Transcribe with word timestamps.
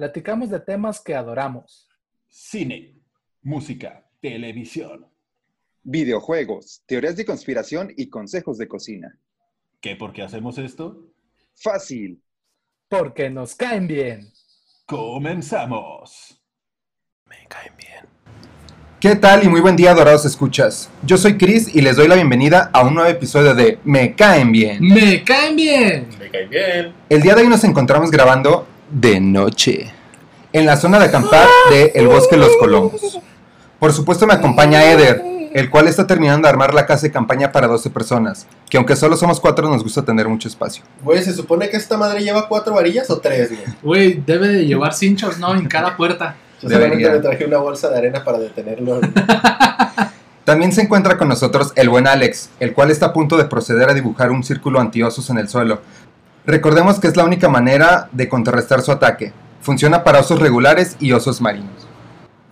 platicamos 0.00 0.48
de 0.48 0.58
temas 0.58 0.98
que 0.98 1.14
adoramos. 1.14 1.86
cine, 2.26 2.96
música, 3.42 4.02
televisión. 4.22 5.06
Videojuegos, 5.82 6.82
teorías 6.86 7.16
de 7.16 7.26
conspiración 7.26 7.92
y 7.94 8.08
consejos 8.08 8.56
de 8.56 8.66
cocina. 8.66 9.18
¿Qué 9.78 9.96
por 9.96 10.14
qué 10.14 10.22
hacemos 10.22 10.56
esto? 10.56 11.12
Fácil. 11.54 12.22
Porque 12.88 13.28
nos 13.28 13.54
caen 13.54 13.86
bien. 13.86 14.32
Comenzamos. 14.86 16.40
¿Qué 19.00 19.16
tal 19.16 19.44
y 19.44 19.48
muy 19.48 19.60
buen 19.60 19.76
día, 19.76 19.90
adorados 19.90 20.24
escuchas? 20.24 20.90
Yo 21.02 21.18
soy 21.18 21.36
Chris 21.36 21.74
y 21.74 21.82
les 21.82 21.96
doy 21.96 22.08
la 22.08 22.14
bienvenida 22.14 22.70
a 22.72 22.86
un 22.86 22.94
nuevo 22.94 23.10
episodio 23.10 23.54
de 23.54 23.78
Me 23.84 24.14
Caen 24.14 24.50
Bien. 24.50 24.78
¡Me 24.80 25.22
caen 25.22 25.56
bien! 25.56 26.08
Me 26.18 26.30
cae 26.30 26.46
bien. 26.46 26.94
El 27.10 27.20
día 27.20 27.34
de 27.34 27.42
hoy 27.42 27.48
nos 27.48 27.64
encontramos 27.64 28.10
grabando 28.10 28.66
de 28.90 29.20
noche, 29.20 29.92
en 30.52 30.66
la 30.66 30.76
zona 30.76 30.98
de 30.98 31.06
acampar 31.06 31.46
de 31.70 31.92
El 31.94 32.08
Bosque 32.08 32.36
Los 32.36 32.56
Colomos. 32.56 33.20
Por 33.78 33.92
supuesto 33.92 34.26
me 34.26 34.34
acompaña 34.34 34.84
Eder, 34.84 35.22
el 35.54 35.70
cual 35.70 35.88
está 35.88 36.06
terminando 36.06 36.46
de 36.46 36.50
armar 36.50 36.74
la 36.74 36.86
casa 36.86 37.02
de 37.02 37.12
campaña 37.12 37.52
para 37.52 37.66
12 37.66 37.90
personas, 37.90 38.46
que 38.68 38.76
aunque 38.76 38.96
solo 38.96 39.16
somos 39.16 39.40
cuatro 39.40 39.68
nos 39.68 39.82
gusta 39.82 40.04
tener 40.04 40.28
mucho 40.28 40.48
espacio. 40.48 40.82
Güey, 41.02 41.22
¿se 41.22 41.32
supone 41.32 41.68
que 41.70 41.76
esta 41.76 41.96
madre 41.96 42.22
lleva 42.22 42.48
cuatro 42.48 42.74
varillas 42.74 43.08
o 43.10 43.20
tres, 43.20 43.50
güey? 43.50 43.62
Güey, 43.82 44.22
debe 44.26 44.48
de 44.48 44.66
llevar 44.66 44.92
cinchos, 44.92 45.38
¿no? 45.38 45.54
En 45.54 45.66
cada 45.66 45.96
puerta. 45.96 46.36
Yo 46.60 46.68
solamente 46.68 47.04
Debería. 47.04 47.22
me 47.22 47.28
traje 47.28 47.44
una 47.46 47.58
bolsa 47.58 47.88
de 47.88 47.98
arena 47.98 48.22
para 48.22 48.38
detenerlo. 48.38 49.00
También 50.44 50.72
se 50.72 50.82
encuentra 50.82 51.16
con 51.16 51.28
nosotros 51.28 51.72
el 51.76 51.88
buen 51.88 52.06
Alex, 52.06 52.50
el 52.60 52.72
cual 52.74 52.90
está 52.90 53.06
a 53.06 53.12
punto 53.12 53.36
de 53.36 53.44
proceder 53.44 53.88
a 53.88 53.94
dibujar 53.94 54.30
un 54.30 54.42
círculo 54.42 54.80
antiosos 54.80 55.30
en 55.30 55.38
el 55.38 55.48
suelo. 55.48 55.80
Recordemos 56.46 56.98
que 56.98 57.08
es 57.08 57.16
la 57.16 57.24
única 57.24 57.48
manera 57.48 58.08
de 58.12 58.28
contrarrestar 58.28 58.82
su 58.82 58.92
ataque. 58.92 59.32
Funciona 59.60 60.04
para 60.04 60.20
osos 60.20 60.38
regulares 60.38 60.96
y 61.00 61.12
osos 61.12 61.40
marinos. 61.40 61.86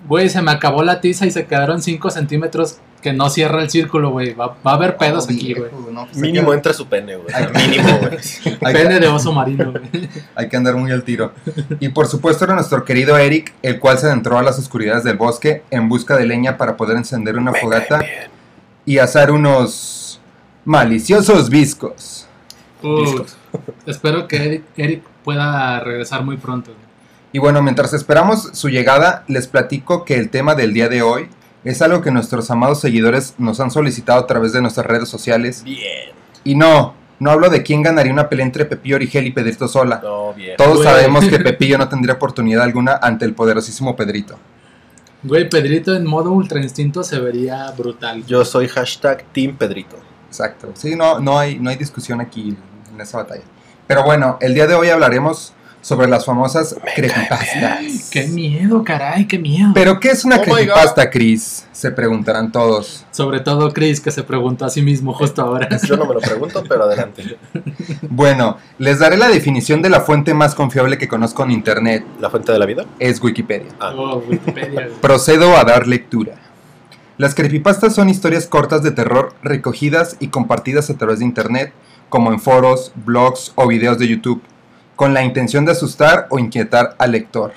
Güey, 0.06 0.28
se 0.28 0.41
me 0.42 0.50
acabó 0.50 0.83
la 0.83 1.00
tiza 1.00 1.27
y 1.27 1.30
se 1.30 1.47
quedaron 1.47 1.83
5 1.83 2.11
centímetros 2.11 2.78
que 3.03 3.12
no 3.12 3.30
cierra 3.30 3.62
el 3.62 3.70
círculo, 3.70 4.11
güey. 4.11 4.34
Va, 4.34 4.56
va 4.67 4.72
a 4.72 4.75
haber 4.75 4.97
pedos 4.97 5.27
aquí, 5.27 5.55
güey. 5.55 5.70
No, 5.92 6.06
pues 6.06 6.17
Mínimo 6.17 6.53
entra 6.53 6.72
su 6.72 6.86
pene, 6.86 7.17
güey. 7.17 7.28
Mínimo, 7.69 7.98
güey. 7.98 8.72
Pene 8.72 9.00
de 9.00 9.08
oso 9.08 9.33
marino, 9.33 9.72
güey. 9.72 10.08
hay 10.34 10.48
que 10.48 10.56
andar 10.56 10.75
muy 10.77 10.91
al 10.91 11.02
tiro. 11.02 11.33
Y 11.80 11.91
por 11.91 12.06
supuesto 12.08 12.45
era 12.45 12.55
nuestro 12.55 12.84
querido 12.84 13.17
Eric, 13.17 13.55
el 13.62 13.78
cual 13.78 13.98
se 13.98 14.06
adentró 14.06 14.39
a 14.39 14.42
las 14.42 14.58
oscuridades 14.58 15.05
del 15.05 15.17
bosque 15.17 15.62
en 15.70 15.89
busca 15.89 16.17
de 16.17 16.27
leña 16.27 16.56
para 16.56 16.77
poder 16.77 16.97
encender 16.97 17.36
una 17.36 17.52
fogata 17.52 18.05
y 18.84 18.98
asar 18.98 19.30
unos 19.30 20.20
maliciosos 20.64 21.50
viscos. 21.50 22.27
Uh, 22.83 23.00
Discos. 23.00 23.38
Espero 23.87 24.28
que 24.28 24.37
Eric, 24.37 24.64
Eric 24.77 25.03
pueda 25.25 25.81
regresar 25.81 26.25
muy 26.25 26.37
pronto. 26.37 26.73
Y 27.33 27.39
bueno, 27.39 27.62
mientras 27.62 27.92
esperamos 27.92 28.51
su 28.53 28.69
llegada, 28.69 29.25
les 29.28 29.47
platico 29.48 30.05
que 30.05 30.17
el 30.17 30.31
tema 30.31 30.55
del 30.55 30.73
día 30.73 30.89
de 30.89 31.03
hoy 31.03 31.28
es 31.64 31.83
algo 31.83 32.01
que 32.01 32.11
nuestros 32.11 32.51
amados 32.51 32.81
seguidores 32.81 33.34
nos 33.39 33.61
han 33.61 33.70
solicitado 33.70 34.20
a 34.20 34.27
través 34.27 34.53
de 34.53 34.62
nuestras 34.62 34.86
redes 34.86 35.08
sociales. 35.08 35.63
Bien. 35.64 36.11
Y 36.45 36.55
no, 36.55 36.95
no 37.19 37.30
hablo 37.30 37.51
de 37.51 37.63
quién 37.63 37.83
ganaría 37.83 38.13
una 38.13 38.29
pelea 38.29 38.46
entre 38.46 38.64
Pepillo 38.64 38.96
Origel 38.96 39.27
y 39.27 39.33
Pedrito 39.33 39.69
Sola. 39.69 40.01
No, 40.02 40.33
bien. 40.33 40.57
Todos 40.57 40.79
Güey. 40.79 40.85
sabemos 40.89 41.27
que 41.27 41.39
Pepillo 41.40 41.77
no 41.77 41.89
tendría 41.89 42.14
oportunidad 42.14 42.63
alguna 42.63 42.98
ante 43.02 43.25
el 43.27 43.35
poderosísimo 43.35 43.95
Pedrito. 43.95 44.39
Güey, 45.23 45.48
Pedrito 45.51 45.95
en 45.95 46.07
modo 46.07 46.30
ultra 46.30 46.61
instinto 46.63 47.02
se 47.02 47.19
vería 47.19 47.70
brutal. 47.73 48.25
Yo 48.25 48.45
soy 48.45 48.69
hashtag 48.69 49.25
Team 49.33 49.57
Pedrito. 49.57 49.96
Exacto. 50.29 50.70
Sí, 50.75 50.95
no, 50.95 51.19
no, 51.19 51.39
hay, 51.39 51.58
no 51.58 51.70
hay 51.70 51.77
discusión 51.77 52.20
aquí 52.20 52.57
en 52.98 53.03
esa 53.03 53.19
batalla. 53.19 53.45
Pero 53.86 54.05
bueno, 54.05 54.36
el 54.41 54.55
día 54.55 54.67
de 54.67 54.75
hoy 54.75 54.89
hablaremos 54.89 55.55
sobre 55.81 56.09
las 56.09 56.27
famosas 56.27 56.77
creepypastas. 56.97 58.11
¡Qué 58.11 58.27
miedo, 58.27 58.83
caray! 58.83 59.27
¡Qué 59.27 59.39
miedo! 59.39 59.70
¿Pero 59.73 60.01
qué 60.01 60.11
es 60.11 60.25
una 60.25 60.39
Oh 60.39 60.42
creepypasta, 60.42 61.08
Chris? 61.08 61.67
Se 61.70 61.92
preguntarán 61.92 62.51
todos. 62.51 63.07
Sobre 63.13 63.41
todo 63.41 63.73
Chris, 63.73 64.01
que 64.01 64.11
se 64.11 64.25
preguntó 64.25 64.64
a 64.64 64.70
sí 64.70 64.83
mismo 64.83 65.14
justo 65.14 65.41
ahora. 65.41 65.69
Yo 65.87 65.97
no 65.97 66.07
me 66.07 66.14
lo 66.14 66.20
pregunto, 66.20 66.64
pero 66.69 66.85
adelante. 66.85 67.39
Bueno, 68.03 68.58
les 68.79 68.98
daré 68.98 69.17
la 69.17 69.29
definición 69.29 69.81
de 69.81 69.91
la 69.91 70.01
fuente 70.01 70.35
más 70.35 70.57
confiable 70.57 70.98
que 70.98 71.07
conozco 71.07 71.45
en 71.45 71.53
internet. 71.53 72.05
¿La 72.20 72.31
fuente 72.31 72.51
de 72.51 72.58
la 72.58 72.67
vida? 72.67 72.85
Es 72.98 73.23
Wikipedia. 73.23 73.69
Ah. 73.79 73.95
Oh, 73.97 74.23
Wikipedia. 74.29 74.89
Procedo 75.01 75.57
a 75.57 75.64
dar 75.64 75.87
lectura. 75.87 76.35
Las 77.17 77.35
creepypastas 77.35 77.95
son 77.95 78.08
historias 78.08 78.47
cortas 78.47 78.83
de 78.83 78.91
terror 78.91 79.35
recogidas 79.42 80.17
y 80.20 80.29
compartidas 80.29 80.91
a 80.91 80.97
través 80.98 81.19
de 81.19 81.25
internet, 81.25 81.73
como 82.08 82.33
en 82.33 82.41
foros, 82.41 82.92
blogs 83.05 83.52
o 83.55 83.67
videos 83.67 83.98
de 83.98 84.08
YouTube, 84.08 84.42
con 84.96 85.14
la 85.14 85.23
intención 85.23 85.64
de 85.64 85.73
asustar 85.73 86.27
o 86.30 86.39
inquietar 86.39 86.96
al 86.98 87.13
lector, 87.13 87.52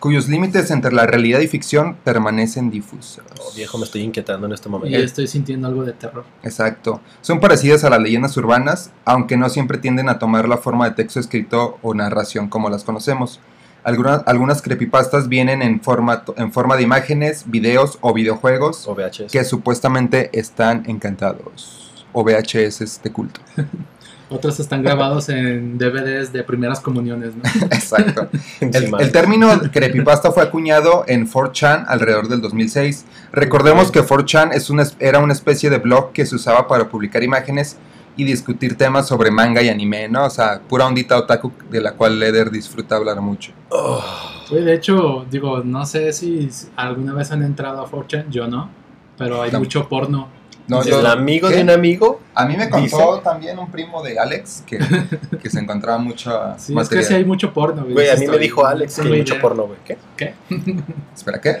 cuyos 0.00 0.28
límites 0.28 0.70
entre 0.70 0.92
la 0.92 1.06
realidad 1.06 1.40
y 1.40 1.46
ficción 1.48 1.96
permanecen 2.04 2.70
difusos. 2.70 3.22
Oh, 3.40 3.52
viejo, 3.54 3.76
me 3.78 3.84
estoy 3.84 4.02
inquietando 4.02 4.46
en 4.46 4.52
este 4.52 4.68
Y 4.68 4.72
momento. 4.72 4.98
estoy 4.98 5.26
sintiendo 5.26 5.66
algo 5.68 5.84
de 5.84 5.92
terror. 5.92 6.24
Exacto. 6.42 7.00
Son 7.20 7.40
parecidas 7.40 7.84
a 7.84 7.90
las 7.90 8.00
leyendas 8.00 8.36
urbanas, 8.36 8.92
aunque 9.04 9.36
no 9.36 9.48
siempre 9.48 9.78
tienden 9.78 10.08
a 10.08 10.18
tomar 10.18 10.48
la 10.48 10.56
forma 10.58 10.88
de 10.88 10.94
texto 10.94 11.20
escrito 11.20 11.78
o 11.82 11.92
narración 11.94 12.48
como 12.48 12.70
las 12.70 12.84
conocemos. 12.84 13.40
Algunas, 13.84 14.22
algunas 14.26 14.62
creepypastas 14.62 15.28
vienen 15.28 15.62
en, 15.62 15.80
formato, 15.80 16.34
en 16.38 16.50
forma 16.52 16.76
de 16.76 16.82
imágenes, 16.82 17.44
videos 17.46 17.98
o 18.00 18.12
videojuegos 18.12 18.86
O 18.88 18.94
VHS. 18.96 19.30
que 19.30 19.44
supuestamente 19.44 20.30
están 20.36 20.82
encantados. 20.88 22.04
O 22.12 22.24
VHS 22.24 23.00
de 23.02 23.12
culto. 23.12 23.40
Otros 24.28 24.58
están 24.58 24.82
grabados 24.82 25.28
en 25.28 25.78
DVDs 25.78 26.32
de 26.32 26.42
primeras 26.42 26.80
comuniones, 26.80 27.32
¿no? 27.36 27.42
Exacto. 27.66 28.28
El, 28.60 28.92
el 28.98 29.12
término 29.12 29.48
creepypasta 29.72 30.32
fue 30.32 30.42
acuñado 30.42 31.04
en 31.06 31.30
4chan 31.30 31.84
alrededor 31.86 32.26
del 32.28 32.40
2006. 32.40 33.04
Recordemos 33.32 33.92
que 33.92 34.00
4chan 34.02 34.52
es 34.52 34.68
una, 34.68 34.84
era 34.98 35.20
una 35.20 35.32
especie 35.32 35.70
de 35.70 35.78
blog 35.78 36.12
que 36.12 36.26
se 36.26 36.34
usaba 36.34 36.66
para 36.66 36.88
publicar 36.88 37.22
imágenes 37.22 37.76
y 38.16 38.24
discutir 38.24 38.76
temas 38.76 39.06
sobre 39.06 39.30
manga 39.30 39.62
y 39.62 39.68
anime, 39.68 40.08
¿no? 40.08 40.24
O 40.24 40.30
sea, 40.30 40.58
pura 40.66 40.86
ondita 40.86 41.16
otaku 41.18 41.52
de 41.70 41.80
la 41.82 41.92
cual 41.92 42.18
Leder 42.18 42.50
disfruta 42.50 42.96
hablar 42.96 43.20
mucho. 43.20 43.52
Oh, 43.68 44.02
Güey, 44.50 44.64
de 44.64 44.74
hecho, 44.74 45.26
digo, 45.30 45.62
no 45.62 45.84
sé 45.86 46.12
si 46.12 46.48
alguna 46.76 47.12
vez 47.12 47.30
han 47.30 47.42
entrado 47.42 47.80
a 47.82 47.86
4chan, 47.90 48.30
yo 48.30 48.46
no, 48.48 48.70
pero 49.18 49.42
hay 49.42 49.50
No. 49.52 49.58
mucho 49.60 49.88
porno. 49.88 50.28
No, 50.68 50.82
¿El 50.82 50.88
yo- 50.88 51.06
amigo 51.08 51.48
¿qué? 51.48 51.56
de 51.56 51.62
un 51.62 51.70
amigo? 51.70 52.20
A 52.34 52.44
mí 52.44 52.56
me 52.56 52.68
contó 52.68 53.12
Dice- 53.14 53.22
también 53.22 53.58
un 53.58 53.70
primo 53.70 54.02
de 54.02 54.18
Alex 54.18 54.64
que, 54.66 54.78
que 55.42 55.48
se 55.50 55.60
encontraba 55.60 55.98
mucho 55.98 56.30
Sí, 56.56 56.62
es 56.62 56.66
que 56.66 56.74
material. 56.74 57.04
sí 57.04 57.14
hay 57.14 57.24
mucho 57.24 57.52
porno, 57.52 57.82
güey. 57.82 57.94
Güey, 57.94 58.10
a 58.10 58.16
mí 58.16 58.26
me 58.26 58.38
dijo 58.38 58.66
Alex 58.66 58.96
que 58.96 59.02
hay 59.08 59.18
mucho 59.18 59.38
porno, 59.40 59.64
güey. 59.66 59.78
¿Qué? 59.84 59.96
¿Qué? 60.16 60.34
Espera, 61.14 61.40
¿qué? 61.40 61.58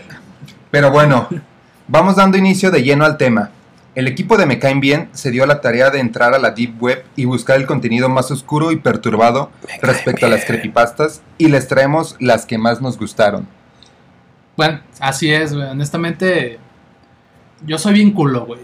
Pero 0.70 0.90
bueno, 0.90 1.28
vamos 1.86 2.16
dando 2.16 2.36
inicio 2.36 2.70
de 2.70 2.82
lleno 2.82 3.04
al 3.04 3.16
tema. 3.16 3.50
El 3.94 4.08
equipo 4.08 4.36
de 4.36 4.44
Me 4.44 4.58
Caen 4.58 4.80
Bien 4.80 5.08
se 5.12 5.30
dio 5.30 5.44
a 5.44 5.46
la 5.46 5.62
tarea 5.62 5.88
de 5.90 6.00
entrar 6.00 6.34
a 6.34 6.38
la 6.38 6.50
Deep 6.50 6.82
Web 6.82 7.04
y 7.16 7.24
buscar 7.24 7.56
el 7.56 7.66
contenido 7.66 8.08
más 8.10 8.30
oscuro 8.30 8.70
y 8.72 8.76
perturbado 8.76 9.50
respecto 9.80 10.26
a 10.26 10.28
las 10.28 10.44
creepypastas 10.44 11.22
y 11.38 11.48
les 11.48 11.66
traemos 11.66 12.14
las 12.18 12.44
que 12.44 12.58
más 12.58 12.82
nos 12.82 12.98
gustaron. 12.98 13.46
Bueno, 14.56 14.80
así 15.00 15.32
es, 15.32 15.54
güey. 15.54 15.66
Honestamente, 15.68 16.58
yo 17.64 17.78
soy 17.78 17.94
bien 17.94 18.10
culo, 18.12 18.44
güey. 18.44 18.60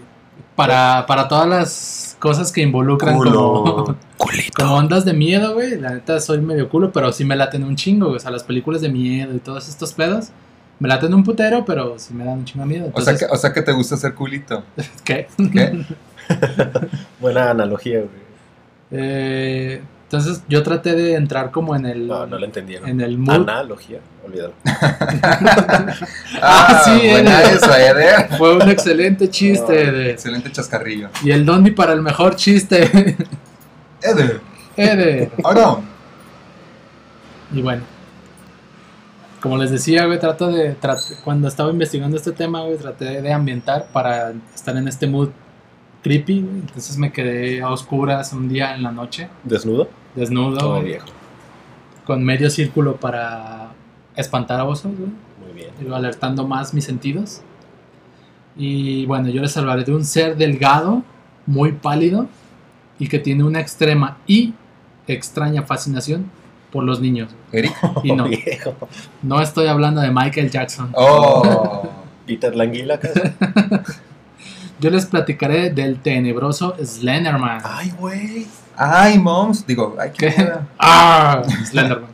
Para, 0.55 1.05
para 1.07 1.27
todas 1.27 1.47
las 1.47 2.15
cosas 2.19 2.51
que 2.51 2.61
involucran 2.61 3.17
como, 3.17 3.97
como 4.55 4.75
ondas 4.75 5.03
de 5.03 5.13
miedo, 5.13 5.55
güey. 5.55 5.79
La 5.79 5.91
neta 5.91 6.19
soy 6.19 6.41
medio 6.41 6.69
culo, 6.69 6.91
pero 6.91 7.11
sí 7.11 7.25
me 7.25 7.35
laten 7.35 7.63
un 7.63 7.75
chingo, 7.75 8.07
güey. 8.07 8.17
O 8.17 8.19
sea, 8.19 8.31
las 8.31 8.43
películas 8.43 8.81
de 8.81 8.89
miedo 8.89 9.35
y 9.35 9.39
todos 9.39 9.67
estos 9.67 9.93
pedos. 9.93 10.29
Me 10.79 10.89
laten 10.89 11.13
un 11.13 11.23
putero, 11.23 11.65
pero 11.65 11.97
sí 11.97 12.13
me 12.13 12.25
dan 12.25 12.39
un 12.39 12.45
chingo 12.45 12.65
de 12.65 12.69
miedo. 12.69 12.91
O 12.93 13.01
sea, 13.01 13.15
que, 13.15 13.25
o 13.25 13.35
sea 13.35 13.53
que 13.53 13.61
te 13.61 13.71
gusta 13.71 13.95
hacer 13.95 14.13
culito. 14.13 14.63
¿qué? 15.03 15.27
¿Qué? 15.51 15.85
Buena 17.19 17.51
analogía, 17.51 17.99
güey. 17.99 18.23
Eh, 18.91 19.81
entonces 20.17 20.43
yo 20.47 20.61
traté 20.61 20.93
de 20.93 21.15
entrar 21.15 21.49
como 21.49 21.75
en 21.75 21.85
el, 21.87 22.05
No, 22.07 22.27
no 22.27 22.37
la 22.37 22.45
entendieron. 22.45 22.87
en 22.87 23.01
el 23.01 23.17
mood. 23.17 23.33
Analogía, 23.49 23.99
olvídalo. 24.25 24.53
Ah, 26.41 26.81
sí, 26.85 27.07
buena 27.09 27.41
Eder. 27.41 27.55
eso, 27.55 27.75
Eder. 27.75 28.29
Fue 28.37 28.55
un 28.55 28.69
excelente 28.69 29.29
chiste 29.29 29.91
de... 29.91 30.11
Excelente 30.11 30.51
chascarrillo. 30.51 31.09
Y 31.23 31.31
el 31.31 31.45
Dondi 31.45 31.71
para 31.71 31.93
el 31.93 32.01
mejor 32.01 32.35
chiste. 32.35 33.15
Eder, 34.01 34.41
Eder. 34.75 35.31
ahora, 35.43 35.77
Y 37.53 37.61
bueno. 37.61 37.81
Como 39.41 39.57
les 39.57 39.71
decía, 39.71 40.05
güey, 40.05 40.19
trato 40.19 40.47
de. 40.51 40.75
trat- 40.79 41.19
cuando 41.23 41.47
estaba 41.49 41.69
investigando 41.69 42.15
este 42.15 42.31
tema, 42.31 42.61
güey, 42.61 42.77
traté 42.77 43.21
de 43.21 43.33
ambientar 43.33 43.87
para 43.91 44.31
estar 44.55 44.75
en 44.77 44.87
este 44.87 45.05
mood 45.07 45.29
creepy, 46.01 46.41
güey. 46.41 46.55
Entonces 46.61 46.97
me 46.97 47.11
quedé 47.11 47.61
a 47.61 47.69
oscuras 47.69 48.31
un 48.33 48.47
día 48.47 48.73
en 48.75 48.83
la 48.83 48.91
noche, 48.91 49.27
¿Desnudo? 49.43 49.89
Desnudo, 50.15 50.57
Todo 50.57 50.71
güey, 50.75 50.83
viejo. 50.85 51.05
con 52.05 52.23
medio 52.23 52.49
círculo 52.49 52.95
para 52.97 53.69
espantar 54.15 54.59
a 54.59 54.63
osos, 54.65 54.91
güey. 54.97 55.09
Muy 55.43 55.53
bien. 55.53 55.93
alertando 55.93 56.47
más 56.47 56.73
mis 56.73 56.85
sentidos. 56.85 57.41
Y 58.55 59.05
bueno, 59.07 59.29
yo 59.29 59.41
les 59.41 59.55
hablaré 59.57 59.83
de 59.83 59.93
un 59.93 60.05
ser 60.05 60.37
delgado, 60.37 61.03
muy 61.45 61.71
pálido 61.71 62.27
y 62.99 63.07
que 63.07 63.19
tiene 63.19 63.43
una 63.43 63.59
extrema 63.59 64.17
y 64.27 64.53
extraña 65.07 65.63
fascinación 65.63 66.29
por 66.71 66.83
los 66.83 66.99
niños. 67.01 67.29
Eric. 67.51 67.73
Y 68.03 68.11
no, 68.13 68.25
viejo. 68.29 68.75
no 69.23 69.41
estoy 69.41 69.67
hablando 69.67 70.01
de 70.01 70.11
Michael 70.11 70.49
Jackson. 70.51 70.91
Oh. 70.93 71.89
Peter 72.27 72.55
Languila. 72.55 72.99
Yo 74.79 74.89
les 74.89 75.05
platicaré 75.05 75.69
del 75.71 75.99
tenebroso 75.99 76.75
Slenderman. 76.83 77.61
Ay, 77.63 77.91
güey. 77.99 78.47
Ay, 78.75 79.19
moms. 79.19 79.65
Digo, 79.65 79.95
ay, 79.99 80.11
qué 80.17 80.33
¿Qué? 80.33 80.51
¡Ah! 80.79 81.43
Slenderman. 81.65 82.09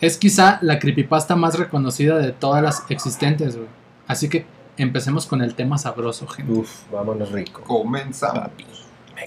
Es 0.00 0.18
quizá 0.18 0.58
la 0.60 0.78
creepypasta 0.78 1.36
más 1.36 1.58
reconocida 1.58 2.18
de 2.18 2.32
todas 2.32 2.62
las 2.62 2.84
existentes, 2.90 3.56
güey. 3.56 3.68
Así 4.06 4.28
que 4.28 4.46
empecemos 4.76 5.26
con 5.26 5.42
el 5.42 5.54
tema 5.54 5.78
sabroso, 5.78 6.26
gente. 6.26 6.52
Uf, 6.52 6.90
vámonos 6.92 7.32
rico. 7.32 7.62
Comenzamos. 7.62 8.50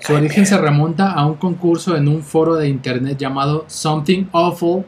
Su 0.02 0.14
origen 0.14 0.46
se 0.46 0.58
remonta 0.58 1.12
a 1.12 1.26
un 1.26 1.36
concurso 1.36 1.98
en 1.98 2.08
un 2.08 2.22
foro 2.22 2.56
de 2.56 2.70
internet 2.70 3.18
llamado 3.18 3.66
Something 3.68 4.26
Awful 4.32 4.86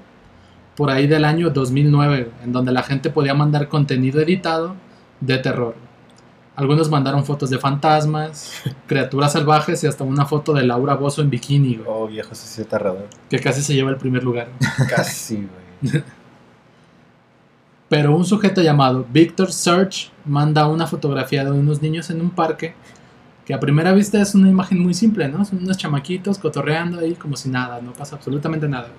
por 0.76 0.90
ahí 0.90 1.08
del 1.08 1.26
año 1.26 1.50
2009, 1.50 2.32
en 2.44 2.52
donde 2.52 2.72
la 2.72 2.84
gente 2.84 3.10
podía 3.10 3.34
mandar 3.34 3.68
contenido 3.68 4.22
editado 4.22 4.76
de 5.20 5.38
terror. 5.40 5.76
Algunos 6.62 6.92
mandaron 6.92 7.26
fotos 7.26 7.50
de 7.50 7.58
fantasmas, 7.58 8.52
criaturas 8.88 9.32
salvajes 9.34 9.84
y 9.84 9.88
hasta 9.88 10.04
una 10.04 10.28
foto 10.28 10.54
de 10.54 10.64
Laura 10.64 10.94
Bozo 10.94 11.24
en 11.24 11.32
bikini, 11.32 11.78
güey, 11.78 11.88
Oh, 11.90 12.06
viejo, 12.08 12.34
ese 12.34 12.46
sí 12.64 12.68
raro. 12.70 13.08
que 13.32 13.40
casi 13.40 13.64
se 13.64 13.74
lleva 13.74 13.90
el 13.90 13.98
primer 13.98 14.24
lugar. 14.24 14.48
Casi, 14.88 15.48
güey. 15.82 16.04
Pero 17.90 18.16
un 18.16 18.26
sujeto 18.26 18.62
llamado 18.62 19.06
Victor 19.12 19.52
Search 19.52 20.12
manda 20.24 20.68
una 20.68 20.86
fotografía 20.86 21.44
de 21.44 21.50
unos 21.52 21.82
niños 21.82 22.12
en 22.12 22.22
un 22.22 22.30
parque 22.30 22.76
que 23.44 23.56
a 23.56 23.60
primera 23.60 23.92
vista 23.92 24.22
es 24.22 24.36
una 24.36 24.48
imagen 24.48 24.78
muy 24.80 24.94
simple, 24.94 25.28
¿no? 25.28 25.44
Son 25.44 25.58
unos 25.64 25.78
chamaquitos 25.78 26.38
cotorreando 26.38 27.00
ahí 27.00 27.16
como 27.16 27.36
si 27.36 27.50
nada, 27.50 27.82
no 27.82 27.92
pasa 27.94 28.16
absolutamente 28.18 28.68
nada. 28.70 28.90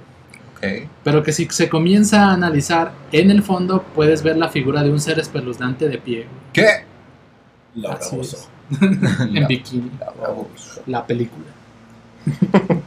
güey. 0.61 0.83
Ok. 0.83 0.89
Pero 1.05 1.23
que 1.23 1.31
si 1.33 1.47
se 1.49 1.69
comienza 1.69 2.27
a 2.27 2.33
analizar 2.35 2.91
en 3.13 3.31
el 3.31 3.45
fondo 3.45 3.85
puedes 3.95 4.25
ver 4.25 4.37
la 4.37 4.49
figura 4.49 4.83
de 4.83 4.91
un 4.91 4.99
ser 4.99 5.21
espeluznante 5.21 5.89
de 5.89 5.99
pie, 5.99 6.27
¿Qué? 6.53 6.91
Así 7.89 8.19
es. 8.21 8.49
en 8.81 9.35
La- 9.35 9.47
bikini, 9.47 9.91
Bravo. 10.19 10.49
la 10.87 11.07
película. 11.07 11.47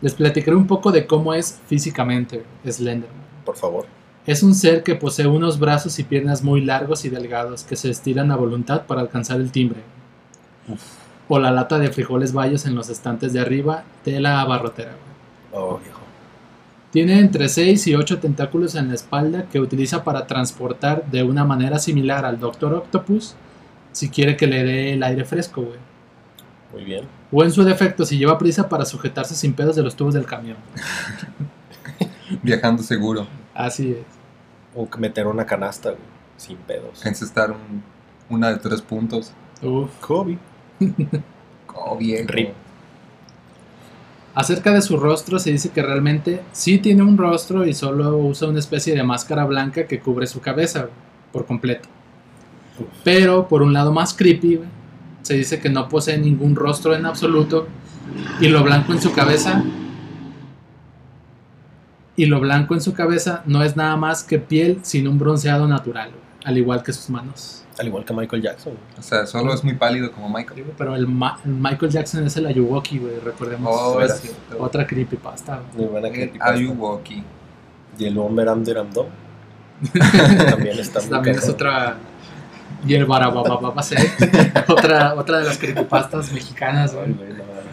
Les 0.00 0.14
platicaré 0.14 0.56
un 0.56 0.66
poco 0.66 0.92
de 0.92 1.06
cómo 1.06 1.34
es 1.34 1.58
físicamente 1.66 2.44
Slenderman. 2.66 3.18
Por 3.44 3.56
favor. 3.56 3.86
Es 4.26 4.42
un 4.42 4.54
ser 4.54 4.82
que 4.82 4.94
posee 4.94 5.26
unos 5.26 5.58
brazos 5.58 5.98
y 5.98 6.04
piernas 6.04 6.44
muy 6.44 6.60
largos 6.60 7.04
y 7.04 7.08
delgados 7.08 7.64
que 7.64 7.76
se 7.76 7.90
estiran 7.90 8.30
a 8.30 8.36
voluntad 8.36 8.82
para 8.86 9.00
alcanzar 9.00 9.40
el 9.40 9.50
timbre. 9.50 9.80
O 11.28 11.38
la 11.38 11.50
lata 11.50 11.78
de 11.78 11.90
frijoles 11.90 12.32
bayos 12.32 12.66
en 12.66 12.74
los 12.74 12.90
estantes 12.90 13.32
de 13.32 13.40
arriba 13.40 13.84
de 14.04 14.20
la 14.20 14.40
abarrotera. 14.42 14.92
Oh, 15.52 15.78
viejo. 15.82 15.98
Tiene 16.92 17.18
entre 17.18 17.48
6 17.48 17.86
y 17.88 17.94
8 17.94 18.18
tentáculos 18.18 18.74
en 18.74 18.88
la 18.88 18.94
espalda 18.94 19.44
que 19.50 19.60
utiliza 19.60 20.04
para 20.04 20.26
transportar 20.26 21.04
de 21.10 21.22
una 21.22 21.44
manera 21.44 21.78
similar 21.78 22.24
al 22.24 22.38
Doctor 22.38 22.74
Octopus 22.74 23.34
si 23.92 24.10
quiere 24.10 24.36
que 24.36 24.46
le 24.46 24.64
dé 24.64 24.92
el 24.92 25.02
aire 25.02 25.24
fresco, 25.24 25.62
güey. 25.62 25.78
Muy 26.72 26.84
bien. 26.84 27.06
O 27.32 27.42
en 27.44 27.50
su 27.50 27.64
defecto 27.64 28.04
si 28.04 28.18
lleva 28.18 28.38
prisa 28.38 28.68
para 28.68 28.84
sujetarse 28.84 29.34
sin 29.34 29.54
pedos 29.54 29.76
de 29.76 29.82
los 29.82 29.96
tubos 29.96 30.14
del 30.14 30.26
camión. 30.26 30.56
Viajando 32.42 32.82
seguro. 32.82 33.26
Así 33.54 33.92
es. 33.92 34.06
O 34.74 34.88
meter 34.98 35.26
una 35.26 35.46
canasta, 35.46 35.90
güey. 35.90 36.02
Sin 36.36 36.56
pedos. 36.58 37.04
Encestar 37.04 37.50
un, 37.50 37.82
una 38.28 38.50
de 38.50 38.58
tres 38.58 38.82
puntos. 38.82 39.32
Uf. 39.62 39.90
Kobe. 40.00 40.38
Oh, 41.80 41.96
viejo. 41.96 42.26
Rip. 42.28 42.48
Acerca 44.34 44.72
de 44.72 44.82
su 44.82 44.96
rostro 44.96 45.38
se 45.38 45.50
dice 45.50 45.70
que 45.70 45.82
realmente 45.82 46.42
sí 46.52 46.78
tiene 46.78 47.02
un 47.02 47.16
rostro 47.18 47.66
y 47.66 47.74
solo 47.74 48.16
usa 48.16 48.48
una 48.48 48.58
especie 48.58 48.94
de 48.94 49.02
máscara 49.02 49.44
blanca 49.44 49.86
que 49.86 50.00
cubre 50.00 50.26
su 50.26 50.40
cabeza 50.40 50.88
por 51.32 51.46
completo. 51.46 51.88
Pero 53.04 53.48
por 53.48 53.62
un 53.62 53.72
lado 53.72 53.92
más 53.92 54.14
creepy, 54.14 54.56
güey, 54.56 54.68
se 55.22 55.34
dice 55.34 55.60
que 55.60 55.68
no 55.68 55.88
posee 55.88 56.18
ningún 56.18 56.54
rostro 56.56 56.94
en 56.94 57.06
absoluto 57.06 57.66
y 58.40 58.48
lo 58.48 58.62
blanco 58.62 58.92
en 58.92 59.00
su 59.02 59.12
cabeza 59.12 59.62
y 62.16 62.26
lo 62.26 62.40
blanco 62.40 62.74
en 62.74 62.80
su 62.80 62.94
cabeza 62.94 63.42
no 63.46 63.62
es 63.62 63.76
nada 63.76 63.96
más 63.96 64.24
que 64.24 64.38
piel 64.38 64.80
sin 64.82 65.06
un 65.06 65.18
bronceado 65.18 65.68
natural, 65.68 66.10
güey, 66.10 66.22
al 66.44 66.58
igual 66.58 66.82
que 66.82 66.92
sus 66.92 67.10
manos. 67.10 67.64
Al 67.78 67.86
igual 67.86 68.04
que 68.04 68.12
Michael 68.12 68.42
Jackson. 68.42 68.72
güey. 68.72 68.98
O 68.98 69.02
sea, 69.02 69.24
solo 69.26 69.54
es 69.54 69.62
muy 69.62 69.74
pálido 69.74 70.10
como 70.10 70.28
Michael. 70.28 70.64
Pero 70.76 70.96
el, 70.96 71.06
Ma- 71.06 71.38
el 71.44 71.52
Michael 71.52 71.92
Jackson 71.92 72.26
es 72.26 72.36
el 72.36 72.46
Ayuwoki, 72.46 72.98
güey, 72.98 73.20
recordemos. 73.20 73.72
Oh, 73.72 74.00
Es 74.00 74.20
cierto. 74.20 74.56
otra 74.58 74.84
creepypasta. 74.84 75.60
güey. 75.74 75.84
Muy 75.84 75.92
buena 75.92 76.08
Eh, 76.08 76.12
creepypasta. 76.12 76.54
Ayuwoki. 76.54 77.22
Y 78.00 78.04
el 78.04 78.14
Bomber 78.16 78.48
Amderamdom. 78.48 79.06
También 80.50 80.76
está 80.80 81.00
muy 81.00 81.08
También 81.08 81.36
es 81.36 81.48
otra. 81.48 81.98
Y 82.86 82.94
el 82.94 83.06
Barabababa 83.06 83.74
otra, 84.68 85.14
otra 85.14 85.38
de 85.38 85.44
las 85.44 85.58
creepypastas 85.58 86.32
mexicanas, 86.32 86.94
güey. 86.94 87.14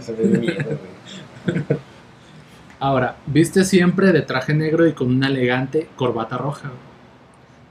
se. 0.02 0.58
Ahora, 2.80 3.16
viste 3.26 3.64
siempre 3.64 4.12
de 4.12 4.22
traje 4.22 4.54
negro 4.54 4.88
y 4.88 4.94
con 4.94 5.10
una 5.10 5.28
elegante 5.28 5.88
corbata 5.96 6.38
roja. 6.38 6.72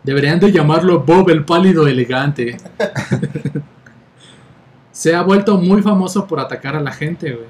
Deberían 0.03 0.41
de 0.41 0.53
llamarlo 0.53 1.01
Bob 1.01 1.31
el 1.31 1.45
pálido 1.45 1.87
elegante. 1.87 2.57
Se 4.93 5.15
ha 5.15 5.23
vuelto 5.23 5.59
muy 5.59 5.83
famoso 5.83 6.27
por 6.27 6.41
atacar 6.41 6.77
a 6.77 6.81
la 6.81 6.93
gente, 6.93 7.33
güey. 7.33 7.47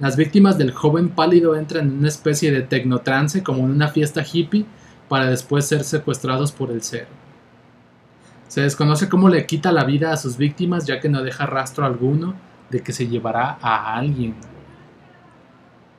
Las 0.00 0.16
víctimas 0.16 0.58
del 0.58 0.72
joven 0.72 1.08
pálido 1.08 1.56
entran 1.56 1.88
en 1.88 1.98
una 1.98 2.08
especie 2.08 2.52
de 2.52 2.62
tecnotrance 2.62 3.42
como 3.42 3.64
en 3.64 3.70
una 3.72 3.88
fiesta 3.88 4.24
hippie 4.24 4.64
para 5.08 5.28
después 5.28 5.66
ser 5.66 5.84
secuestrados 5.84 6.52
por 6.52 6.70
el 6.70 6.82
ser. 6.82 7.06
Se 8.48 8.62
desconoce 8.62 9.08
cómo 9.08 9.28
le 9.28 9.46
quita 9.46 9.72
la 9.72 9.84
vida 9.84 10.12
a 10.12 10.16
sus 10.16 10.36
víctimas 10.36 10.86
ya 10.86 11.00
que 11.00 11.08
no 11.08 11.22
deja 11.22 11.46
rastro 11.46 11.84
alguno 11.84 12.34
de 12.70 12.82
que 12.82 12.92
se 12.92 13.06
llevará 13.06 13.58
a 13.60 13.94
alguien. 13.94 14.34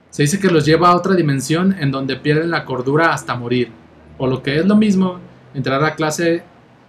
Se 0.09 0.23
dice 0.23 0.39
que 0.39 0.49
los 0.49 0.65
lleva 0.65 0.89
a 0.89 0.95
otra 0.95 1.15
dimensión 1.15 1.75
en 1.79 1.91
donde 1.91 2.15
pierden 2.15 2.49
la 2.49 2.65
cordura 2.65 3.13
hasta 3.13 3.35
morir. 3.35 3.71
O 4.17 4.27
lo 4.27 4.41
que 4.41 4.59
es 4.59 4.65
lo 4.65 4.75
mismo, 4.75 5.19
entrar 5.53 5.83
a 5.83 5.95
clase 5.95 6.43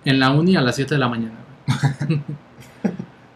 en 0.04 0.18
la 0.18 0.30
uni 0.30 0.56
a 0.56 0.62
las 0.62 0.76
7 0.76 0.94
de 0.94 0.98
la 0.98 1.08
mañana. 1.08 1.36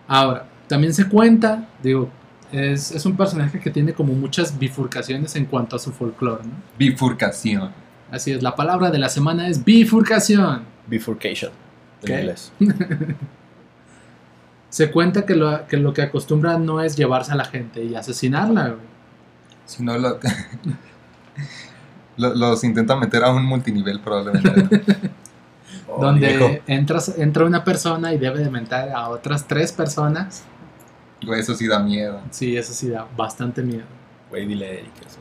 Ahora, 0.08 0.46
también 0.66 0.94
se 0.94 1.08
cuenta, 1.08 1.68
digo, 1.82 2.10
es, 2.50 2.90
es 2.90 3.04
un 3.04 3.16
personaje 3.16 3.60
que 3.60 3.70
tiene 3.70 3.92
como 3.92 4.14
muchas 4.14 4.58
bifurcaciones 4.58 5.36
en 5.36 5.44
cuanto 5.44 5.76
a 5.76 5.78
su 5.78 5.92
folclore, 5.92 6.44
¿no? 6.44 6.52
Bifurcación. 6.78 7.70
Así 8.10 8.32
es, 8.32 8.42
la 8.42 8.54
palabra 8.54 8.90
de 8.90 8.98
la 8.98 9.08
semana 9.08 9.48
es 9.48 9.62
bifurcación. 9.62 10.62
Bifurcation. 10.86 11.63
En 12.04 12.14
¿Qué? 12.14 12.20
inglés. 12.20 12.52
Se 14.70 14.90
cuenta 14.90 15.24
que 15.24 15.36
lo, 15.36 15.66
que 15.68 15.76
lo 15.76 15.92
que 15.92 16.02
acostumbra 16.02 16.58
no 16.58 16.80
es 16.80 16.96
llevarse 16.96 17.30
a 17.32 17.36
la 17.36 17.44
gente 17.44 17.84
y 17.84 17.94
asesinarla, 17.94 18.68
güey. 18.70 18.80
Si 19.66 19.82
no, 19.84 19.96
lo, 19.96 20.18
lo- 22.16 22.34
los 22.34 22.64
intenta 22.64 22.96
meter 22.96 23.22
a 23.24 23.30
un 23.32 23.44
multinivel 23.44 24.00
probablemente. 24.00 24.80
Oh, 25.88 26.00
donde 26.04 26.28
viejo. 26.28 26.50
entras, 26.66 27.14
entra 27.18 27.44
una 27.44 27.62
persona 27.62 28.12
y 28.12 28.18
debe 28.18 28.40
de 28.40 28.50
mentar 28.50 28.88
a 28.90 29.08
otras 29.10 29.46
tres 29.46 29.70
personas. 29.72 30.42
Güey, 31.24 31.40
eso 31.40 31.54
sí 31.54 31.68
da 31.68 31.78
miedo. 31.78 32.20
Sí, 32.30 32.56
eso 32.56 32.72
sí 32.72 32.90
da 32.90 33.06
bastante 33.16 33.62
miedo. 33.62 33.84
Güey, 34.28 34.44
dile 34.46 34.66
a 34.66 34.72
Eric 34.72 34.92
eso. 35.06 35.18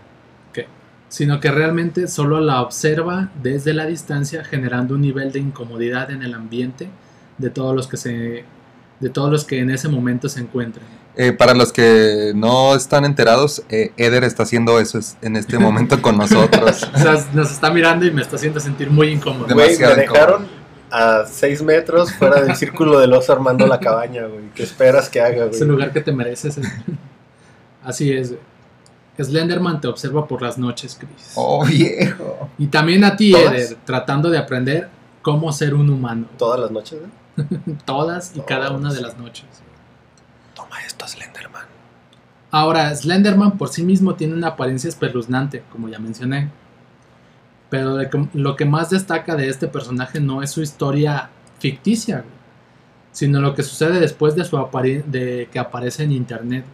Sino 1.13 1.39
que 1.39 1.51
realmente 1.51 2.08
solo 2.08 2.39
la 2.39 2.62
observa 2.63 3.29
desde 3.43 3.75
la 3.75 3.86
distancia, 3.86 4.43
generando 4.43 4.96
un 4.96 5.01
nivel 5.01 5.32
de 5.32 5.38
incomodidad 5.38 6.10
en 6.10 6.24
el 6.24 6.34
ambiente 6.34 6.88
de 7.38 7.51
todos 7.51 7.75
los 7.75 7.86
que 7.88 7.98
se, 7.98 8.43
de 9.00 9.10
todos 9.12 9.29
los 9.32 9.43
que 9.46 9.60
en 9.60 9.70
ese 9.70 9.89
momento 9.89 10.27
se 10.27 10.39
encuentran. 10.39 10.84
Eh, 11.15 11.32
para 11.32 11.53
los 11.53 11.72
que 11.72 12.32
no 12.34 12.74
están 12.75 13.05
enterados, 13.05 13.62
eh, 13.70 13.91
Eder 13.98 14.24
está 14.24 14.41
haciendo 14.41 14.79
eso 14.79 14.98
es- 14.98 15.15
en 15.22 15.36
este 15.36 15.60
momento 15.67 16.01
con 16.01 16.17
nosotros. 16.17 16.89
O 16.96 16.98
sea, 16.98 17.24
nos 17.36 17.51
está 17.51 17.70
mirando 17.72 18.08
y 18.08 18.10
me 18.12 18.24
está 18.24 18.38
haciendo 18.38 18.60
sentir 18.60 18.89
muy 18.89 19.10
incómodo. 19.10 19.53
Güey, 19.53 19.77
me 19.77 19.93
dejaron 19.93 20.48
a 20.89 21.25
6 21.27 21.62
metros 21.62 22.12
fuera 22.12 22.41
del 22.41 22.55
círculo 22.55 23.00
del 23.00 23.13
oso 23.13 23.32
armando 23.34 23.67
la 23.67 23.79
cabaña, 23.79 24.25
güey. 24.25 24.46
¿Qué 24.55 24.63
esperas 24.63 25.10
que 25.10 25.22
haga, 25.22 25.46
Es 25.46 25.62
el 25.62 25.67
güey? 25.67 25.70
lugar 25.77 25.93
que 25.93 26.01
te 26.01 26.12
mereces. 26.12 26.58
eh. 26.58 26.62
Así 27.84 28.12
es. 28.12 28.29
güey. 28.29 28.52
Slenderman 29.22 29.79
te 29.82 29.88
observa 29.88 30.27
por 30.27 30.41
las 30.41 30.58
noches, 30.58 30.98
Chris. 31.00 31.34
Oh, 31.36 31.63
viejo. 31.67 32.50
Y 32.58 32.67
también 32.67 33.03
a 33.03 33.15
ti, 33.15 33.32
¿Todas? 33.32 33.53
Eder, 33.53 33.77
tratando 33.86 34.29
de 34.29 34.38
aprender 34.38 34.89
cómo 35.22 35.51
ser 35.53 35.74
un 35.75 35.89
humano. 35.89 36.27
Todas 36.38 36.60
las 36.60 36.72
noches, 36.72 37.00
¿eh? 37.38 37.46
Todas 37.86 38.36
y 38.36 38.41
cada 38.41 38.72
una 38.72 38.91
de 38.93 39.01
las 39.01 39.17
noches. 39.17 39.46
Toma 40.55 40.79
esto, 40.86 41.08
Slenderman. 41.08 41.63
Ahora, 42.51 42.96
Slenderman 42.96 43.58
por 43.58 43.70
sí 43.70 43.84
mismo 43.84 44.15
tiene 44.15 44.34
una 44.34 44.50
apariencia 44.50 44.88
espeluznante, 44.88 45.63
como 45.72 45.89
ya 45.89 46.00
mencioné. 46.00 46.50
Pero 47.70 47.98
lo 48.34 48.55
que 48.55 48.65
más 48.65 48.91
destaca 48.91 49.36
de 49.36 49.50
este 49.50 49.67
personaje 49.67 50.20
no 50.20 50.43
es 50.43 50.51
su 50.51 50.62
historia 50.62 51.29
ficticia, 51.58 52.24
sino 53.12 53.41
lo 53.41 53.55
que 53.55 53.63
sucede 53.63 54.00
después 54.00 54.36
de, 54.36 54.46
su 54.46 54.58
apari- 54.58 55.03
de 55.05 55.50
que 55.51 55.58
aparece 55.58 56.03
en 56.03 56.12
internet. 56.12 56.65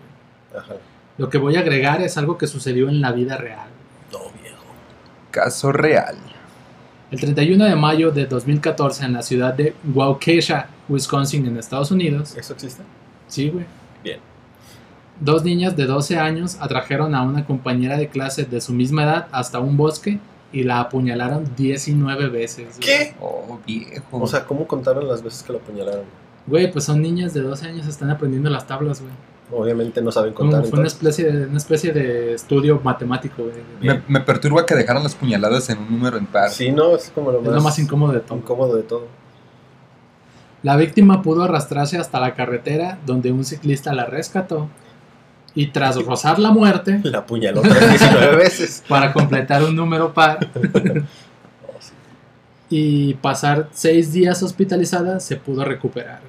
Ajá. 0.57 0.73
Lo 1.19 1.29
que 1.29 1.37
voy 1.37 1.57
a 1.57 1.59
agregar 1.59 2.01
es 2.01 2.17
algo 2.17 2.37
que 2.37 2.47
sucedió 2.47 2.87
en 2.87 3.01
la 3.01 3.11
vida 3.11 3.35
real. 3.35 3.67
No, 4.09 4.19
viejo. 4.41 4.63
Caso 5.31 5.73
real. 5.73 6.15
El 7.11 7.19
31 7.19 7.65
de 7.65 7.75
mayo 7.75 8.11
de 8.11 8.25
2014 8.25 9.03
en 9.03 9.13
la 9.13 9.21
ciudad 9.21 9.53
de 9.53 9.75
Waukesha, 9.93 10.69
Wisconsin, 10.87 11.45
en 11.45 11.57
Estados 11.57 11.91
Unidos. 11.91 12.37
¿Eso 12.37 12.53
existe? 12.53 12.83
Sí, 13.27 13.49
güey. 13.49 13.65
Bien. 14.01 14.19
Dos 15.19 15.43
niñas 15.43 15.75
de 15.75 15.85
12 15.85 16.17
años 16.17 16.57
atrajeron 16.61 17.13
a 17.13 17.23
una 17.23 17.45
compañera 17.45 17.97
de 17.97 18.07
clase 18.07 18.45
de 18.45 18.61
su 18.61 18.71
misma 18.71 19.03
edad 19.03 19.27
hasta 19.33 19.59
un 19.59 19.75
bosque 19.75 20.19
y 20.53 20.63
la 20.63 20.79
apuñalaron 20.79 21.53
19 21.57 22.29
veces. 22.29 22.77
güey. 22.77 22.79
¿Qué? 22.79 23.13
Oh, 23.19 23.59
viejo. 23.67 24.21
O 24.21 24.25
sea, 24.25 24.45
¿cómo 24.45 24.65
contaron 24.65 25.05
las 25.05 25.21
veces 25.21 25.43
que 25.43 25.51
lo 25.51 25.59
apuñalaron? 25.59 26.05
Güey, 26.47 26.71
pues 26.71 26.85
son 26.85 27.01
niñas 27.01 27.33
de 27.33 27.41
12 27.41 27.67
años, 27.67 27.87
están 27.87 28.09
aprendiendo 28.09 28.49
las 28.49 28.65
tablas, 28.65 29.01
güey. 29.01 29.11
Obviamente 29.51 30.01
no 30.01 30.11
saben 30.11 30.33
contar. 30.33 30.63
fue 30.65 30.77
una 30.79 30.87
especie, 30.87 31.31
de, 31.31 31.47
una 31.47 31.57
especie 31.57 31.91
de 31.91 32.35
estudio 32.35 32.79
matemático, 32.83 33.43
güey. 33.43 33.55
me, 33.81 34.01
me 34.07 34.19
perturba 34.21 34.65
que 34.65 34.75
dejaran 34.75 35.01
las 35.01 35.15
puñaladas 35.15 35.69
en 35.71 35.79
un 35.79 35.89
número 35.91 36.17
impar. 36.17 36.49
Sí, 36.51 36.71
no, 36.71 36.95
es 36.95 37.11
como 37.15 37.31
lo 37.31 37.39
Es 37.39 37.45
más, 37.45 37.55
lo 37.55 37.61
más 37.61 37.79
incómodo 37.79 38.13
de 38.13 38.19
todo. 38.19 38.37
incómodo 38.37 38.75
de 38.75 38.83
todo. 38.83 39.07
La 40.61 40.75
víctima 40.75 41.21
pudo 41.21 41.43
arrastrarse 41.43 41.97
hasta 41.97 42.19
la 42.19 42.35
carretera 42.35 42.99
donde 43.05 43.31
un 43.31 43.43
ciclista 43.45 43.93
la 43.93 44.05
rescató 44.05 44.67
y 45.55 45.67
tras 45.67 45.95
rozar 46.05 46.37
la 46.37 46.51
muerte 46.51 46.99
La 47.03 47.19
apuñaló 47.19 47.61
otras 47.61 47.89
19 47.89 48.35
veces. 48.35 48.83
para 48.89 49.11
completar 49.13 49.63
un 49.63 49.75
número 49.75 50.13
par 50.13 50.39
Oh, 51.67 51.79
y 52.69 53.15
pasar 53.15 53.67
seis 53.71 54.13
días 54.13 54.43
hospitalizada 54.43 55.19
se 55.19 55.37
pudo 55.37 55.65
recuperar. 55.65 56.21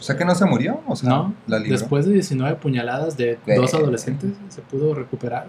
O 0.00 0.02
sea 0.02 0.16
que 0.16 0.24
no 0.24 0.34
se 0.34 0.46
murió. 0.46 0.80
O 0.86 0.96
sea, 0.96 1.10
¿No? 1.10 1.34
la 1.46 1.58
libró. 1.58 1.78
Después 1.78 2.06
de 2.06 2.14
19 2.14 2.56
puñaladas 2.56 3.16
de 3.16 3.38
dos 3.56 3.74
adolescentes 3.74 4.32
se 4.48 4.62
pudo 4.62 4.94
recuperar. 4.94 5.46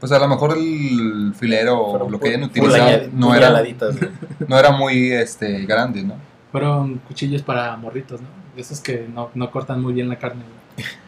Pues 0.00 0.12
a 0.12 0.18
lo 0.18 0.28
mejor 0.28 0.58
el 0.58 1.32
filero 1.34 1.80
o 1.80 2.10
lo 2.10 2.20
que 2.20 2.28
hayan 2.28 2.42
utilizado 2.42 3.08
no 3.14 3.34
era, 3.34 3.62
no 4.48 4.78
muy 4.78 5.12
este, 5.12 5.64
grande, 5.64 6.02
¿no? 6.02 6.16
Fueron 6.52 6.98
cuchillos 6.98 7.42
para 7.42 7.76
morritos, 7.76 8.20
¿no? 8.20 8.28
De 8.54 8.60
esos 8.60 8.80
que 8.80 9.08
no, 9.12 9.30
no 9.34 9.50
cortan 9.50 9.80
muy 9.80 9.94
bien 9.94 10.08
la 10.08 10.18
carne 10.18 10.42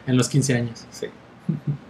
en 0.07 0.17
los 0.17 0.29
15 0.29 0.55
años. 0.55 0.85
Sí. 0.89 1.07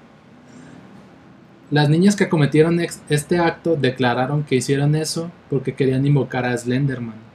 Las 1.70 1.90
niñas 1.90 2.16
que 2.16 2.30
cometieron 2.30 2.80
este 2.80 3.40
acto 3.40 3.76
declararon 3.76 4.44
que 4.44 4.56
hicieron 4.56 4.96
eso 4.96 5.30
porque 5.50 5.76
querían 5.76 6.06
invocar 6.06 6.46
a 6.46 6.58
Slenderman. 6.58 7.27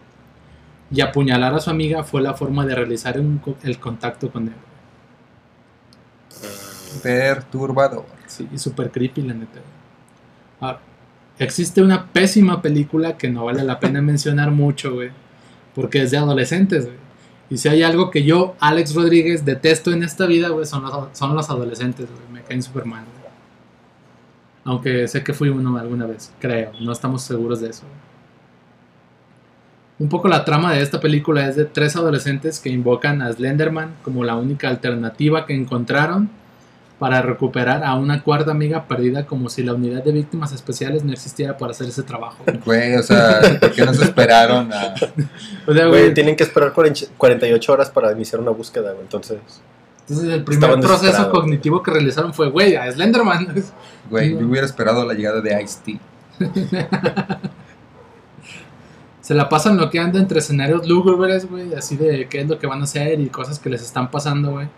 Y 0.92 1.00
apuñalar 1.00 1.54
a 1.54 1.60
su 1.60 1.70
amiga 1.70 2.04
fue 2.04 2.20
la 2.20 2.34
forma 2.34 2.66
de 2.66 2.74
realizar 2.74 3.18
un 3.18 3.40
el 3.62 3.78
contacto 3.80 4.30
con 4.30 4.48
él. 4.48 4.54
Perturbador. 7.02 8.04
Sí, 8.26 8.46
y 8.52 8.58
super 8.58 8.90
creepy, 8.90 9.22
la 9.22 9.34
neta. 9.34 9.60
Ahora, 10.60 10.80
existe 11.38 11.80
una 11.82 12.12
pésima 12.12 12.60
película 12.60 13.16
que 13.16 13.30
no 13.30 13.46
vale 13.46 13.64
la 13.64 13.80
pena 13.80 14.02
mencionar 14.02 14.50
mucho, 14.50 14.92
güey. 14.92 15.10
Porque 15.74 16.02
es 16.02 16.10
de 16.10 16.18
adolescentes, 16.18 16.84
güey. 16.84 16.98
Y 17.48 17.56
si 17.56 17.68
hay 17.68 17.82
algo 17.82 18.10
que 18.10 18.24
yo, 18.24 18.54
Alex 18.60 18.94
Rodríguez, 18.94 19.44
detesto 19.44 19.92
en 19.92 20.02
esta 20.02 20.26
vida, 20.26 20.48
güey, 20.48 20.66
son 20.66 20.82
los, 20.82 21.08
son 21.12 21.34
los 21.34 21.48
adolescentes, 21.48 22.06
güey. 22.10 22.32
Me 22.32 22.42
caen 22.42 22.62
súper 22.62 22.84
mal, 22.84 23.04
güey. 23.04 23.32
Aunque 24.64 25.08
sé 25.08 25.24
que 25.24 25.32
fui 25.32 25.48
uno 25.48 25.76
alguna 25.78 26.06
vez, 26.06 26.32
creo. 26.38 26.72
No 26.80 26.92
estamos 26.92 27.22
seguros 27.22 27.60
de 27.60 27.70
eso. 27.70 27.82
güey. 27.86 28.11
Un 30.02 30.08
poco 30.08 30.26
la 30.26 30.44
trama 30.44 30.72
de 30.72 30.82
esta 30.82 30.98
película 30.98 31.48
es 31.48 31.54
de 31.54 31.64
tres 31.64 31.94
adolescentes 31.94 32.58
que 32.58 32.68
invocan 32.70 33.22
a 33.22 33.32
Slenderman 33.32 33.94
como 34.02 34.24
la 34.24 34.34
única 34.34 34.68
alternativa 34.68 35.46
que 35.46 35.54
encontraron 35.54 36.28
para 36.98 37.22
recuperar 37.22 37.84
a 37.84 37.94
una 37.94 38.24
cuarta 38.24 38.50
amiga 38.50 38.88
perdida 38.88 39.26
como 39.26 39.48
si 39.48 39.62
la 39.62 39.74
unidad 39.74 40.02
de 40.02 40.10
víctimas 40.10 40.50
especiales 40.50 41.04
no 41.04 41.12
existiera 41.12 41.56
para 41.56 41.70
hacer 41.70 41.86
ese 41.86 42.02
trabajo. 42.02 42.42
Güey, 42.64 42.96
o 42.96 43.02
sea, 43.04 43.42
¿por 43.60 43.70
qué 43.70 43.84
no 43.86 43.94
se 43.94 44.02
esperaron 44.02 44.72
a...? 44.72 44.92
O 45.68 45.72
sea, 45.72 45.86
Güey, 45.86 46.02
güey, 46.02 46.14
tienen 46.14 46.34
que 46.34 46.42
esperar 46.42 46.72
40 46.72 47.02
48 47.16 47.72
horas 47.72 47.88
para 47.88 48.10
iniciar 48.10 48.40
una 48.40 48.50
búsqueda, 48.50 48.90
güey. 48.90 49.02
Entonces, 49.02 49.38
entonces 50.00 50.34
el 50.34 50.42
primer 50.42 50.80
proceso 50.80 51.30
cognitivo 51.30 51.80
que 51.80 51.92
realizaron 51.92 52.34
fue, 52.34 52.50
güey, 52.50 52.74
a 52.74 52.90
Slenderman. 52.90 53.54
Güey, 54.10 54.32
yo 54.32 54.48
hubiera 54.48 54.66
esperado 54.66 55.06
la 55.06 55.14
llegada 55.14 55.40
de 55.40 55.62
Ice-T. 55.62 56.00
Se 59.22 59.34
la 59.34 59.48
pasan 59.48 59.76
bloqueando 59.78 60.18
entre 60.18 60.40
escenarios 60.40 60.86
lúgubres, 60.86 61.48
güey, 61.48 61.72
así 61.74 61.96
de 61.96 62.28
qué 62.28 62.40
es 62.42 62.48
lo 62.48 62.58
que 62.58 62.66
van 62.66 62.80
a 62.80 62.84
hacer 62.84 63.18
y 63.20 63.28
cosas 63.28 63.58
que 63.58 63.70
les 63.70 63.80
están 63.82 64.10
pasando, 64.10 64.50
güey. 64.50 64.68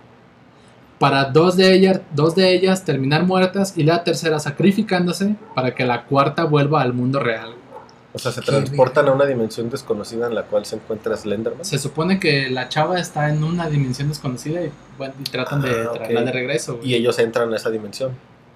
Para 0.98 1.24
dos 1.24 1.56
de 1.56 1.72
ellas, 1.74 2.00
dos 2.14 2.34
de 2.36 2.52
ellas 2.54 2.84
terminar 2.84 3.24
muertas 3.24 3.76
y 3.76 3.82
la 3.82 4.04
tercera 4.04 4.38
sacrificándose 4.38 5.34
para 5.54 5.74
que 5.74 5.84
la 5.84 6.04
cuarta 6.04 6.44
vuelva 6.44 6.82
al 6.82 6.92
mundo 6.92 7.18
real. 7.20 7.54
o 8.12 8.18
sea, 8.18 8.30
se 8.30 8.42
transportan 8.42 9.08
a 9.08 9.12
una 9.12 9.24
dimensión 9.26 9.68
desconocida 9.70 10.28
en 10.28 10.36
la 10.36 10.44
cual 10.44 10.64
se 10.64 10.76
encuentra 10.76 11.16
Slenderman. 11.16 11.64
Se 11.64 11.78
supone 11.80 12.20
que 12.20 12.48
la 12.48 12.68
chava 12.68 13.00
está 13.00 13.28
en 13.28 13.42
una 13.42 13.68
dimensión 13.68 14.08
desconocida 14.08 14.62
y, 14.62 14.70
bueno, 14.96 15.14
y 15.18 15.24
tratan 15.24 15.62
de 15.62 15.70
Ah, 15.70 15.88
ok. 15.90 15.94
traerla 15.96 16.22
de 16.22 16.32
regreso. 16.32 16.76
güey. 16.76 16.90
Y 16.90 16.94
ellos 16.94 17.18
entran 17.18 17.52
a 17.52 17.56
esa 17.56 17.70
dimensión. 17.70 18.12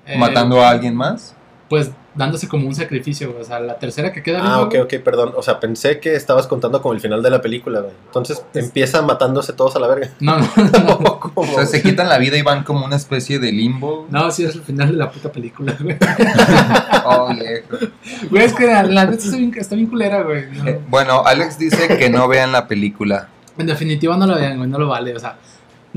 Eh, 0.06 0.16
¿Matando 0.16 0.60
a 0.62 0.70
alguien 0.70 0.94
más? 0.94 1.34
Pues 1.68 1.90
dándose 2.14 2.48
como 2.48 2.66
un 2.66 2.74
sacrificio, 2.74 3.30
güey. 3.30 3.42
O 3.42 3.44
sea, 3.44 3.60
la 3.60 3.78
tercera 3.78 4.10
que 4.12 4.22
queda 4.22 4.38
Ah, 4.40 4.64
viva, 4.66 4.82
ok, 4.84 4.92
ok, 4.94 5.02
perdón. 5.04 5.32
O 5.36 5.42
sea, 5.42 5.60
pensé 5.60 6.00
que 6.00 6.14
estabas 6.14 6.46
contando 6.46 6.80
como 6.80 6.94
el 6.94 7.00
final 7.00 7.22
de 7.22 7.30
la 7.30 7.42
película, 7.42 7.80
güey. 7.80 7.92
Entonces 8.06 8.42
empiezan 8.54 9.04
matándose 9.06 9.52
todos 9.52 9.76
a 9.76 9.78
la 9.78 9.86
verga. 9.86 10.08
No, 10.20 10.38
no, 10.56 10.98
no. 11.00 11.20
¿Cómo? 11.20 11.32
O 11.52 11.54
sea, 11.54 11.66
se 11.66 11.82
quitan 11.82 12.08
la 12.08 12.16
vida 12.18 12.36
y 12.38 12.42
van 12.42 12.64
como 12.64 12.84
una 12.86 12.96
especie 12.96 13.38
de 13.38 13.52
limbo. 13.52 14.06
No, 14.10 14.30
sí 14.30 14.44
es 14.44 14.54
el 14.54 14.62
final 14.62 14.88
de 14.92 14.96
la 14.96 15.10
puta 15.10 15.30
película, 15.30 15.76
güey. 15.80 15.96
Oh, 17.04 17.28
viejo. 17.34 17.86
Güey, 18.30 18.44
es 18.44 18.52
que 18.54 18.66
la, 18.66 18.82
la 18.82 19.04
neta 19.06 19.22
está 19.24 19.36
bien, 19.36 19.52
está 19.56 19.74
bien 19.74 19.86
culera, 19.88 20.22
güey. 20.22 20.46
No. 20.50 20.66
Eh, 20.68 20.80
Bueno, 20.88 21.22
Alex 21.24 21.58
dice 21.58 21.96
que 21.96 22.10
no 22.10 22.28
vean 22.28 22.52
la 22.52 22.66
película. 22.68 23.28
En 23.56 23.66
definitiva 23.66 24.16
no 24.16 24.26
lo 24.26 24.34
vean, 24.36 24.56
güey, 24.58 24.68
no 24.70 24.78
lo 24.78 24.88
vale. 24.88 25.14
O 25.14 25.18
sea, 25.18 25.36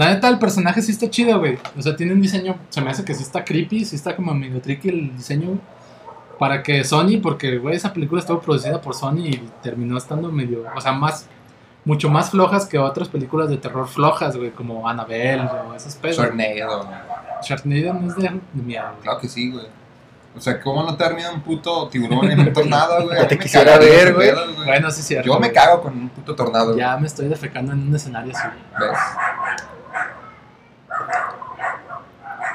la 0.01 0.15
neta 0.15 0.29
el 0.29 0.39
personaje 0.39 0.81
sí 0.81 0.91
está 0.91 1.07
chido, 1.11 1.37
güey. 1.37 1.59
O 1.77 1.81
sea, 1.81 1.95
tiene 1.95 2.13
un 2.13 2.21
diseño, 2.21 2.55
se 2.69 2.81
me 2.81 2.89
hace 2.89 3.05
que 3.05 3.13
sí 3.13 3.21
está 3.21 3.45
creepy, 3.45 3.85
sí 3.85 3.95
está 3.95 4.15
como 4.15 4.33
medio 4.33 4.59
tricky 4.59 4.89
el 4.89 5.15
diseño. 5.15 5.59
Para 6.39 6.63
que 6.63 6.83
Sony, 6.83 7.19
porque, 7.21 7.59
güey, 7.59 7.75
esa 7.75 7.93
película 7.93 8.19
estuvo 8.19 8.39
producida 8.39 8.81
por 8.81 8.95
Sony 8.95 9.27
y 9.27 9.43
terminó 9.61 9.95
estando 9.99 10.31
medio, 10.31 10.65
o 10.75 10.81
sea, 10.81 10.91
más, 10.91 11.27
mucho 11.85 12.09
más 12.09 12.31
flojas 12.31 12.65
que 12.65 12.79
otras 12.79 13.09
películas 13.09 13.47
de 13.47 13.57
terror 13.57 13.87
flojas, 13.87 14.35
güey, 14.35 14.49
como 14.49 14.89
Annabelle 14.89 15.47
o 15.69 15.75
esas 15.75 15.95
pedas. 15.97 16.17
Sharknado. 16.17 16.89
Sharknado 17.43 17.93
no 17.93 18.07
es 18.07 18.15
de, 18.15 18.31
miedo. 18.53 18.85
Claro 19.03 19.19
que 19.19 19.27
sí, 19.27 19.51
güey. 19.51 19.67
O 20.35 20.39
sea, 20.39 20.59
¿cómo 20.61 20.83
no 20.83 20.95
termina 20.95 21.31
un 21.31 21.41
puto 21.41 21.87
tiburón 21.89 22.31
en 22.31 22.39
un 22.39 22.53
tornado, 22.53 23.05
güey? 23.05 23.27
Te 23.27 23.37
quisiera 23.37 23.77
ver, 23.77 24.13
güey. 24.13 24.31
Bueno, 24.65 24.89
sí 24.89 25.01
cierto. 25.01 25.27
Yo 25.27 25.39
me 25.39 25.51
cago 25.51 25.81
con 25.81 25.93
un 25.93 26.09
puto 26.09 26.35
tornado. 26.35 26.75
Ya 26.77 26.97
me 26.97 27.07
estoy 27.07 27.27
defecando 27.27 27.73
en 27.73 27.87
un 27.87 27.95
escenario 27.95 28.33
así. 28.35 28.47
¿Ves? 28.79 28.97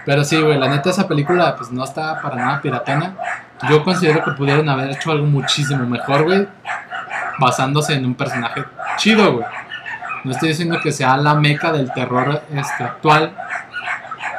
Pero 0.07 0.25
sí, 0.25 0.41
güey, 0.41 0.57
la 0.57 0.69
neta 0.69 0.91
esa 0.91 1.09
película 1.09 1.57
pues 1.57 1.73
no 1.73 1.83
está 1.83 2.21
para 2.23 2.37
nada 2.37 2.63
piratona. 2.63 3.17
Yo 3.69 3.83
considero 3.83 4.23
que 4.25 4.31
pudieron 4.33 4.69
haber 4.69 4.91
hecho 4.91 5.11
algo 5.11 5.27
muchísimo 5.27 5.85
mejor, 5.85 6.23
güey, 6.25 6.47
basándose 7.39 7.95
en 7.95 8.05
un 8.05 8.15
personaje 8.15 8.65
chido, 8.97 9.35
güey. 9.35 9.47
No 10.23 10.33
estoy 10.33 10.51
diciendo 10.51 10.79
que 10.81 10.93
sea 10.93 11.17
la 11.17 11.35
meca 11.35 11.73
del 11.73 11.93
terror 11.93 12.43
este, 12.53 12.85
actual, 12.85 13.33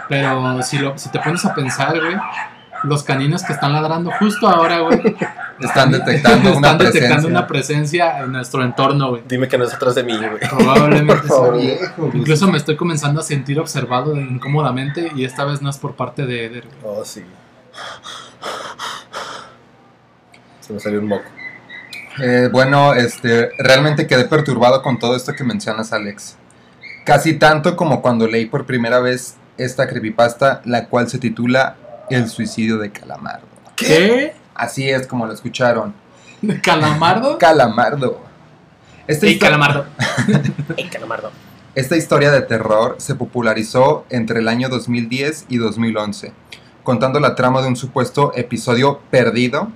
pero 0.08 0.62
si, 0.62 0.78
lo, 0.78 0.98
si 0.98 1.10
te 1.10 1.20
pones 1.20 1.44
a 1.46 1.54
pensar, 1.54 2.00
güey, 2.00 2.18
los 2.84 3.04
caninos 3.04 3.44
que 3.44 3.54
están 3.54 3.74
ladrando 3.74 4.12
justo 4.20 4.48
ahora, 4.48 4.80
güey, 4.80 5.02
Están 5.60 5.92
detectando 5.92 6.56
una 6.56 6.72
están 6.72 6.78
detectando 6.78 7.08
presencia. 7.16 7.30
una 7.30 7.48
presencia 7.48 8.20
en 8.20 8.32
nuestro 8.32 8.64
entorno, 8.64 9.10
güey. 9.10 9.24
Dime 9.28 9.48
que 9.48 9.58
no 9.58 9.64
es 9.66 9.74
atrás 9.74 9.96
de 9.96 10.04
mí, 10.04 10.16
güey. 10.18 10.40
Probablemente 10.50 11.24
sí. 11.28 11.78
Incluso 12.14 12.48
me 12.48 12.58
estoy 12.58 12.76
comenzando 12.76 13.20
a 13.20 13.24
sentir 13.24 13.60
observado 13.60 14.16
incómodamente 14.16 15.12
y 15.16 15.26
esta 15.26 15.46
vez 15.46 15.62
no 15.62 15.70
es 15.70 15.78
por 15.78 15.96
parte 15.96 16.26
de 16.26 16.46
Eder. 16.46 16.68
güey. 16.82 16.96
Oh, 17.00 17.04
sí. 17.06 17.24
Se 20.60 20.74
me 20.74 20.80
salió 20.80 21.00
un 21.00 21.08
moco. 21.08 21.24
Eh, 22.20 22.50
bueno, 22.52 22.94
este, 22.94 23.50
realmente 23.60 24.08
quedé 24.08 24.26
perturbado 24.26 24.82
con 24.82 25.00
todo 25.00 25.16
esto 25.16 25.34
que 25.34 25.44
mencionas, 25.44 25.94
Alex. 25.94 26.38
Casi 27.06 27.34
tanto 27.36 27.76
como 27.76 28.02
cuando 28.02 28.28
leí 28.28 28.46
por 28.48 28.66
primera 28.66 29.00
vez 29.00 29.38
esta 29.58 29.88
creepypasta, 29.88 30.62
la 30.66 30.88
cual 30.88 31.10
se 31.10 31.20
titula 31.20 31.78
El 32.10 32.30
suicidio 32.30 32.78
de 32.78 32.92
Calamardo. 32.92 33.48
¿Qué? 33.76 34.34
Así 34.56 34.90
es 34.90 35.08
como 35.08 35.26
lo 35.26 35.34
escucharon. 35.34 35.94
¿Calamardo? 36.64 37.38
Calamardo. 37.38 38.22
Esta, 39.08 39.28
calamardo. 39.40 39.86
¡Ey, 40.78 40.90
calamardo! 40.90 41.32
esta 41.76 41.96
historia 41.96 42.32
de 42.32 42.42
terror 42.42 42.96
se 42.98 43.14
popularizó 43.14 44.06
entre 44.10 44.40
el 44.40 44.48
año 44.48 44.68
2010 44.68 45.46
y 45.48 45.58
2011, 45.58 46.34
contando 46.84 47.20
la 47.20 47.36
trama 47.36 47.62
de 47.62 47.68
un 47.68 47.76
supuesto 47.76 48.32
episodio 48.36 49.00
perdido 49.12 49.72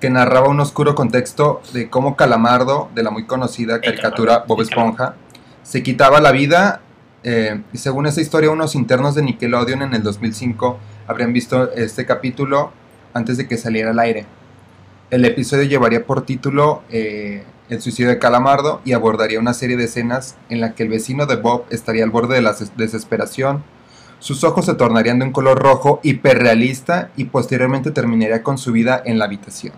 que 0.00 0.10
narraba 0.10 0.48
un 0.48 0.58
oscuro 0.60 0.94
contexto 0.94 1.62
de 1.72 1.88
cómo 1.88 2.16
Calamardo, 2.16 2.90
de 2.94 3.04
la 3.04 3.10
muy 3.10 3.24
conocida 3.24 3.80
caricatura 3.80 4.44
Bob. 4.48 4.62
Esponja, 4.62 5.14
se 5.62 5.82
quitaba 5.82 6.20
la 6.20 6.32
vida 6.32 6.80
eh, 7.22 7.62
y 7.72 7.78
según 7.78 8.06
esa 8.06 8.20
historia 8.20 8.50
unos 8.50 8.74
internos 8.74 9.14
de 9.14 9.22
Nickelodeon 9.22 9.82
en 9.82 9.94
el 9.94 10.02
2005 10.02 10.78
habrían 11.06 11.32
visto 11.32 11.72
este 11.72 12.06
capítulo 12.06 12.72
antes 13.12 13.36
de 13.36 13.46
que 13.48 13.56
saliera 13.56 13.90
al 13.90 13.98
aire. 13.98 14.26
El 15.10 15.24
episodio 15.24 15.64
llevaría 15.64 16.04
por 16.06 16.22
título 16.26 16.82
eh, 16.90 17.44
El 17.68 17.80
suicidio 17.80 18.10
de 18.10 18.18
Calamardo 18.18 18.80
y 18.84 18.92
abordaría 18.92 19.38
una 19.38 19.54
serie 19.54 19.76
de 19.76 19.84
escenas 19.84 20.36
en 20.48 20.60
la 20.60 20.74
que 20.74 20.82
el 20.82 20.88
vecino 20.88 21.26
de 21.26 21.36
Bob 21.36 21.64
estaría 21.70 22.04
al 22.04 22.10
borde 22.10 22.34
de 22.34 22.42
la 22.42 22.52
des- 22.52 22.76
desesperación, 22.76 23.62
sus 24.18 24.42
ojos 24.42 24.64
se 24.64 24.74
tornarían 24.74 25.18
de 25.18 25.26
un 25.26 25.32
color 25.32 25.58
rojo 25.62 26.00
hiperrealista 26.02 27.10
y 27.16 27.24
posteriormente 27.24 27.90
terminaría 27.90 28.42
con 28.42 28.56
su 28.56 28.72
vida 28.72 29.02
en 29.04 29.18
la 29.18 29.26
habitación. 29.26 29.74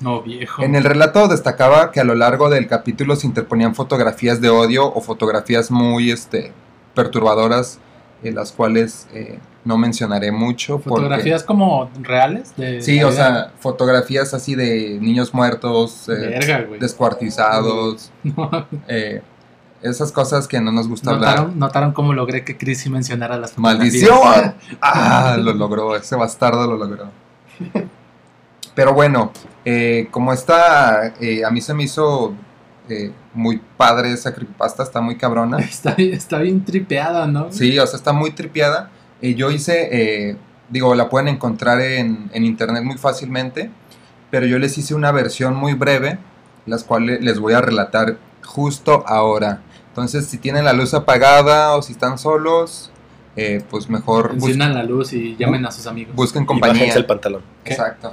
No, 0.00 0.20
viejo. 0.20 0.62
En 0.62 0.74
el 0.74 0.84
relato 0.84 1.28
destacaba 1.28 1.90
que 1.92 2.00
a 2.00 2.04
lo 2.04 2.14
largo 2.14 2.50
del 2.50 2.66
capítulo 2.66 3.16
se 3.16 3.26
interponían 3.26 3.74
fotografías 3.74 4.40
de 4.40 4.50
odio 4.50 4.92
o 4.92 5.00
fotografías 5.00 5.70
muy 5.70 6.10
este, 6.10 6.52
perturbadoras, 6.94 7.78
en 8.22 8.34
las 8.34 8.52
cuales 8.52 9.06
eh, 9.12 9.38
no 9.64 9.76
mencionaré 9.78 10.32
mucho. 10.32 10.78
porque- 10.78 10.88
¿Fotografías 11.02 11.42
como 11.42 11.90
reales? 12.00 12.54
De 12.56 12.80
Sí, 12.82 13.02
o 13.02 13.12
sea, 13.12 13.52
fotografías 13.60 14.32
así 14.34 14.54
de 14.54 14.98
niños 15.00 15.34
muertos, 15.34 16.08
eh, 16.08 16.12
Verga, 16.38 16.66
descuartizados, 16.80 18.10
eh, 18.88 19.22
esas 19.82 20.10
cosas 20.12 20.48
que 20.48 20.60
no 20.60 20.72
nos 20.72 20.88
gusta 20.88 21.10
hablar. 21.10 21.50
¿Notaron, 21.54 21.92
cómo 21.92 22.12
logré 22.12 22.44
que 22.44 22.56
Chris 22.56 22.80
sí 22.80 22.90
mencionara 22.90 23.36
las 23.36 23.52
fotografías? 23.52 24.10
¡Maldición! 24.10 24.54
Ah, 24.80 25.36
lo 25.38 25.52
logró, 25.52 25.94
ese 25.96 26.16
bastardo 26.16 26.66
lo 26.66 26.76
logró. 26.76 27.10
Pero 28.74 28.92
bueno, 28.92 29.32
eh, 29.64 30.08
como 30.10 30.32
está, 30.32 31.14
eh, 31.20 31.44
a 31.44 31.50
mí 31.50 31.60
se 31.60 31.72
me 31.74 31.84
hizo 31.84 32.34
eh, 32.88 33.12
muy 33.34 33.60
padre 33.76 34.12
esa 34.12 34.34
creepypasta, 34.34 34.82
está 34.82 35.00
muy 35.00 35.16
cabrona. 35.16 35.58
Está, 35.60 35.94
bien- 35.94 36.14
está 36.14 36.38
bien 36.38 36.64
tripeada, 36.64 37.26
¿no? 37.26 37.52
Sí, 37.52 37.78
o 37.78 37.86
sea, 37.86 37.96
está 37.96 38.12
muy 38.12 38.30
tripiada. 38.32 38.90
Eh, 39.22 39.34
yo 39.34 39.50
hice, 39.50 39.88
eh, 40.30 40.36
digo, 40.68 40.94
la 40.94 41.08
pueden 41.08 41.28
encontrar 41.28 41.80
en, 41.80 42.30
en 42.32 42.44
internet 42.44 42.82
muy 42.84 42.98
fácilmente, 42.98 43.70
pero 44.30 44.46
yo 44.46 44.58
les 44.58 44.76
hice 44.78 44.94
una 44.94 45.12
versión 45.12 45.54
muy 45.56 45.74
breve, 45.74 46.18
las 46.66 46.84
cuales 46.84 47.20
les 47.22 47.38
voy 47.38 47.54
a 47.54 47.60
relatar 47.60 48.16
justo 48.44 49.04
ahora. 49.06 49.62
Entonces, 49.88 50.26
si 50.26 50.38
tienen 50.38 50.64
la 50.64 50.72
luz 50.74 50.92
apagada 50.94 51.74
o 51.76 51.82
si 51.82 51.92
están 51.92 52.18
solos, 52.18 52.90
eh, 53.36 53.62
pues 53.70 53.88
mejor 53.88 54.32
Enciendan 54.34 54.74
la 54.74 54.82
luz 54.82 55.12
y 55.12 55.36
llamen 55.36 55.64
a 55.66 55.70
sus 55.70 55.86
amigos. 55.86 56.14
busquen 56.14 56.42
Y 56.42 56.46
compañía. 56.46 56.80
bájense 56.80 56.98
el 56.98 57.06
pantalón. 57.06 57.42
¿Qué? 57.64 57.72
Exacto. 57.72 58.12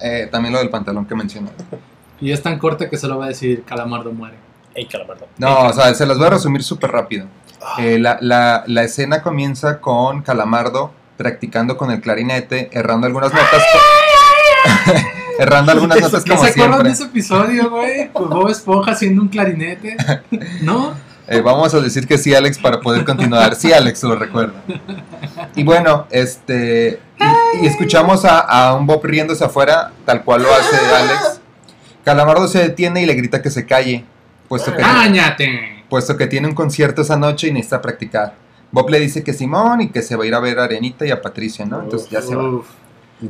Eh, 0.00 0.28
también 0.32 0.52
lo 0.52 0.58
del 0.58 0.70
pantalón 0.70 1.06
que 1.06 1.14
mencioné. 1.14 1.50
Y 2.22 2.32
es 2.32 2.40
tan 2.42 2.58
corta 2.58 2.88
que 2.88 2.96
solo 2.96 3.18
va 3.18 3.26
a 3.26 3.28
decir 3.28 3.64
Calamardo 3.64 4.12
muere. 4.12 4.36
¡Ey, 4.74 4.86
calamardo! 4.86 5.26
No, 5.36 5.64
o 5.66 5.72
sea, 5.74 5.92
se 5.92 6.06
las 6.06 6.16
voy 6.16 6.28
a 6.28 6.30
resumir 6.30 6.62
súper 6.62 6.90
rápido. 6.90 7.26
Ah, 7.60 7.76
Eh, 7.78 7.98
la, 7.98 8.16
la- 8.22 8.64
la 8.66 8.82
escena 8.84 9.20
comienza 9.22 9.80
con 9.80 10.22
Calamardo 10.22 10.92
practicando 11.18 11.76
con 11.76 11.90
el 11.90 12.00
clarinete, 12.00 12.70
errando 12.72 13.06
algunas 13.06 13.32
notas. 13.34 13.62
errando 15.38 15.72
algunas 15.72 16.00
notas 16.00 16.26
¿No 16.26 16.34
como 16.34 16.44
se 16.46 16.50
acuerdan 16.52 16.72
siempre. 16.82 16.88
de 16.88 16.94
ese 16.94 17.04
episodio, 17.04 17.70
güey? 17.70 18.08
Con 18.12 18.30
Bob 18.30 18.48
Esponja 18.48 18.92
haciendo 18.92 19.22
un 19.22 19.28
clarinete. 19.28 19.96
¿No? 20.62 20.94
Eh, 21.28 21.40
vamos 21.40 21.72
a 21.74 21.80
decir 21.80 22.06
que 22.06 22.18
sí, 22.18 22.34
Alex, 22.34 22.58
para 22.58 22.80
poder 22.80 23.04
continuar. 23.04 23.54
Sí, 23.54 23.72
Alex, 23.72 24.02
lo 24.02 24.16
recuerda. 24.16 24.54
Y 25.54 25.62
bueno, 25.62 26.06
este. 26.10 27.00
Y, 27.60 27.64
y 27.64 27.66
escuchamos 27.68 28.24
a, 28.24 28.40
a 28.40 28.74
un 28.74 28.86
Bob 28.86 29.04
riéndose 29.04 29.44
afuera, 29.44 29.92
tal 30.04 30.24
cual 30.24 30.42
lo 30.42 30.48
hace 30.52 30.76
Alex. 30.96 31.40
Calamardo 32.04 32.48
se 32.48 32.58
detiene 32.60 33.02
y 33.02 33.06
le 33.06 33.14
grita 33.14 33.42
que 33.42 33.50
se 33.50 33.66
calle, 33.66 34.04
puesto 34.48 34.72
que, 34.74 34.82
¡Cáñate! 34.82 35.84
puesto 35.88 36.16
que 36.16 36.26
tiene 36.26 36.48
un 36.48 36.54
concierto 36.54 37.02
esa 37.02 37.16
noche 37.16 37.48
y 37.48 37.52
necesita 37.52 37.80
practicar. 37.82 38.34
Bob 38.70 38.88
le 38.90 38.98
dice 39.00 39.22
que 39.22 39.32
Simón 39.34 39.82
y 39.82 39.88
que 39.90 40.02
se 40.02 40.16
va 40.16 40.24
a 40.24 40.26
ir 40.26 40.34
a 40.34 40.40
ver 40.40 40.58
a 40.58 40.64
Arenita 40.64 41.06
y 41.06 41.10
a 41.10 41.20
Patricia, 41.20 41.64
¿no? 41.66 41.82
Entonces 41.82 42.08
ya 42.10 42.22
se 42.22 42.34
va. 42.34 42.62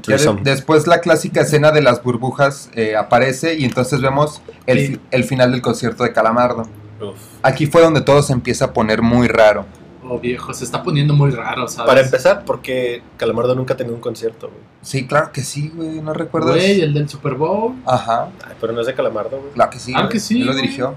Ya 0.05 0.17
de- 0.17 0.39
después 0.43 0.87
la 0.87 1.01
clásica 1.01 1.43
escena 1.43 1.71
de 1.71 1.83
las 1.83 2.03
burbujas 2.03 2.71
eh, 2.75 2.97
aparece 2.97 3.55
y 3.57 3.65
entonces 3.65 4.01
vemos 4.01 4.41
el, 4.67 4.79
Sí. 4.87 5.01
el 5.11 5.25
final 5.25 5.51
del 5.53 5.61
concierto 5.61 6.05
de 6.05 6.13
Calamardo. 6.13 6.63
Uf. 7.01 7.17
Aquí 7.43 7.67
fue 7.67 7.83
donde 7.83 8.01
todo 8.01 8.23
se 8.23 8.33
empieza 8.33 8.67
a 8.67 8.73
poner 8.73 9.03
muy 9.03 9.29
raro. 9.29 9.67
Oh, 10.15 10.19
viejo, 10.19 10.53
se 10.53 10.65
está 10.65 10.83
poniendo 10.83 11.15
muy 11.15 11.31
raro, 11.31 11.67
¿sabes? 11.69 11.89
Para 11.89 12.01
empezar, 12.03 12.45
porque 12.45 13.03
Calamardo 13.17 13.55
nunca 13.55 13.73
ha 13.73 13.77
tenido 13.79 13.95
un 13.95 14.03
concierto, 14.03 14.49
güey. 14.49 14.61
Sí, 14.83 15.07
claro 15.07 15.33
que 15.33 15.41
sí, 15.43 15.73
güey, 15.75 16.03
¿no 16.03 16.13
recuerdas? 16.13 16.51
Güey, 16.55 16.83
el 16.83 16.93
del 16.93 17.09
Super 17.09 17.33
Bowl. 17.35 17.77
Ajá, 17.87 18.29
Ay, 18.45 18.55
pero 18.61 18.75
no 18.75 18.83
es 18.83 18.87
de 18.87 18.95
Calamardo, 18.95 19.39
güey. 19.41 19.53
claro 19.53 19.71
que 19.71 19.79
sí. 19.79 19.93
Claro 19.93 20.09
güey. 20.09 20.13
que 20.13 20.21
sí, 20.21 20.41
Él 20.43 20.47
lo 20.47 20.55
dirigió. 20.55 20.95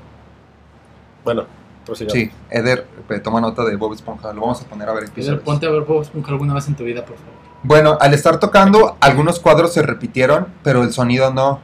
Bueno, 1.23 1.45
prosigamos. 1.85 2.13
Sí, 2.13 2.29
Eder, 2.49 2.85
eh, 3.09 3.19
toma 3.19 3.39
nota 3.39 3.63
de 3.63 3.77
Bob 3.77 3.93
Esponja, 3.93 4.33
lo 4.33 4.41
vamos 4.41 4.61
a 4.61 4.65
poner 4.65 4.89
a 4.89 4.93
ver 4.93 5.03
Eder, 5.03 5.11
episodios. 5.13 5.41
ponte 5.43 5.65
a 5.65 5.69
ver 5.69 5.83
Bob 5.83 6.01
Esponja 6.01 6.31
alguna 6.31 6.53
vez 6.53 6.67
en 6.67 6.75
tu 6.75 6.83
vida, 6.83 7.05
por 7.05 7.15
favor. 7.15 7.33
Bueno, 7.63 7.97
al 8.01 8.13
estar 8.13 8.37
tocando, 8.39 8.97
algunos 8.99 9.39
cuadros 9.39 9.71
se 9.71 9.81
repitieron, 9.81 10.47
pero 10.61 10.83
el 10.83 10.91
sonido 10.91 11.33
no. 11.33 11.61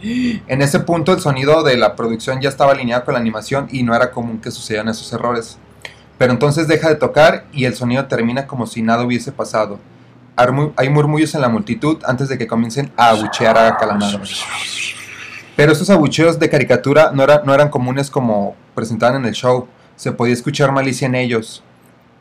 En 0.46 0.62
ese 0.62 0.78
punto 0.78 1.12
el 1.12 1.20
sonido 1.20 1.64
de 1.64 1.76
la 1.76 1.96
producción 1.96 2.40
ya 2.40 2.48
estaba 2.48 2.72
alineado 2.72 3.04
con 3.04 3.14
la 3.14 3.20
animación 3.20 3.66
y 3.72 3.82
no 3.82 3.92
era 3.94 4.12
común 4.12 4.40
que 4.40 4.50
sucedieran 4.52 4.88
esos 4.88 5.12
errores. 5.12 5.58
Pero 6.22 6.34
entonces 6.34 6.68
deja 6.68 6.88
de 6.88 6.94
tocar 6.94 7.46
y 7.52 7.64
el 7.64 7.74
sonido 7.74 8.06
termina 8.06 8.46
como 8.46 8.68
si 8.68 8.80
nada 8.80 9.02
hubiese 9.04 9.32
pasado. 9.32 9.80
Hay 10.76 10.88
murmullos 10.88 11.34
en 11.34 11.40
la 11.40 11.48
multitud 11.48 11.96
antes 12.06 12.28
de 12.28 12.38
que 12.38 12.46
comiencen 12.46 12.92
a 12.96 13.08
abuchear 13.08 13.58
a 13.58 13.76
Calamardo. 13.76 14.20
Pero 15.56 15.72
esos 15.72 15.90
abucheos 15.90 16.38
de 16.38 16.48
caricatura 16.48 17.10
no, 17.12 17.24
era- 17.24 17.42
no 17.44 17.52
eran 17.52 17.70
comunes 17.70 18.08
como 18.08 18.54
presentaban 18.72 19.16
en 19.16 19.26
el 19.26 19.34
show. 19.34 19.66
Se 19.96 20.12
podía 20.12 20.32
escuchar 20.34 20.70
malicia 20.70 21.06
en 21.06 21.16
ellos. 21.16 21.64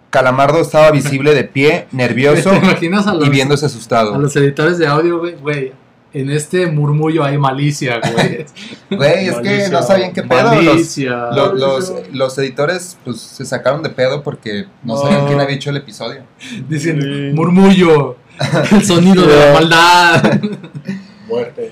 Calamardo 0.09 0.61
estaba 0.61 0.89
visible 0.89 1.35
de 1.35 1.43
pie, 1.43 1.85
nervioso 1.91 2.49
¿Te 2.49 2.57
imaginas 2.57 3.05
a 3.05 3.13
los, 3.13 3.27
y 3.27 3.29
viéndose 3.29 3.65
a 3.65 3.67
asustado. 3.67 4.17
los 4.17 4.35
editores 4.35 4.79
de 4.79 4.87
audio, 4.87 5.19
güey? 5.19 5.73
En 6.13 6.29
este 6.29 6.67
murmullo 6.67 7.23
hay 7.23 7.37
malicia, 7.37 7.99
güey. 8.13 8.45
Güey, 8.89 9.27
es 9.29 9.35
que 9.35 9.41
Malicia. 9.43 9.69
no 9.69 9.81
sabían 9.83 10.11
qué 10.11 10.23
pedo. 10.23 10.53
Los, 10.55 10.65
Malicia. 10.65 11.11
lo- 11.33 11.53
los, 11.53 11.93
los 12.11 12.37
editores 12.37 12.97
pues, 13.05 13.21
se 13.21 13.45
sacaron 13.45 13.81
de 13.81 13.89
pedo 13.89 14.21
porque 14.21 14.65
no 14.83 14.97
sabían 14.97 15.27
quién 15.27 15.39
había 15.39 15.55
hecho 15.55 15.69
el 15.69 15.77
episodio. 15.77 16.23
Dicen, 16.67 17.01
Sí. 17.01 17.31
murmullo. 17.33 18.17
El 18.71 18.83
sonido 18.83 19.25
de 19.25 19.45
la 19.45 19.53
maldad. 19.53 20.39
Muerte. 21.29 21.71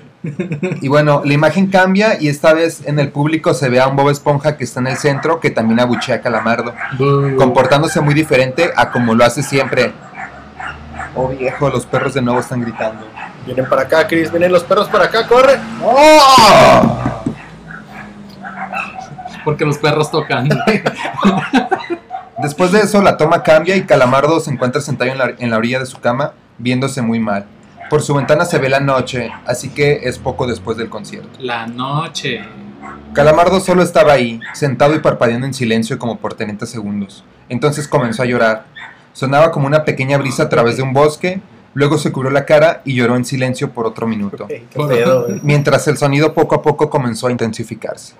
Y 0.81 0.87
bueno, 0.87 1.21
la 1.25 1.33
imagen 1.33 1.67
cambia 1.67 2.17
y 2.21 2.29
esta 2.29 2.53
vez 2.53 2.81
en 2.85 2.99
el 2.99 3.09
público 3.09 3.53
se 3.53 3.67
ve 3.69 3.79
a 3.81 3.87
un 3.87 3.95
Bob 3.97 4.09
Esponja 4.09 4.55
que 4.55 4.63
está 4.63 4.79
en 4.79 4.87
el 4.87 4.97
centro 4.97 5.39
que 5.41 5.49
también 5.49 5.79
abuchea 5.81 6.15
a 6.15 6.21
Calamardo, 6.21 6.73
Boo. 6.97 7.35
comportándose 7.37 7.99
muy 8.01 8.13
diferente 8.13 8.71
a 8.75 8.91
como 8.91 9.15
lo 9.15 9.25
hace 9.25 9.43
siempre. 9.43 9.91
Oh 11.15 11.27
viejo, 11.29 11.69
los 11.69 11.85
perros 11.85 12.13
de 12.13 12.21
nuevo 12.21 12.39
están 12.39 12.61
gritando. 12.61 13.05
Vienen 13.45 13.67
para 13.67 13.83
acá, 13.83 14.07
Chris. 14.07 14.31
Vienen 14.31 14.51
los 14.51 14.63
perros 14.63 14.87
para 14.89 15.05
acá, 15.05 15.27
corre. 15.27 15.59
¡Oh! 15.83 17.23
Porque 19.43 19.65
los 19.65 19.77
perros 19.77 20.11
tocan. 20.11 20.49
Después 22.41 22.71
de 22.71 22.79
eso, 22.81 23.01
la 23.01 23.17
toma 23.17 23.43
cambia 23.43 23.75
y 23.75 23.83
Calamardo 23.83 24.39
se 24.39 24.51
encuentra 24.51 24.81
sentado 24.81 25.11
en 25.11 25.17
la, 25.17 25.33
en 25.37 25.49
la 25.49 25.57
orilla 25.57 25.79
de 25.79 25.85
su 25.85 25.99
cama, 25.99 26.33
viéndose 26.57 27.01
muy 27.01 27.19
mal. 27.19 27.45
Por 27.89 28.01
su 28.01 28.13
ventana 28.13 28.45
se 28.45 28.59
ve 28.59 28.69
la 28.69 28.79
noche, 28.79 29.31
así 29.45 29.69
que 29.69 30.01
es 30.03 30.19
poco 30.19 30.45
después 30.45 30.77
del 30.77 30.89
concierto. 30.89 31.29
La 31.39 31.65
noche. 31.65 32.41
Calamardo 33.13 33.59
solo 33.59 33.81
estaba 33.81 34.13
ahí, 34.13 34.39
sentado 34.53 34.93
y 34.93 34.99
parpadeando 34.99 35.47
en 35.47 35.53
silencio 35.53 35.97
como 35.97 36.19
por 36.19 36.35
30 36.35 36.65
segundos. 36.67 37.23
Entonces 37.49 37.87
comenzó 37.87 38.21
a 38.21 38.25
llorar. 38.25 38.65
Sonaba 39.13 39.51
como 39.51 39.67
una 39.67 39.83
pequeña 39.83 40.17
brisa 40.17 40.43
a 40.43 40.49
través 40.49 40.77
de 40.77 40.83
un 40.83 40.93
bosque, 40.93 41.41
luego 41.73 41.97
se 41.97 42.11
cubrió 42.11 42.31
la 42.31 42.45
cara 42.45 42.81
y 42.85 42.95
lloró 42.95 43.15
en 43.15 43.25
silencio 43.25 43.71
por 43.71 43.85
otro 43.85 44.07
minuto, 44.07 44.47
pedo, 44.73 45.27
mientras 45.43 45.87
el 45.87 45.97
sonido 45.97 46.33
poco 46.33 46.55
a 46.55 46.61
poco 46.61 46.89
comenzó 46.89 47.27
a 47.27 47.31
intensificarse. 47.31 48.15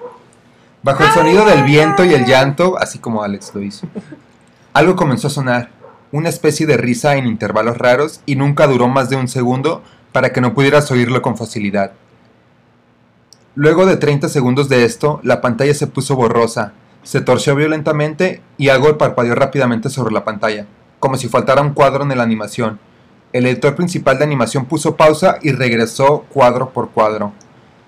Bajo 0.81 1.03
el 1.03 1.12
sonido 1.12 1.45
del 1.45 1.63
viento 1.63 2.05
y 2.05 2.13
el 2.13 2.25
llanto, 2.25 2.77
así 2.79 2.99
como 2.99 3.23
Alex 3.23 3.53
lo 3.53 3.62
hizo, 3.62 3.88
algo 4.73 4.95
comenzó 4.95 5.27
a 5.27 5.31
sonar, 5.31 5.69
una 6.12 6.29
especie 6.29 6.65
de 6.65 6.77
risa 6.77 7.15
en 7.17 7.27
intervalos 7.27 7.77
raros 7.77 8.21
y 8.25 8.35
nunca 8.35 8.65
duró 8.67 8.88
más 8.88 9.09
de 9.09 9.15
un 9.15 9.27
segundo 9.27 9.83
para 10.12 10.31
que 10.31 10.41
no 10.41 10.53
pudieras 10.53 10.89
oírlo 10.91 11.21
con 11.21 11.38
facilidad. 11.38 11.91
Luego 13.55 13.85
de 13.85 13.97
30 13.97 14.29
segundos 14.29 14.69
de 14.69 14.85
esto, 14.85 15.19
la 15.23 15.41
pantalla 15.41 15.73
se 15.73 15.88
puso 15.88 16.15
borrosa, 16.15 16.73
se 17.03 17.21
torció 17.21 17.55
violentamente 17.55 18.41
y 18.57 18.69
algo 18.69 18.97
parpadeó 18.97 19.35
rápidamente 19.35 19.89
sobre 19.89 20.13
la 20.13 20.23
pantalla. 20.23 20.65
como 20.99 21.15
si 21.15 21.29
faltara 21.29 21.62
un 21.62 21.73
cuadro 21.73 22.03
en 22.03 22.17
la 22.17 22.23
animación. 22.23 22.77
El 23.34 23.46
editor 23.46 23.76
principal 23.76 24.18
de 24.18 24.24
animación 24.24 24.65
puso 24.65 24.96
pausa 24.96 25.38
y 25.42 25.52
regresó 25.52 26.26
cuadro 26.30 26.72
por 26.72 26.89
cuadro. 26.89 27.32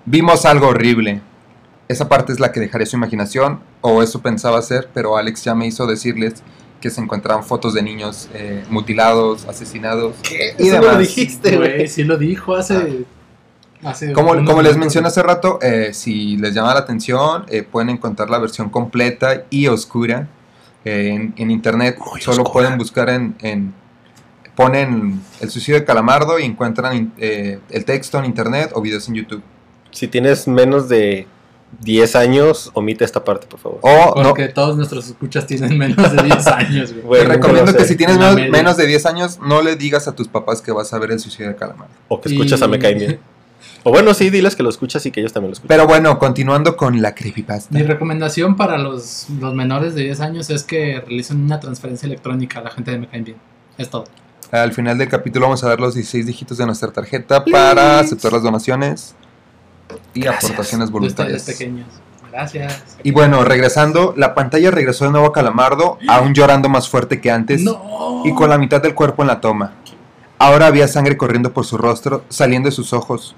Vimos 0.04 0.44
algo 0.44 0.68
horrible. 0.68 1.20
Esa 1.88 2.08
parte 2.08 2.32
es 2.32 2.40
la 2.40 2.52
que 2.52 2.60
dejaré 2.60 2.86
su 2.86 2.96
imaginación, 2.96 3.60
o 3.80 4.02
eso 4.02 4.20
pensaba 4.22 4.58
hacer, 4.58 4.88
pero 4.94 5.16
Alex 5.16 5.44
ya 5.44 5.54
me 5.54 5.66
hizo 5.66 5.86
decirles 5.86 6.42
que 6.80 6.90
se 6.90 7.00
encontraban 7.00 7.44
fotos 7.44 7.74
de 7.74 7.82
niños 7.82 8.28
eh, 8.34 8.64
mutilados, 8.70 9.46
asesinados 9.46 10.14
¿Qué? 10.22 10.54
y 10.58 10.68
Eso 10.68 10.76
no 10.76 10.82
lo 10.82 10.88
demás. 10.92 10.98
dijiste, 11.00 11.56
Güey, 11.56 11.86
sí 11.88 12.04
lo 12.04 12.16
dijo 12.18 12.54
hace. 12.56 13.04
hace 13.84 14.12
Como, 14.12 14.34
les 14.62 14.76
mencioné 14.76 15.08
hace 15.08 15.22
rato, 15.22 15.58
eh, 15.60 15.90
si 15.92 16.36
les 16.38 16.54
llama 16.54 16.72
la 16.74 16.80
atención, 16.80 17.44
eh, 17.48 17.62
pueden 17.62 17.90
encontrar 17.90 18.30
la 18.30 18.38
versión 18.38 18.68
completa 18.70 19.44
y 19.50 19.66
oscura 19.68 20.28
eh, 20.84 21.10
en, 21.12 21.34
en 21.36 21.50
internet. 21.50 21.98
Muy 21.98 22.20
Solo 22.20 22.42
oscura. 22.42 22.52
pueden 22.64 22.78
buscar 22.78 23.10
en, 23.10 23.34
en- 23.40 23.74
Ponen 24.56 25.20
el 25.40 25.50
suicidio 25.50 25.80
de 25.80 25.86
Calamardo 25.86 26.38
y 26.38 26.44
encuentran 26.44 27.12
eh, 27.18 27.58
el 27.70 27.84
texto 27.84 28.18
en 28.18 28.26
internet 28.26 28.70
o 28.74 28.82
videos 28.82 29.08
en 29.08 29.14
YouTube. 29.14 29.42
Si 29.90 30.08
tienes 30.08 30.46
menos 30.46 30.88
de 30.88 31.26
10 31.80 32.16
años, 32.16 32.70
omite 32.74 33.04
esta 33.04 33.24
parte, 33.24 33.46
por 33.46 33.58
favor. 33.58 33.78
O 33.82 34.22
no, 34.22 34.28
Porque 34.28 34.48
todos 34.48 34.76
nuestros 34.76 35.06
escuchas 35.06 35.46
tienen 35.46 35.78
menos 35.78 36.12
de 36.14 36.22
10 36.22 36.46
años, 36.48 36.94
güey. 37.02 37.22
Te 37.26 37.28
recomiendo 37.28 37.74
que 37.74 37.84
si 37.84 37.96
tienes 37.96 38.18
menos, 38.18 38.76
de 38.76 38.86
10 38.86 39.06
años, 39.06 39.38
no 39.40 39.62
le 39.62 39.76
digas 39.76 40.06
a 40.06 40.12
tus 40.14 40.28
papás 40.28 40.60
que 40.60 40.70
vas 40.72 40.92
a 40.92 40.98
ver 40.98 41.12
el 41.12 41.18
suicidio 41.20 41.48
de 41.48 41.56
Calamardo. 41.56 41.94
O 42.08 42.20
que 42.20 42.28
escuchas 42.28 42.60
a 42.62 42.66
Y- 42.66 42.68
Me 42.68 42.78
Bien. 42.78 43.20
O 43.84 43.90
bueno, 43.90 44.14
sí, 44.14 44.30
diles 44.30 44.54
que 44.54 44.62
lo 44.62 44.70
escuchas 44.70 45.04
y 45.06 45.10
que 45.10 45.20
ellos 45.20 45.32
también 45.32 45.50
lo 45.50 45.52
escuchan. 45.54 45.68
Pero 45.76 45.88
bueno, 45.88 46.16
continuando 46.18 46.76
con 46.76 47.02
la 47.02 47.14
creepypasta. 47.14 47.76
Mi 47.76 47.82
recomendación 47.82 48.56
para 48.56 48.78
los, 48.78 49.26
los 49.40 49.54
menores 49.54 49.94
de 49.96 50.02
10 50.04 50.20
años 50.20 50.50
es 50.50 50.62
que 50.62 51.00
realicen 51.00 51.40
una 51.42 51.58
transferencia 51.58 52.06
electrónica 52.06 52.60
a 52.60 52.62
la 52.62 52.70
gente 52.70 52.92
de 52.92 52.98
Me 52.98 53.08
Caen 53.08 53.24
Bien. 53.24 53.36
Es 53.78 53.90
todo. 53.90 54.04
Al 54.52 54.72
final 54.72 54.98
del 54.98 55.08
capítulo 55.08 55.46
vamos 55.46 55.64
a 55.64 55.68
dar 55.70 55.80
los 55.80 55.94
16 55.94 56.26
dígitos 56.26 56.58
de 56.58 56.66
nuestra 56.66 56.92
tarjeta 56.92 57.42
para 57.44 57.98
aceptar 58.00 58.32
las 58.34 58.42
donaciones 58.42 59.14
y 60.12 60.20
Gracias. 60.20 60.44
aportaciones 60.44 60.90
voluntarias. 60.90 61.42
pequeños. 61.44 61.86
Gracias. 62.30 62.82
Y 63.02 63.12
bueno, 63.12 63.44
regresando, 63.44 64.12
la 64.16 64.34
pantalla 64.34 64.70
regresó 64.70 65.06
de 65.06 65.10
nuevo 65.10 65.26
a 65.28 65.32
Calamardo, 65.32 65.98
aún 66.08 66.34
llorando 66.34 66.68
más 66.68 66.88
fuerte 66.88 67.20
que 67.20 67.30
antes 67.30 67.62
No. 67.62 68.22
y 68.24 68.34
con 68.34 68.50
la 68.50 68.58
mitad 68.58 68.82
del 68.82 68.94
cuerpo 68.94 69.22
en 69.22 69.28
la 69.28 69.40
toma. 69.40 69.72
Ahora 70.38 70.66
había 70.66 70.86
sangre 70.88 71.16
corriendo 71.16 71.52
por 71.52 71.64
su 71.64 71.78
rostro, 71.78 72.24
saliendo 72.28 72.68
de 72.68 72.74
sus 72.74 72.92
ojos, 72.92 73.34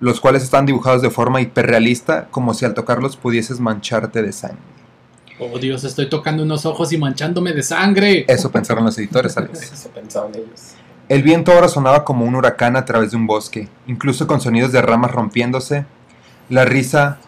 los 0.00 0.20
cuales 0.20 0.42
están 0.42 0.66
dibujados 0.66 1.00
de 1.00 1.10
forma 1.10 1.40
hiperrealista, 1.40 2.28
como 2.30 2.52
si 2.54 2.64
al 2.66 2.74
tocarlos 2.74 3.16
pudieses 3.16 3.60
mancharte 3.60 4.22
de 4.22 4.32
sangre. 4.32 4.58
Oh 5.42 5.58
Dios, 5.58 5.84
estoy 5.84 6.10
tocando 6.10 6.42
unos 6.42 6.66
ojos 6.66 6.92
y 6.92 6.98
manchándome 6.98 7.52
de 7.52 7.62
sangre. 7.62 8.26
Eso 8.28 8.50
pensaron 8.50 8.84
los 8.84 8.98
editores, 8.98 9.36
Alex. 9.38 9.72
Eso 9.72 9.88
pensaban 9.88 10.32
ellos. 10.34 10.72
El 11.08 11.22
viento 11.22 11.52
ahora 11.52 11.68
sonaba 11.68 12.04
como 12.04 12.26
un 12.26 12.34
huracán 12.34 12.76
a 12.76 12.84
través 12.84 13.10
de 13.12 13.16
un 13.16 13.26
bosque, 13.26 13.68
incluso 13.86 14.26
con 14.26 14.40
sonidos 14.40 14.70
de 14.70 14.82
ramas 14.82 15.10
rompiéndose. 15.10 15.86
La 16.50 16.66
risa, 16.66 17.18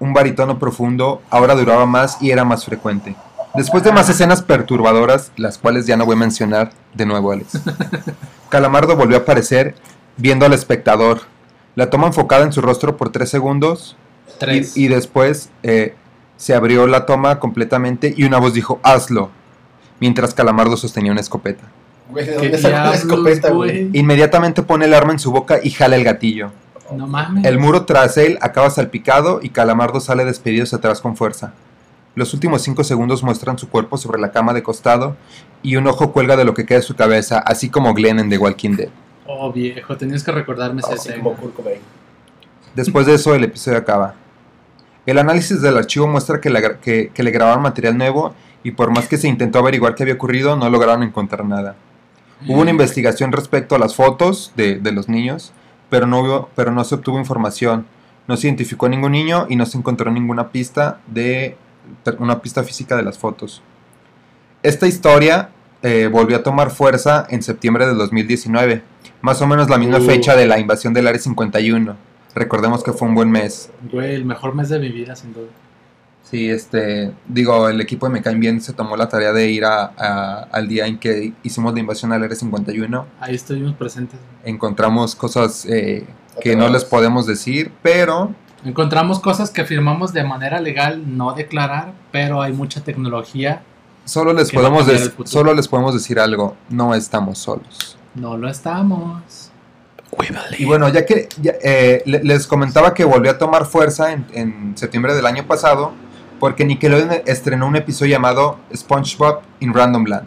un 0.00 0.12
baritono 0.12 0.58
profundo, 0.58 1.22
ahora 1.30 1.54
duraba 1.54 1.86
más 1.86 2.20
y 2.20 2.32
era 2.32 2.44
más 2.44 2.64
frecuente. 2.64 3.14
Después 3.54 3.84
de 3.84 3.92
más 3.92 4.08
escenas 4.08 4.42
perturbadoras, 4.42 5.32
las 5.36 5.56
cuales 5.58 5.86
ya 5.86 5.96
no 5.96 6.06
voy 6.06 6.14
a 6.16 6.18
mencionar 6.18 6.72
de 6.94 7.06
nuevo, 7.06 7.30
Alex. 7.30 7.60
Calamardo 8.48 8.96
volvió 8.96 9.16
a 9.16 9.20
aparecer, 9.20 9.74
viendo 10.16 10.44
al 10.44 10.52
espectador. 10.52 11.22
La 11.76 11.88
toma 11.88 12.08
enfocada 12.08 12.44
en 12.44 12.52
su 12.52 12.60
rostro 12.60 12.96
por 12.96 13.10
tres 13.10 13.30
segundos 13.30 13.96
Tres. 14.38 14.76
y, 14.76 14.84
y 14.86 14.88
después 14.88 15.50
eh, 15.62 15.94
se 16.40 16.54
abrió 16.54 16.86
la 16.86 17.04
toma 17.04 17.38
completamente 17.38 18.14
y 18.16 18.24
una 18.24 18.38
voz 18.38 18.54
dijo, 18.54 18.80
hazlo, 18.82 19.28
mientras 20.00 20.32
Calamardo 20.32 20.78
sostenía 20.78 21.12
una 21.12 21.20
escopeta. 21.20 21.64
Güey, 22.08 22.24
¿de 22.24 22.32
¿Qué 22.32 22.38
dónde 22.38 22.56
sacó 22.56 22.72
la 22.76 22.82
diablos, 22.82 23.00
escopeta, 23.02 23.50
güey? 23.50 23.88
güey? 23.88 24.00
Inmediatamente 24.00 24.62
pone 24.62 24.86
el 24.86 24.94
arma 24.94 25.12
en 25.12 25.18
su 25.18 25.30
boca 25.32 25.58
y 25.62 25.68
jala 25.68 25.96
el 25.96 26.04
gatillo. 26.04 26.50
No 26.96 27.06
mames. 27.06 27.44
El 27.44 27.58
muro 27.58 27.84
tras 27.84 28.16
él 28.16 28.38
acaba 28.40 28.70
salpicado 28.70 29.40
y 29.42 29.50
Calamardo 29.50 30.00
sale 30.00 30.24
despedido 30.24 30.64
hacia 30.64 30.78
atrás 30.78 31.02
con 31.02 31.14
fuerza. 31.14 31.52
Los 32.14 32.32
últimos 32.32 32.62
cinco 32.62 32.84
segundos 32.84 33.22
muestran 33.22 33.58
su 33.58 33.68
cuerpo 33.68 33.98
sobre 33.98 34.18
la 34.18 34.32
cama 34.32 34.54
de 34.54 34.62
costado 34.62 35.16
y 35.62 35.76
un 35.76 35.86
ojo 35.88 36.10
cuelga 36.10 36.36
de 36.36 36.46
lo 36.46 36.54
que 36.54 36.64
queda 36.64 36.78
de 36.78 36.84
su 36.86 36.96
cabeza, 36.96 37.38
así 37.40 37.68
como 37.68 37.92
Glenn 37.92 38.18
en 38.18 38.30
The 38.30 38.38
Walking 38.38 38.76
Dead. 38.76 38.88
Oh, 39.26 39.52
viejo, 39.52 39.94
tenías 39.98 40.24
que 40.24 40.32
recordarme 40.32 40.80
Kurt 40.80 41.54
Cobain. 41.54 41.80
Después 42.74 43.04
de 43.04 43.14
eso, 43.16 43.34
el 43.34 43.44
episodio 43.44 43.76
acaba. 43.76 44.14
El 45.06 45.18
análisis 45.18 45.60
del 45.62 45.76
archivo 45.76 46.06
muestra 46.06 46.40
que, 46.40 46.50
la 46.50 46.60
gra- 46.60 46.78
que- 46.78 47.10
que 47.12 47.22
le 47.22 47.30
grabaron 47.30 47.62
material 47.62 47.96
nuevo 47.98 48.34
y 48.62 48.72
por 48.72 48.90
más 48.90 49.08
que 49.08 49.16
se 49.16 49.28
intentó 49.28 49.58
averiguar 49.58 49.94
qué 49.94 50.02
había 50.02 50.14
ocurrido, 50.14 50.56
no 50.56 50.68
lograron 50.70 51.02
encontrar 51.02 51.44
nada. 51.44 51.74
Hubo 52.46 52.60
una 52.60 52.70
investigación 52.70 53.32
respecto 53.32 53.74
a 53.74 53.78
las 53.78 53.94
fotos 53.94 54.52
de, 54.56 54.78
de 54.78 54.92
los 54.92 55.08
niños, 55.08 55.52
pero 55.90 56.06
no, 56.06 56.20
hubo- 56.20 56.48
pero 56.54 56.70
no 56.70 56.84
se 56.84 56.94
obtuvo 56.94 57.18
información. 57.18 57.86
No 58.28 58.36
se 58.36 58.46
identificó 58.46 58.86
a 58.86 58.88
ningún 58.90 59.12
niño 59.12 59.46
y 59.48 59.56
no 59.56 59.66
se 59.66 59.76
encontró 59.78 60.10
ninguna 60.10 60.50
pista 60.50 61.00
de 61.06 61.56
una 62.18 62.40
pista 62.40 62.62
física 62.62 62.96
de 62.96 63.02
las 63.02 63.18
fotos. 63.18 63.62
Esta 64.62 64.86
historia 64.86 65.48
eh, 65.82 66.08
volvió 66.12 66.36
a 66.36 66.42
tomar 66.42 66.70
fuerza 66.70 67.26
en 67.30 67.42
septiembre 67.42 67.86
de 67.86 67.94
2019, 67.94 68.82
más 69.22 69.40
o 69.42 69.46
menos 69.46 69.68
la 69.70 69.78
misma 69.78 69.98
Uh. 69.98 70.02
fecha 70.02 70.36
de 70.36 70.46
la 70.46 70.58
invasión 70.58 70.92
del 70.94 71.08
Área 71.08 71.20
51. 71.20 71.96
Recordemos 72.34 72.82
que 72.84 72.92
fue 72.92 73.08
un 73.08 73.14
buen 73.14 73.30
mes. 73.30 73.70
Güey, 73.92 74.14
el 74.14 74.24
mejor 74.24 74.54
mes 74.54 74.68
de 74.68 74.78
mi 74.78 74.88
vida, 74.90 75.16
sin 75.16 75.32
duda. 75.32 75.48
Sí, 76.22 76.48
este, 76.48 77.12
digo, 77.26 77.68
el 77.68 77.80
equipo 77.80 78.06
de 78.06 78.12
Me 78.12 78.22
Caen 78.22 78.38
Bien 78.38 78.60
se 78.60 78.72
tomó 78.72 78.96
la 78.96 79.08
tarea 79.08 79.32
de 79.32 79.50
ir 79.50 79.64
a- 79.64 79.92
a- 79.98 80.42
al 80.52 80.68
día 80.68 80.86
en 80.86 80.98
que 80.98 81.32
hicimos 81.42 81.74
la 81.74 81.80
invasión 81.80 82.12
al 82.12 82.22
Área 82.22 82.36
51. 82.36 83.04
Ahí 83.20 83.34
estuvimos 83.34 83.74
presentes. 83.74 84.20
Encontramos 84.44 85.16
cosas 85.16 85.66
eh, 85.66 86.06
que 86.40 86.54
no 86.54 86.68
les 86.68 86.84
podemos 86.84 87.26
decir, 87.26 87.72
pero 87.82 88.32
Encontramos 88.62 89.20
cosas 89.20 89.48
que 89.50 89.64
firmamos 89.64 90.12
de 90.12 90.22
manera 90.22 90.60
legal 90.60 91.16
no 91.16 91.32
declarar, 91.32 91.94
pero 92.12 92.42
hay 92.42 92.52
mucha 92.52 92.82
tecnología. 92.84 93.62
solo 94.04 94.32
les 94.34 94.50
podemos 94.52 94.86
solo 95.24 95.54
les 95.54 95.66
podemos 95.66 95.94
decir 95.94 96.20
algo, 96.20 96.54
no 96.68 96.94
estamos 96.94 97.38
solos. 97.38 97.96
No 98.14 98.36
lo 98.36 98.48
estamos. 98.48 99.49
Y 100.58 100.64
bueno, 100.64 100.88
ya 100.88 101.06
que 101.06 101.28
ya, 101.40 101.52
eh, 101.62 102.02
le- 102.04 102.22
les 102.24 102.46
comentaba 102.46 102.94
que 102.94 103.04
volvió 103.04 103.30
a 103.30 103.38
tomar 103.38 103.64
fuerza 103.66 104.12
en, 104.12 104.26
en 104.32 104.76
septiembre 104.76 105.14
del 105.14 105.24
año 105.26 105.46
pasado, 105.46 105.92
porque 106.40 106.64
Nickelodeon 106.64 107.22
estrenó 107.26 107.66
un 107.66 107.76
episodio 107.76 108.12
llamado 108.12 108.58
SpongeBob 108.74 109.40
in 109.60 109.72
Random 109.72 110.04
Land. 110.04 110.26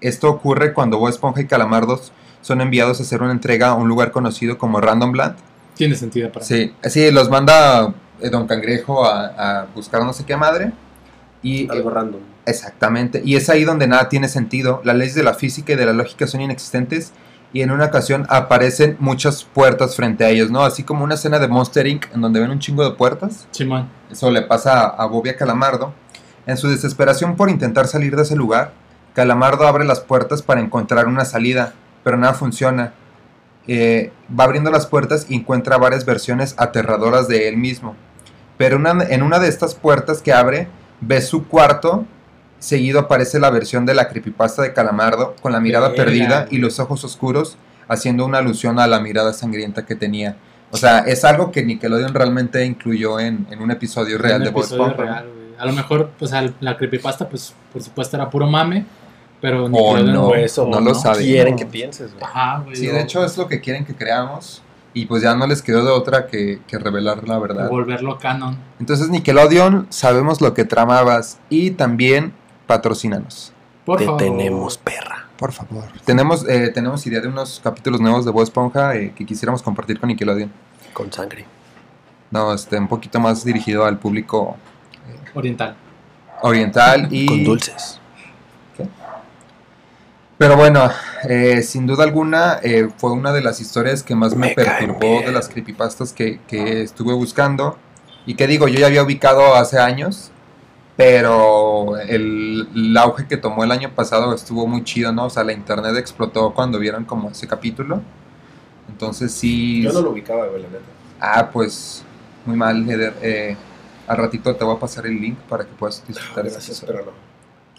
Esto 0.00 0.28
ocurre 0.30 0.72
cuando 0.72 0.98
Bob 0.98 1.08
Esponja 1.08 1.40
y 1.40 1.46
Calamardos 1.46 2.12
son 2.40 2.60
enviados 2.60 3.00
a 3.00 3.02
hacer 3.02 3.22
una 3.22 3.32
entrega 3.32 3.68
a 3.68 3.74
un 3.74 3.88
lugar 3.88 4.10
conocido 4.12 4.58
como 4.58 4.80
Random 4.80 5.12
Land. 5.14 5.36
Tiene 5.74 5.94
sentido 5.94 6.30
para 6.30 6.44
mí. 6.44 6.46
Sí, 6.46 6.74
sí 6.84 7.10
los 7.10 7.28
manda 7.30 7.92
eh, 8.20 8.30
Don 8.30 8.46
Cangrejo 8.46 9.04
a, 9.06 9.60
a 9.60 9.66
buscar 9.74 10.02
no 10.04 10.12
sé 10.12 10.24
qué 10.24 10.36
madre. 10.36 10.72
Y, 11.42 11.70
Algo 11.70 11.90
random. 11.90 12.20
Exactamente, 12.44 13.22
y 13.24 13.36
es 13.36 13.48
ahí 13.48 13.64
donde 13.64 13.86
nada 13.86 14.08
tiene 14.08 14.28
sentido. 14.28 14.80
Las 14.84 14.96
leyes 14.96 15.14
de 15.14 15.22
la 15.22 15.34
física 15.34 15.72
y 15.72 15.76
de 15.76 15.86
la 15.86 15.92
lógica 15.92 16.26
son 16.26 16.40
inexistentes 16.40 17.12
y 17.52 17.62
en 17.62 17.70
una 17.70 17.86
ocasión 17.86 18.26
aparecen 18.28 18.96
muchas 19.00 19.44
puertas 19.44 19.96
frente 19.96 20.24
a 20.24 20.28
ellos, 20.30 20.50
¿no? 20.50 20.62
Así 20.62 20.82
como 20.84 21.04
una 21.04 21.14
escena 21.14 21.38
de 21.38 21.48
Monster 21.48 21.86
Inc. 21.86 22.06
en 22.14 22.20
donde 22.20 22.40
ven 22.40 22.50
un 22.50 22.58
chingo 22.60 22.84
de 22.84 22.92
puertas. 22.96 23.46
Simón. 23.50 23.88
Eso 24.10 24.30
le 24.30 24.42
pasa 24.42 24.80
a, 24.80 24.86
a 25.02 25.06
Bobby 25.06 25.30
a 25.30 25.36
Calamardo. 25.36 25.92
En 26.46 26.56
su 26.56 26.68
desesperación 26.68 27.36
por 27.36 27.50
intentar 27.50 27.86
salir 27.86 28.14
de 28.16 28.22
ese 28.22 28.36
lugar, 28.36 28.72
Calamardo 29.14 29.66
abre 29.66 29.84
las 29.84 30.00
puertas 30.00 30.42
para 30.42 30.60
encontrar 30.60 31.06
una 31.08 31.24
salida, 31.24 31.74
pero 32.04 32.16
nada 32.16 32.34
funciona. 32.34 32.92
Eh, 33.66 34.10
va 34.38 34.44
abriendo 34.44 34.70
las 34.70 34.86
puertas 34.86 35.26
y 35.28 35.34
encuentra 35.36 35.76
varias 35.76 36.04
versiones 36.04 36.54
aterradoras 36.56 37.28
de 37.28 37.48
él 37.48 37.56
mismo. 37.56 37.94
Pero 38.56 38.76
una- 38.76 39.04
en 39.04 39.22
una 39.22 39.38
de 39.38 39.48
estas 39.48 39.74
puertas 39.74 40.22
que 40.22 40.32
abre, 40.32 40.68
ve 41.00 41.20
su 41.20 41.46
cuarto. 41.46 42.04
Seguido 42.60 43.00
aparece 43.00 43.40
la 43.40 43.50
versión 43.50 43.84
de 43.86 43.94
la 43.94 44.08
creepypasta 44.08 44.62
de 44.62 44.72
Calamardo 44.72 45.34
con 45.42 45.50
la 45.52 45.58
mirada 45.60 45.88
Verga. 45.88 46.04
perdida 46.04 46.46
y 46.50 46.58
los 46.58 46.78
ojos 46.78 47.02
oscuros, 47.04 47.56
haciendo 47.88 48.24
una 48.24 48.38
alusión 48.38 48.78
a 48.78 48.86
la 48.86 49.00
mirada 49.00 49.32
sangrienta 49.32 49.84
que 49.86 49.96
tenía. 49.96 50.36
O 50.70 50.76
sea, 50.76 51.00
es 51.00 51.24
algo 51.24 51.50
que 51.50 51.64
Nickelodeon 51.64 52.14
realmente 52.14 52.64
incluyó 52.64 53.18
en, 53.18 53.46
en 53.50 53.60
un 53.60 53.72
episodio 53.72 54.18
real 54.18 54.38
Un 54.40 54.44
de 54.44 54.50
Bob 54.50 54.62
Esponja. 54.62 55.04
¿no? 55.22 55.40
A 55.58 55.66
lo 55.66 55.72
mejor, 55.72 56.10
pues 56.18 56.32
al- 56.32 56.54
la 56.60 56.76
creepypasta, 56.76 57.28
pues 57.28 57.52
por 57.72 57.82
supuesto 57.82 58.16
era 58.16 58.30
puro 58.30 58.46
mame, 58.46 58.84
pero 59.40 59.64
O 59.64 59.68
Nickelodeon- 59.68 60.12
no, 60.12 60.26
O 60.28 60.34
eso, 60.36 60.66
no 60.68 60.76
o 60.76 60.80
lo 60.80 60.94
sabe. 60.94 61.24
Quieren 61.24 61.56
que 61.56 61.66
pienses, 61.66 62.12
güey. 62.12 62.22
Ajá, 62.24 62.60
güey. 62.62 62.76
Sí, 62.76 62.88
o- 62.88 62.92
de 62.92 63.00
hecho 63.00 63.24
es 63.24 63.36
lo 63.36 63.48
que 63.48 63.60
quieren 63.60 63.84
que 63.84 63.94
creamos 63.94 64.62
y 64.92 65.06
pues 65.06 65.22
ya 65.22 65.34
no 65.34 65.46
les 65.46 65.62
quedó 65.62 65.84
de 65.84 65.90
otra 65.92 66.26
que, 66.26 66.60
que 66.66 66.78
revelar 66.78 67.26
la 67.26 67.38
o 67.38 67.40
verdad. 67.40 67.68
volverlo 67.68 68.18
canon. 68.18 68.56
Entonces 68.78 69.08
Nickelodeon, 69.08 69.86
sabemos 69.88 70.40
lo 70.40 70.52
que 70.54 70.64
tramabas 70.64 71.38
y 71.48 71.70
también 71.72 72.32
patrocínanos, 72.74 73.52
Por 73.84 73.98
Te 73.98 74.04
favor. 74.04 74.20
tenemos, 74.20 74.78
perra. 74.78 75.26
por 75.36 75.50
favor. 75.52 75.82
Tenemos, 76.04 76.46
eh, 76.48 76.70
tenemos 76.72 77.04
idea 77.06 77.20
de 77.20 77.26
unos 77.26 77.60
capítulos 77.64 78.00
nuevos 78.00 78.24
de 78.24 78.30
Bob 78.30 78.44
Esponja 78.44 78.94
eh, 78.94 79.12
que 79.16 79.26
quisiéramos 79.26 79.60
compartir 79.62 79.98
con 79.98 80.06
Nickelodeon. 80.08 80.52
Con 80.92 81.12
sangre. 81.12 81.46
No, 82.30 82.54
este, 82.54 82.78
un 82.78 82.86
poquito 82.86 83.18
más 83.18 83.44
dirigido 83.44 83.84
al 83.84 83.98
público 83.98 84.56
Oriental. 85.34 85.74
oriental 86.42 87.08
y... 87.10 87.26
Con 87.26 87.42
dulces. 87.44 87.98
Pero 90.38 90.56
bueno, 90.56 90.90
eh, 91.28 91.60
sin 91.62 91.86
duda 91.86 92.04
alguna 92.04 92.60
eh, 92.62 92.88
fue 92.96 93.10
una 93.12 93.32
de 93.32 93.42
las 93.42 93.60
historias 93.60 94.02
que 94.04 94.14
más 94.14 94.34
me, 94.36 94.48
Me 94.48 94.54
caen 94.54 94.86
perturbó 94.94 95.00
bien. 95.18 95.24
de 95.26 95.32
las 95.32 95.48
creepypastas 95.48 96.12
que, 96.12 96.40
que 96.46 96.82
estuve 96.82 97.12
buscando. 97.14 97.76
Y 98.26 98.34
que 98.36 98.46
digo, 98.46 98.68
yo 98.68 98.78
ya 98.78 98.86
había 98.86 99.02
ubicado 99.02 99.54
hace 99.56 99.78
años, 99.78 100.30
pero 101.00 101.98
el, 101.98 102.68
el 102.74 102.94
auge 102.98 103.26
que 103.26 103.38
tomó 103.38 103.64
el 103.64 103.72
año 103.72 103.90
pasado 103.94 104.34
estuvo 104.34 104.66
muy 104.66 104.84
chido, 104.84 105.10
¿no? 105.12 105.24
O 105.24 105.30
sea, 105.30 105.42
la 105.44 105.54
internet 105.54 105.96
explotó 105.96 106.52
cuando 106.52 106.78
vieron 106.78 107.06
como 107.06 107.30
ese 107.30 107.48
capítulo. 107.48 108.02
Entonces 108.86 109.32
sí... 109.32 109.80
Yo 109.80 109.94
no 109.94 110.02
lo 110.02 110.10
ubicaba, 110.10 110.46
güey, 110.48 110.60
la 110.60 110.68
neta. 110.68 110.84
Ah, 111.18 111.48
pues 111.50 112.04
muy 112.44 112.54
mal, 112.54 112.86
Eder. 112.86 113.14
Eh, 113.22 113.56
al 114.06 114.18
ratito 114.18 114.54
te 114.54 114.62
voy 114.62 114.76
a 114.76 114.78
pasar 114.78 115.06
el 115.06 115.18
link 115.18 115.38
para 115.48 115.64
que 115.64 115.70
puedas 115.72 116.06
disfrutar 116.06 116.44
Gracias, 116.44 116.84
pero 116.86 117.06
no. 117.06 117.12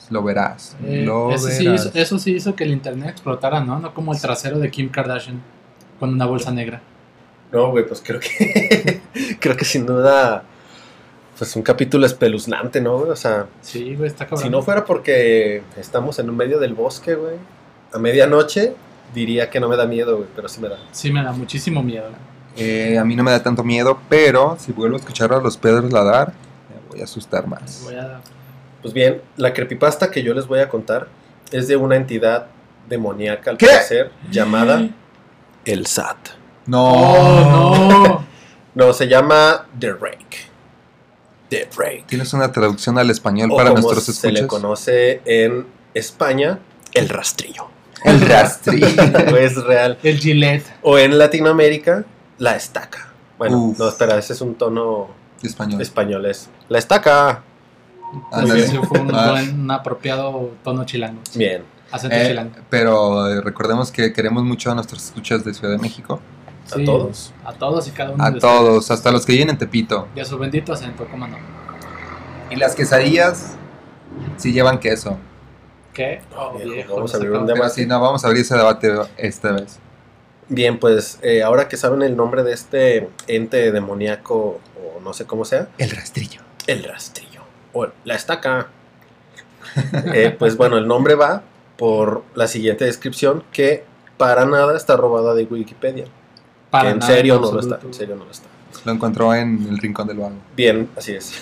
Lo 0.10 0.24
verás. 0.24 0.76
Eh, 0.84 1.04
lo 1.06 1.32
eso, 1.32 1.48
sí 1.48 1.70
hizo, 1.70 1.92
eso 1.94 2.18
sí 2.18 2.32
hizo 2.32 2.56
que 2.56 2.64
el 2.64 2.72
internet 2.72 3.10
explotara, 3.10 3.64
¿no? 3.64 3.78
No 3.80 3.94
como 3.94 4.14
el 4.14 4.20
trasero 4.20 4.58
de 4.58 4.72
Kim 4.72 4.90
Kardashian 4.90 5.44
con 6.00 6.10
una 6.10 6.26
bolsa 6.26 6.52
negra. 6.52 6.82
No, 7.52 7.70
güey, 7.70 7.86
pues 7.86 8.02
creo 8.04 8.20
que. 8.20 9.00
creo 9.40 9.56
que 9.56 9.66
sin 9.66 9.86
duda. 9.86 10.44
Pues 11.42 11.56
un 11.56 11.64
capítulo 11.64 12.06
espeluznante, 12.06 12.80
¿no, 12.82 13.00
güey? 13.00 13.10
O 13.10 13.16
sea, 13.16 13.48
Sí, 13.62 13.96
güey, 13.96 14.08
está 14.08 14.26
cabrón. 14.26 14.44
si 14.44 14.50
no 14.52 14.62
fuera 14.62 14.86
porque 14.86 15.64
estamos 15.76 16.20
en 16.20 16.30
un 16.30 16.38
medio 16.38 16.60
del 16.60 16.76
bosque, 16.76 17.16
güey, 17.16 17.38
a 17.92 17.98
medianoche, 17.98 18.76
diría 19.16 19.50
que 19.50 19.60
no 19.60 19.68
me 19.68 19.76
da 19.76 19.88
miedo, 19.88 20.18
güey, 20.18 20.30
pero 20.36 20.48
sí 20.48 20.62
me 20.62 20.70
da. 20.70 20.78
Sí, 20.92 21.12
me 21.12 21.24
da 21.24 21.32
muchísimo 21.32 21.82
miedo. 21.82 22.10
Eh, 22.58 22.96
a 23.00 23.04
mí 23.04 23.16
no 23.16 23.24
me 23.24 23.32
da 23.32 23.42
tanto 23.42 23.64
miedo, 23.64 24.00
pero 24.08 24.56
si 24.60 24.72
vuelvo 24.72 24.98
a 24.98 25.00
escuchar 25.00 25.34
a 25.34 25.40
los 25.40 25.58
Pedros 25.58 25.92
ladar, 25.92 26.28
me 26.70 26.90
voy 26.92 27.02
a 27.02 27.06
asustar 27.06 27.48
más. 27.48 27.82
Voy 27.86 27.96
a... 27.96 28.22
Pues 28.84 28.94
bien, 28.94 29.20
la 29.36 29.52
creepypasta 29.52 30.12
que 30.12 30.22
yo 30.22 30.36
les 30.36 30.46
voy 30.46 30.60
a 30.60 30.70
contar 30.70 31.08
es 31.52 31.68
de 31.68 31.76
una 31.76 31.96
entidad 31.96 32.50
demoníaca, 32.88 33.50
al 33.50 33.58
¿Qué? 33.58 33.66
parecer, 33.66 34.12
llamada 34.30 34.88
el 35.66 35.88
SAT. 35.88 36.18
No. 36.68 36.84
¡Oh, 36.94 37.90
no! 37.90 38.26
No, 38.76 38.94
se 38.94 39.08
llama 39.08 39.66
The 39.80 39.94
Rake. 39.94 40.51
¿Tienes 42.08 42.34
una 42.34 42.52
traducción 42.52 42.98
al 42.98 43.10
español 43.10 43.52
O 43.52 43.58
para 43.58 43.72
como 43.72 43.82
nuestros 43.82 44.16
se 44.16 44.32
le 44.32 44.40
escuchas? 44.40 44.62
conoce 44.62 45.22
en 45.26 45.68
España, 45.94 46.60
el 46.94 47.10
rastrillo. 47.10 47.68
El 48.04 48.22
rastrillo. 48.22 48.88
es 49.38 49.56
real. 49.64 49.98
El 50.02 50.18
Gillette. 50.20 50.66
O 50.82 50.98
en 50.98 51.18
Latinoamérica, 51.18 52.06
la 52.38 52.56
estaca. 52.56 53.10
Bueno, 53.38 53.58
Uf. 53.66 53.80
no, 53.80 53.90
espera, 53.90 54.18
ese 54.18 54.34
es 54.34 54.42
un 54.42 54.56
tono 54.56 55.10
español. 55.44 55.82
español. 55.82 56.26
Es 56.26 56.50
la 56.70 56.78
estaca. 56.80 57.44
Ándale. 58.32 58.68
Sí, 58.68 58.78
fue 58.88 59.00
un 59.00 59.14
Ah, 59.14 59.32
buen, 59.32 59.60
un 59.62 59.72
apropiado 59.72 60.52
tono 60.64 60.86
chilango. 60.86 61.22
Bien. 61.36 61.64
Acento 61.92 62.16
eh, 62.16 62.28
chilango. 62.28 62.56
pero 62.70 63.28
eh, 63.28 63.42
recordemos 63.42 63.92
que 63.92 64.14
queremos 64.14 64.44
mucho 64.44 64.72
a 64.72 64.76
nuestros 64.76 65.04
escuchas 65.04 65.44
de 65.44 65.54
Ciudad 65.54 65.74
de 65.74 65.80
México. 65.80 66.22
A 66.74 66.84
todos. 66.86 67.34
A 67.44 67.54
todos 67.54 67.88
y 67.88 67.92
cada 67.92 68.12
uno 68.12 68.24
A 68.24 68.32
de 68.32 68.40
todos, 68.40 68.92
hasta 68.92 69.12
los 69.12 69.26
que 69.26 69.34
viven 69.34 69.50
en 69.50 69.58
Tepito. 69.58 70.08
Y 70.16 70.20
a 70.20 70.26
su 70.26 70.38
bendito 70.38 70.74
acento, 70.74 71.06
¿cómo 71.10 71.28
no? 71.28 71.38
Y 72.50 72.56
las 72.56 72.76
quesadillas 72.76 73.56
sí 74.38 74.52
llevan 74.54 74.80
queso. 74.80 75.18
¿Qué? 75.94 76.22
Oh, 76.38 76.58
Viejo, 76.58 76.96
vamos 76.96 77.14
a 77.14 77.18
abrir 77.18 77.32
un 77.32 77.46
debate. 77.46 77.74
Sí, 77.74 77.86
no, 77.86 78.00
vamos 78.00 78.24
a 78.24 78.28
abrir 78.28 78.42
ese 78.44 78.56
debate 78.56 78.94
esta 79.18 79.52
vez. 79.52 79.80
Bien, 80.48 80.80
pues 80.80 81.20
eh, 81.22 81.44
ahora 81.44 81.68
que 81.70 81.78
saben 81.78 82.02
el 82.02 82.16
nombre 82.18 82.44
de 82.44 82.54
este 82.54 83.10
ente 83.28 83.72
demoníaco, 83.72 84.60
o 84.96 85.00
no 85.02 85.14
sé 85.14 85.26
cómo 85.26 85.46
sea, 85.46 85.70
El 85.78 85.92
rastrillo. 85.92 86.42
el 86.68 86.84
rastrillo. 86.84 87.42
O 87.74 87.88
la 88.06 88.16
estaca. 88.16 88.68
Eh, 90.14 90.36
pues 90.38 90.58
bueno, 90.58 90.78
el 90.78 90.88
nombre 90.88 91.16
va 91.16 91.44
por 91.78 92.24
la 92.36 92.48
siguiente 92.48 92.84
descripción 92.86 93.44
que 93.54 93.86
para 94.18 94.46
nada 94.46 94.76
está 94.76 94.98
robada 94.98 95.34
de 95.34 95.44
Wikipedia. 95.46 96.06
Para 96.72 96.90
en 96.90 96.98
nada, 97.00 97.14
serio 97.14 97.36
en 97.36 97.42
no 97.42 97.52
lo 97.52 97.60
está. 97.60 97.80
En 97.84 97.94
serio 97.94 98.16
no 98.16 98.26
lo 98.26 98.32
está. 98.32 98.48
Lo 98.84 98.92
encontró 98.92 99.36
en 99.36 99.68
el 99.70 99.78
rincón 99.78 100.08
del 100.08 100.18
vago. 100.18 100.34
Bien, 100.58 100.90
así 100.98 101.12
es. 101.12 101.34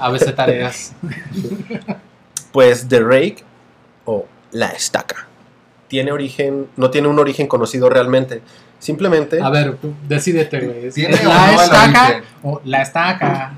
A 0.00 0.10
veces 0.10 0.34
tareas. 0.34 0.92
Pues 2.50 2.88
The 2.88 3.00
Rake 3.00 3.44
o 4.06 4.24
la 4.52 4.68
estaca 4.68 5.28
tiene 5.88 6.12
origen, 6.12 6.68
no 6.76 6.90
tiene 6.90 7.08
un 7.08 7.18
origen 7.18 7.46
conocido 7.46 7.88
realmente. 7.90 8.42
Simplemente 8.78 9.40
A 9.42 9.50
ver, 9.50 9.76
decídete, 10.06 10.60
güey. 10.60 10.86
¿Es 10.86 10.94
¿Tiene 10.94 11.14
es 11.14 11.24
o 11.24 11.28
la 11.28 11.52
no 11.52 11.62
estaca 11.62 12.22
o 12.42 12.60
la 12.64 12.82
estaca? 12.82 13.54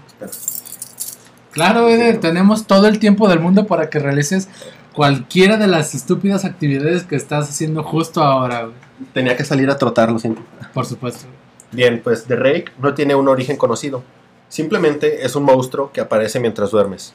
Claro, 1.51 1.88
Eder, 1.88 2.21
tenemos 2.21 2.66
todo 2.66 2.87
el 2.87 2.99
tiempo 2.99 3.29
del 3.29 3.40
mundo 3.40 3.66
para 3.66 3.90
que 3.90 3.99
realices 3.99 4.49
cualquiera 4.93 5.57
de 5.57 5.66
las 5.66 5.95
estúpidas 5.95 6.45
actividades 6.45 7.03
que 7.03 7.16
estás 7.16 7.51
haciendo 7.51 7.83
justo 7.83 8.23
ahora, 8.23 8.62
güey. 8.62 8.89
Tenía 9.13 9.37
que 9.37 9.45
salir 9.45 9.71
a 9.71 9.77
trotar, 9.79 10.11
lo 10.11 10.19
siento. 10.19 10.43
Por 10.75 10.87
supuesto. 10.87 11.27
Bien, 11.73 12.01
pues 12.03 12.25
The 12.25 12.37
Rake 12.37 12.67
no 12.79 12.95
tiene 12.95 13.15
un 13.15 13.29
origen 13.29 13.57
conocido. 13.57 14.03
Simplemente 14.49 15.25
es 15.25 15.37
un 15.37 15.45
monstruo 15.45 15.93
que 15.93 16.01
aparece 16.01 16.41
mientras 16.41 16.71
duermes. 16.73 17.13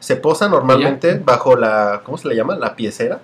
Se 0.00 0.16
posa 0.16 0.48
normalmente 0.48 1.14
Ya. 1.14 1.20
bajo 1.24 1.56
la, 1.56 2.00
¿cómo 2.04 2.18
se 2.18 2.26
le 2.28 2.34
llama? 2.36 2.56
La 2.56 2.74
piecera. 2.74 3.20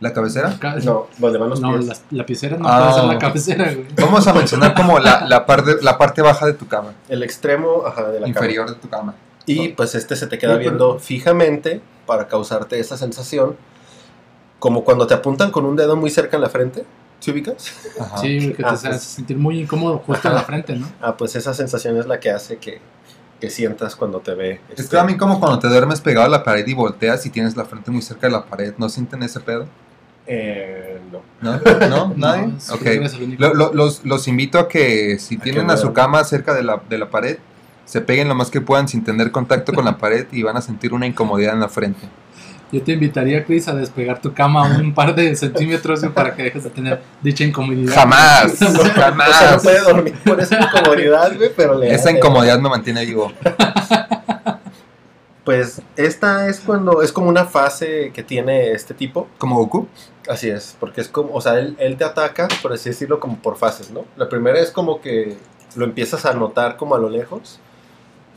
¿La 0.00 0.12
cabecera? 0.12 0.58
No, 0.82 1.06
donde 1.18 1.38
van 1.38 1.50
los 1.50 1.60
no, 1.60 1.74
pies. 1.74 1.86
la, 1.86 1.96
la 2.10 2.26
piecera 2.26 2.56
no 2.56 2.66
Ah. 2.68 2.78
puede 2.80 2.94
ser 2.94 3.04
la 3.04 3.18
cabecera, 3.18 3.64
güey. 3.72 3.86
Vamos 3.96 4.26
a 4.26 4.32
mencionar 4.32 4.74
como 4.74 4.98
la, 4.98 5.26
la, 5.28 5.46
parte, 5.46 5.76
la 5.80 5.96
parte 5.98 6.22
baja 6.22 6.46
de 6.46 6.54
tu 6.54 6.66
cama. 6.66 6.94
El 7.08 7.22
extremo 7.22 7.84
ajá, 7.86 8.10
de 8.10 8.18
la 8.18 8.26
inferior 8.28 8.68
de 8.68 8.74
tu 8.76 8.88
cama. 8.88 9.14
Y 9.46 9.68
pues 9.68 9.94
este 9.94 10.16
se 10.16 10.26
te 10.26 10.38
queda 10.38 10.56
viendo 10.56 10.98
fijamente 10.98 11.80
para 12.06 12.26
causarte 12.26 12.80
esa 12.80 12.96
sensación. 12.96 13.56
Como 14.58 14.84
cuando 14.84 15.06
te 15.06 15.14
apuntan 15.14 15.50
con 15.50 15.64
un 15.66 15.76
dedo 15.76 15.94
muy 15.96 16.10
cerca 16.10 16.36
en 16.36 16.42
la 16.42 16.48
frente. 16.48 16.84
¿Sí 17.22 17.30
ubicas? 17.30 17.72
Ajá. 18.00 18.18
Sí, 18.18 18.48
que 18.50 18.62
te 18.62 18.66
Ah, 18.66 18.70
hace 18.72 18.88
pues. 18.88 19.02
sentir 19.02 19.36
muy 19.36 19.60
incómodo 19.60 19.98
justo 19.98 20.26
en 20.28 20.34
la 20.34 20.42
frente, 20.42 20.74
¿no? 20.74 20.88
Ah, 21.00 21.16
pues 21.16 21.36
esa 21.36 21.54
sensación 21.54 21.96
es 21.96 22.06
la 22.06 22.18
que 22.18 22.30
hace 22.32 22.56
que, 22.58 22.80
que 23.40 23.48
sientas 23.48 23.94
cuando 23.94 24.18
te 24.18 24.34
ve. 24.34 24.60
Es 24.70 24.80
este, 24.80 24.96
que 24.96 24.98
a 25.00 25.04
mí 25.04 25.16
como 25.16 25.38
cuando 25.38 25.60
te 25.60 25.68
duermes 25.68 26.00
pegado 26.00 26.26
a 26.26 26.28
la 26.28 26.42
pared 26.42 26.66
y 26.66 26.74
volteas 26.74 27.24
y 27.24 27.30
tienes 27.30 27.56
la 27.56 27.64
frente 27.64 27.92
muy 27.92 28.02
cerca 28.02 28.26
de 28.26 28.32
la 28.32 28.44
pared, 28.44 28.74
¿no 28.76 28.88
sienten 28.88 29.22
ese 29.22 29.38
pedo? 29.38 29.66
eh, 30.26 31.00
no. 31.12 31.22
¿No? 31.40 31.60
¿No? 31.88 32.12
¿Nadie? 32.16 32.46
No, 32.48 32.60
sí, 32.60 32.72
ok. 32.72 32.86
eres 32.86 33.14
el 33.14 33.22
único. 33.22 33.42
Lo- 33.42 33.54
lo- 33.54 33.72
los, 33.74 34.04
los 34.04 34.26
invito 34.28 34.58
a 34.58 34.68
que 34.68 35.18
si 35.20 35.36
A 35.36 35.38
que 35.38 35.44
tienen 35.44 35.70
a 35.70 35.76
su 35.76 35.92
cama 35.92 36.22
cerca 36.24 36.54
de 36.54 36.62
la, 36.64 36.82
de 36.88 36.98
la 36.98 37.08
pared, 37.10 37.38
se 37.84 38.00
peguen 38.00 38.28
lo 38.28 38.34
más 38.34 38.50
que 38.50 38.60
puedan 38.60 38.88
sin 38.88 39.04
tener 39.04 39.30
contacto 39.32 39.72
con 39.72 39.84
la 39.84 39.98
pared 39.98 40.26
y 40.32 40.42
van 40.42 40.56
a 40.56 40.62
sentir 40.62 40.92
una 40.92 41.06
incomodidad 41.06 41.54
en 41.54 41.60
la 41.60 41.68
frente. 41.68 42.08
Yo 42.72 42.82
te 42.82 42.92
invitaría, 42.92 43.44
Chris, 43.44 43.68
a 43.68 43.74
despegar 43.74 44.20
tu 44.22 44.32
cama 44.32 44.62
un 44.78 44.94
par 44.94 45.14
de 45.14 45.36
centímetros 45.36 46.00
para 46.14 46.34
que 46.34 46.44
dejes 46.44 46.64
de 46.64 46.70
tener 46.70 47.02
dicha 47.20 47.44
incomodidad. 47.44 47.94
Jamás, 47.94 48.54
O 48.54 48.56
sea, 48.56 48.70
no 48.70 48.82
jamás. 48.84 49.62
puede 49.62 49.80
dormir 49.80 50.14
por 50.24 50.40
esa 50.40 50.58
incomodidad, 50.58 51.36
güey, 51.36 51.50
pero 51.54 51.78
le 51.78 51.92
Esa 51.94 52.10
incomodidad 52.10 52.58
me 52.58 52.68
mantiene 52.70 53.04
vivo. 53.04 53.30
Pues 55.44 55.82
esta 55.96 56.46
es 56.48 56.60
cuando 56.60 57.02
es 57.02 57.10
como 57.10 57.28
una 57.28 57.44
fase 57.46 58.12
que 58.14 58.22
tiene 58.22 58.70
este 58.70 58.94
tipo. 58.94 59.26
¿Como 59.38 59.56
Goku? 59.56 59.88
Así 60.28 60.48
es, 60.48 60.76
porque 60.78 61.00
es 61.00 61.08
como, 61.08 61.34
o 61.34 61.40
sea, 61.40 61.58
él, 61.58 61.74
él 61.80 61.96
te 61.96 62.04
ataca, 62.04 62.46
por 62.62 62.72
así 62.72 62.90
decirlo, 62.90 63.18
como 63.18 63.38
por 63.38 63.56
fases, 63.56 63.90
¿no? 63.90 64.04
La 64.16 64.28
primera 64.28 64.60
es 64.60 64.70
como 64.70 65.00
que 65.00 65.36
lo 65.74 65.84
empiezas 65.84 66.26
a 66.26 66.34
notar 66.34 66.76
como 66.76 66.94
a 66.94 66.98
lo 67.00 67.08
lejos 67.08 67.58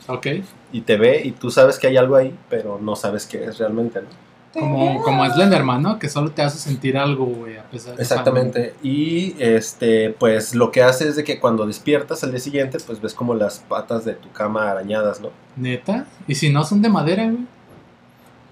Ok. 0.08 0.26
y 0.72 0.80
te 0.80 0.96
ve 0.96 1.20
y 1.24 1.30
tú 1.30 1.52
sabes 1.52 1.78
que 1.78 1.86
hay 1.86 1.96
algo 1.96 2.16
ahí, 2.16 2.36
pero 2.50 2.80
no 2.82 2.96
sabes 2.96 3.24
qué 3.24 3.44
es 3.44 3.58
realmente, 3.58 4.00
¿no? 4.02 4.08
Como, 4.58 5.02
como 5.02 5.26
Slenderman, 5.28 5.82
¿no? 5.82 5.98
Que 5.98 6.08
solo 6.08 6.30
te 6.30 6.42
hace 6.42 6.58
sentir 6.58 6.96
algo, 6.96 7.26
güey, 7.26 7.56
a 7.58 7.64
pesar 7.64 7.94
de 7.96 8.02
Exactamente. 8.02 8.74
Y 8.82 9.34
este, 9.38 10.10
pues 10.18 10.54
lo 10.54 10.70
que 10.70 10.82
hace 10.82 11.08
es 11.08 11.16
de 11.16 11.24
que 11.24 11.38
cuando 11.38 11.66
despiertas 11.66 12.24
al 12.24 12.30
día 12.30 12.40
siguiente, 12.40 12.78
pues 12.86 13.00
ves 13.00 13.12
como 13.14 13.34
las 13.34 13.58
patas 13.58 14.04
de 14.04 14.14
tu 14.14 14.30
cama 14.32 14.70
arañadas, 14.70 15.20
¿no? 15.20 15.30
¿Neta? 15.56 16.06
¿Y 16.26 16.34
si 16.36 16.50
no 16.50 16.64
son 16.64 16.80
de 16.80 16.88
madera, 16.88 17.24
güey? 17.24 17.44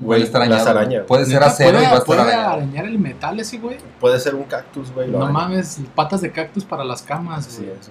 Güey, 0.01 0.23
está 0.25 0.41
las 0.41 0.49
arañado. 0.67 0.71
arañas. 0.79 1.05
Puede 1.07 1.25
ser 1.25 1.35
¿Neta 1.35 1.47
acero 1.47 1.69
y 1.71 1.73
puede- 1.73 1.85
va 1.87 1.91
a 1.91 1.95
estar 1.95 2.07
puede 2.07 2.21
arañado. 2.23 2.53
arañar 2.53 2.85
el 2.87 2.99
metal 2.99 3.41
ese, 3.41 3.59
güey? 3.59 3.79
Puede 4.01 4.19
ser 4.21 4.35
un 4.35 4.43
cactus, 4.45 4.93
güey. 4.93 5.09
No 5.09 5.19
araña. 5.19 5.33
mames, 5.33 5.81
patas 5.95 6.21
de 6.21 6.33
cactus 6.33 6.65
para 6.65 6.85
las 6.85 7.01
camas, 7.03 7.47
Así 7.47 7.63
güey. 7.65 7.77
es. 7.81 7.91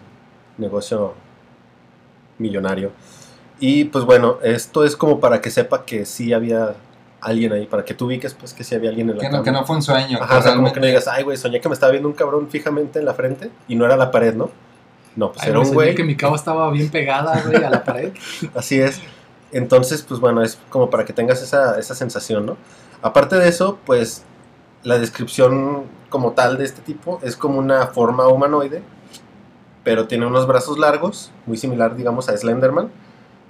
Negocio 0.58 1.14
millonario. 2.38 2.92
Y 3.60 3.86
pues 3.86 4.04
bueno, 4.06 4.38
esto 4.44 4.84
es 4.84 4.96
como 4.96 5.20
para 5.20 5.40
que 5.42 5.50
sepa 5.50 5.86
que 5.86 6.06
sí 6.06 6.34
había 6.34 6.76
alguien 7.24 7.52
ahí, 7.54 7.66
para 7.66 7.84
que 7.86 7.94
tú 7.94 8.06
ubiques 8.06 8.34
pues 8.34 8.54
que 8.54 8.64
sí 8.64 8.76
había 8.76 8.90
alguien 8.90 9.10
en 9.10 9.16
la 9.18 9.22
Que 9.22 9.28
cama. 9.28 9.38
no, 9.40 9.44
que 9.44 9.52
no 9.52 9.66
fue 9.66 9.76
un 9.78 9.82
sueño. 9.82 10.20
Ajá, 10.22 10.38
o 10.40 10.42
sea, 10.42 10.56
como 10.56 10.72
que 10.74 10.80
no 10.80 10.86
digas, 10.86 11.08
ay, 11.08 11.24
güey, 11.24 11.38
soñé 11.38 11.60
que 11.62 11.70
me 11.70 11.74
estaba 11.74 11.92
viendo 11.92 12.08
un 12.10 12.16
cabrón 12.16 12.50
fijamente 12.50 13.00
en 13.00 13.06
la 13.06 13.14
frente 13.14 13.50
y 13.68 13.76
no 13.76 13.86
era 13.86 13.96
la 13.98 14.12
pared, 14.12 14.34
¿no? 14.36 14.50
No, 15.16 15.32
pues 15.32 15.44
Ay, 15.44 15.52
era 15.52 15.60
un 15.60 15.72
güey. 15.74 15.94
que 15.96 16.04
mi 16.04 16.16
cama 16.16 16.36
estaba 16.36 16.70
bien 16.72 16.90
pegada, 16.90 17.42
güey, 17.46 17.64
a 17.64 17.70
la 17.70 17.84
pared. 17.84 18.12
Así 18.56 18.80
es. 18.80 19.00
Entonces, 19.52 20.02
pues 20.02 20.20
bueno, 20.20 20.42
es 20.42 20.58
como 20.70 20.90
para 20.90 21.06
que 21.06 21.14
tengas 21.14 21.42
esa, 21.44 21.78
esa 21.80 21.94
sensación, 21.94 22.46
¿no? 22.46 22.58
Aparte 23.04 23.36
de 23.38 23.48
eso, 23.48 23.78
pues 23.86 24.24
la 24.82 24.98
descripción 24.98 25.84
como 26.10 26.32
tal 26.32 26.58
de 26.58 26.66
este 26.66 26.82
tipo 26.82 27.20
es 27.24 27.36
como 27.36 27.60
una 27.60 27.88
forma 27.88 28.28
humanoide, 28.28 28.82
pero 29.84 30.08
tiene 30.08 30.26
unos 30.26 30.48
brazos 30.48 30.80
largos, 30.80 31.32
muy 31.46 31.58
similar, 31.58 31.96
digamos, 31.96 32.30
a 32.30 32.38
Slenderman, 32.38 32.90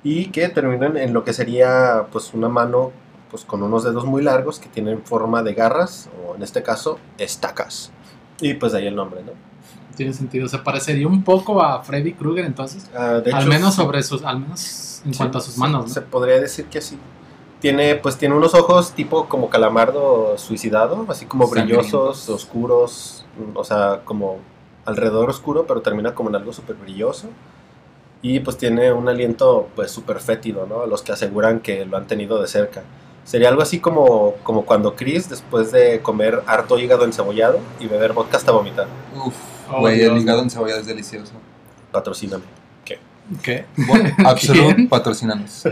y 0.04 0.28
que 0.32 0.50
terminan 0.50 0.98
en 0.98 1.14
lo 1.14 1.24
que 1.24 1.32
sería, 1.32 2.08
pues, 2.12 2.34
una 2.34 2.50
mano 2.50 2.92
pues 3.34 3.46
con 3.46 3.64
unos 3.64 3.84
dedos 3.84 4.06
muy 4.06 4.22
largos 4.22 4.60
que 4.60 4.70
tienen 4.70 5.02
forma 5.02 5.42
de 5.42 5.56
garras, 5.56 6.08
o 6.24 6.36
en 6.36 6.44
este 6.44 6.62
caso, 6.62 7.00
estacas. 7.18 7.92
Y 8.40 8.54
pues 8.54 8.74
de 8.74 8.78
ahí 8.78 8.86
el 8.86 8.96
nombre, 8.96 9.24
¿no? 9.24 9.32
Tiene 9.96 10.14
sentido. 10.14 10.48
Se 10.48 10.60
parecería 10.60 11.08
un 11.08 11.24
poco 11.24 11.60
a 11.60 11.82
Freddy 11.82 12.14
Krueger 12.14 12.46
entonces. 12.46 12.92
Ah, 12.96 13.22
de 13.26 13.32
al 13.32 13.48
menos 13.48 13.74
sobre 13.74 14.04
sus, 14.04 14.24
al 14.24 14.40
menos 14.40 15.02
en 15.04 15.14
Sí, 15.14 15.18
cuanto 15.18 15.40
a 15.40 15.42
sus 15.42 15.58
manos, 15.58 15.88
¿no? 15.88 15.92
Se 15.92 16.02
podría 16.02 16.40
decir 16.40 16.66
que 16.66 16.80
sí. 16.80 17.00
Tiene, 17.60 17.96
pues 17.96 18.18
tiene 18.18 18.36
unos 18.36 18.54
ojos 18.54 18.92
tipo 18.92 19.28
como 19.28 19.50
calamardo 19.50 20.38
suicidado, 20.38 21.04
así 21.10 21.26
como 21.26 21.48
brillosos, 21.48 22.30
oscuros, 22.30 23.26
o 23.56 23.64
sea, 23.64 24.02
como 24.06 24.38
alrededor 24.86 25.32
oscuro, 25.32 25.66
pero 25.66 25.82
termina 25.82 26.14
como 26.14 26.30
en 26.30 26.36
algo 26.36 26.54
súper 26.54 26.76
brilloso. 26.76 27.30
Y 28.22 28.42
pues 28.42 28.58
tiene 28.58 28.94
un 28.94 29.10
aliento 29.10 29.70
pues 29.76 29.90
súper 29.90 30.20
fétido, 30.20 30.68
¿no? 30.68 30.82
A 30.82 30.86
los 30.86 31.02
que 31.02 31.14
aseguran 31.14 31.62
que 31.62 31.84
lo 31.84 31.98
han 31.98 32.06
tenido 32.06 32.40
de 32.40 32.48
cerca. 32.48 32.84
Sería 33.24 33.50
algo 33.50 33.62
así 33.62 33.80
como, 33.80 34.34
como 34.44 34.66
cuando 34.66 34.96
Chris, 34.96 35.30
después 35.30 35.72
de 35.72 36.02
comer 36.02 36.44
harto 36.46 36.78
hígado 36.78 37.06
encebollado 37.06 37.60
y 37.80 37.88
beber 37.88 38.14
vodka 38.14 38.38
hasta 38.38 38.52
vomitar. 38.52 38.88
Uf, 39.16 39.34
Oh, 39.72 39.80
güey, 39.80 40.02
el 40.02 40.18
hígado 40.18 40.42
encebollado 40.42 40.82
es 40.82 40.88
delicioso. 40.88 41.34
Patrocíname. 41.92 42.44
¿Qué? 43.42 43.66
Bueno, 43.78 44.10
Absolut, 44.26 44.90
patrocínanos. 44.90 45.64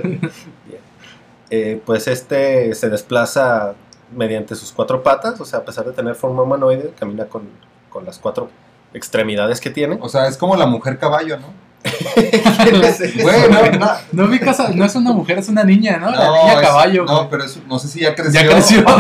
eh, 1.50 1.82
pues 1.86 2.08
este 2.08 2.74
se 2.74 2.90
desplaza 2.90 3.76
mediante 4.16 4.56
sus 4.56 4.72
cuatro 4.72 5.04
patas, 5.04 5.40
o 5.40 5.46
sea, 5.46 5.60
a 5.60 5.66
pesar 5.66 5.86
de 5.86 5.92
tener 5.92 6.16
forma 6.16 6.44
humanoide, 6.44 6.94
camina 6.98 7.26
con, 7.26 7.44
con 7.90 8.06
las 8.06 8.20
cuatro 8.20 8.50
extremidades 8.94 9.60
que 9.60 9.70
tiene. 9.70 9.98
O 10.02 10.10
sea, 10.10 10.28
es 10.28 10.38
como 10.38 10.56
la 10.56 10.66
mujer 10.66 10.98
caballo, 10.98 11.38
¿no? 11.38 11.48
No, 13.52 13.80
no. 13.80 14.28
No 14.76 14.86
es 14.86 14.96
una 14.96 15.12
mujer, 15.14 15.40
es 15.40 15.50
una 15.50 15.64
niña, 15.64 15.98
¿no? 15.98 16.12
la 16.12 16.26
No, 16.26 16.42
niña 16.44 16.54
es- 16.54 16.62
caballo. 16.68 17.06
No, 17.06 17.30
pero 17.30 17.44
eso, 17.44 17.60
no 17.68 17.80
sé 17.80 17.88
si 17.88 18.02
ya 18.02 18.16
creció. 18.16 18.42
Ya 18.42 18.50
creció. 18.50 18.86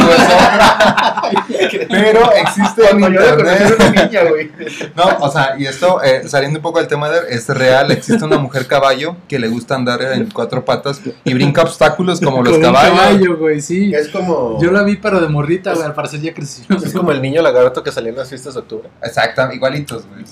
pero 1.89 2.31
existe 2.33 2.89
en 2.89 3.01
la 3.01 3.07
internet. 3.09 3.75
una 3.79 4.03
niña, 4.05 4.21
güey. 4.29 4.51
No, 4.95 5.03
o 5.19 5.31
sea, 5.31 5.55
y 5.57 5.65
esto, 5.65 6.01
eh, 6.03 6.23
saliendo 6.27 6.59
un 6.59 6.63
poco 6.63 6.79
del 6.79 6.87
tema 6.87 7.09
de 7.09 7.19
es 7.29 7.47
real, 7.49 7.91
existe 7.91 8.23
una 8.25 8.37
mujer 8.37 8.67
caballo 8.67 9.15
que 9.27 9.39
le 9.39 9.47
gusta 9.47 9.75
andar 9.75 10.01
en 10.01 10.29
cuatro 10.31 10.63
patas 10.65 11.01
y 11.23 11.33
brinca 11.33 11.61
obstáculos 11.61 12.19
como 12.19 12.43
los 12.43 12.53
Con 12.57 12.65
un 12.65 12.73
caballos. 12.73 12.99
caballo, 12.99 13.37
güey, 13.37 13.61
sí. 13.61 13.93
Es 13.93 14.09
como. 14.09 14.61
Yo 14.61 14.71
la 14.71 14.83
vi, 14.83 14.95
pero 14.95 15.19
de 15.19 15.27
morrita, 15.27 15.73
güey. 15.73 15.85
Al 15.85 15.93
parecer 15.93 16.21
ya 16.21 16.33
creció. 16.33 16.65
Es 16.83 16.93
como 16.93 17.11
el 17.11 17.21
niño 17.21 17.41
lagarto 17.41 17.83
que 17.83 17.91
salía 17.91 18.11
en 18.11 18.17
las 18.17 18.29
fiestas 18.29 18.53
de 18.55 18.59
octubre. 18.61 18.89
Exacto, 19.03 19.51
igualitos, 19.53 20.05
güey. 20.07 20.25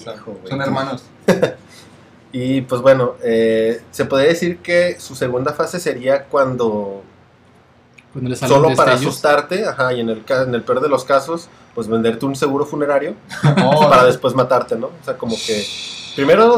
son 0.49 0.61
hermanos. 0.61 1.03
Y 2.31 2.61
pues 2.61 2.81
bueno, 2.81 3.15
eh, 3.23 3.81
se 3.91 4.05
podría 4.05 4.29
decir 4.29 4.59
que 4.59 4.99
su 4.99 5.15
segunda 5.15 5.53
fase 5.53 5.79
sería 5.79 6.25
cuando 6.25 7.01
Cuando 8.13 8.35
solo 8.35 8.75
para 8.75 8.93
asustarte, 8.93 9.65
ajá, 9.65 9.93
y 9.93 10.01
en 10.01 10.09
el, 10.09 10.23
en 10.27 10.53
el 10.53 10.63
peor 10.63 10.81
de 10.81 10.89
los 10.89 11.05
casos, 11.05 11.49
pues 11.73 11.87
venderte 11.87 12.25
un 12.25 12.35
seguro 12.35 12.65
funerario 12.65 13.15
Oh, 13.63 13.79
para 13.89 14.05
después 14.05 14.35
matarte, 14.35 14.75
¿no? 14.75 14.87
O 14.87 15.03
sea, 15.03 15.17
como 15.17 15.35
que 15.35 15.65
primero 16.15 16.57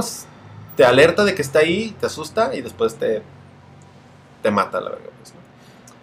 te 0.76 0.84
alerta 0.84 1.24
de 1.24 1.36
que 1.36 1.42
está 1.42 1.60
ahí, 1.60 1.96
te 2.00 2.06
asusta 2.06 2.54
y 2.54 2.62
después 2.62 2.96
te, 2.96 3.22
te 4.42 4.52
mata, 4.52 4.82
la 4.82 4.90
verdad. 4.90 5.10
pues, 5.20 5.34
¿no? 5.34 5.40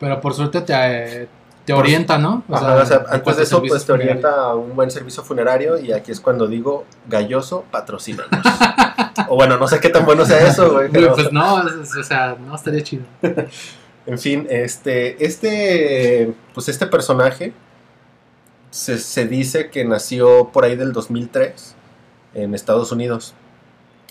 Pero 0.00 0.20
por 0.20 0.32
suerte 0.32 0.62
te, 0.62 1.28
te 1.68 1.74
Por- 1.74 1.82
orienta, 1.84 2.16
¿no? 2.16 2.44
Ajá, 2.50 2.76
o 2.76 2.86
sea, 2.86 3.04
antes 3.10 3.36
de 3.36 3.42
eso, 3.42 3.60
pues 3.60 3.84
te 3.84 3.92
orienta 3.92 4.30
a 4.40 4.54
un 4.54 4.74
buen 4.74 4.90
servicio 4.90 5.22
funerario 5.22 5.78
y 5.78 5.92
aquí 5.92 6.10
es 6.10 6.18
cuando 6.18 6.46
digo, 6.46 6.86
galloso, 7.06 7.66
patrocínanos. 7.70 8.30
o 9.28 9.34
bueno, 9.34 9.58
no 9.58 9.68
sé 9.68 9.78
qué 9.78 9.90
tan 9.90 10.06
bueno 10.06 10.24
sea 10.24 10.48
eso, 10.48 10.72
güey, 10.72 10.88
pero... 10.90 11.12
Pues 11.12 11.30
no, 11.30 11.56
o 11.56 12.02
sea, 12.02 12.38
no 12.40 12.54
estaría 12.54 12.82
chido. 12.82 13.04
En 14.06 14.18
fin, 14.18 14.46
este, 14.48 15.22
este, 15.22 16.32
pues 16.54 16.70
este 16.70 16.86
personaje 16.86 17.52
se, 18.70 18.96
se 18.96 19.26
dice 19.26 19.68
que 19.68 19.84
nació 19.84 20.48
por 20.50 20.64
ahí 20.64 20.74
del 20.74 20.94
2003 20.94 21.74
en 22.32 22.54
Estados 22.54 22.90
Unidos, 22.90 23.34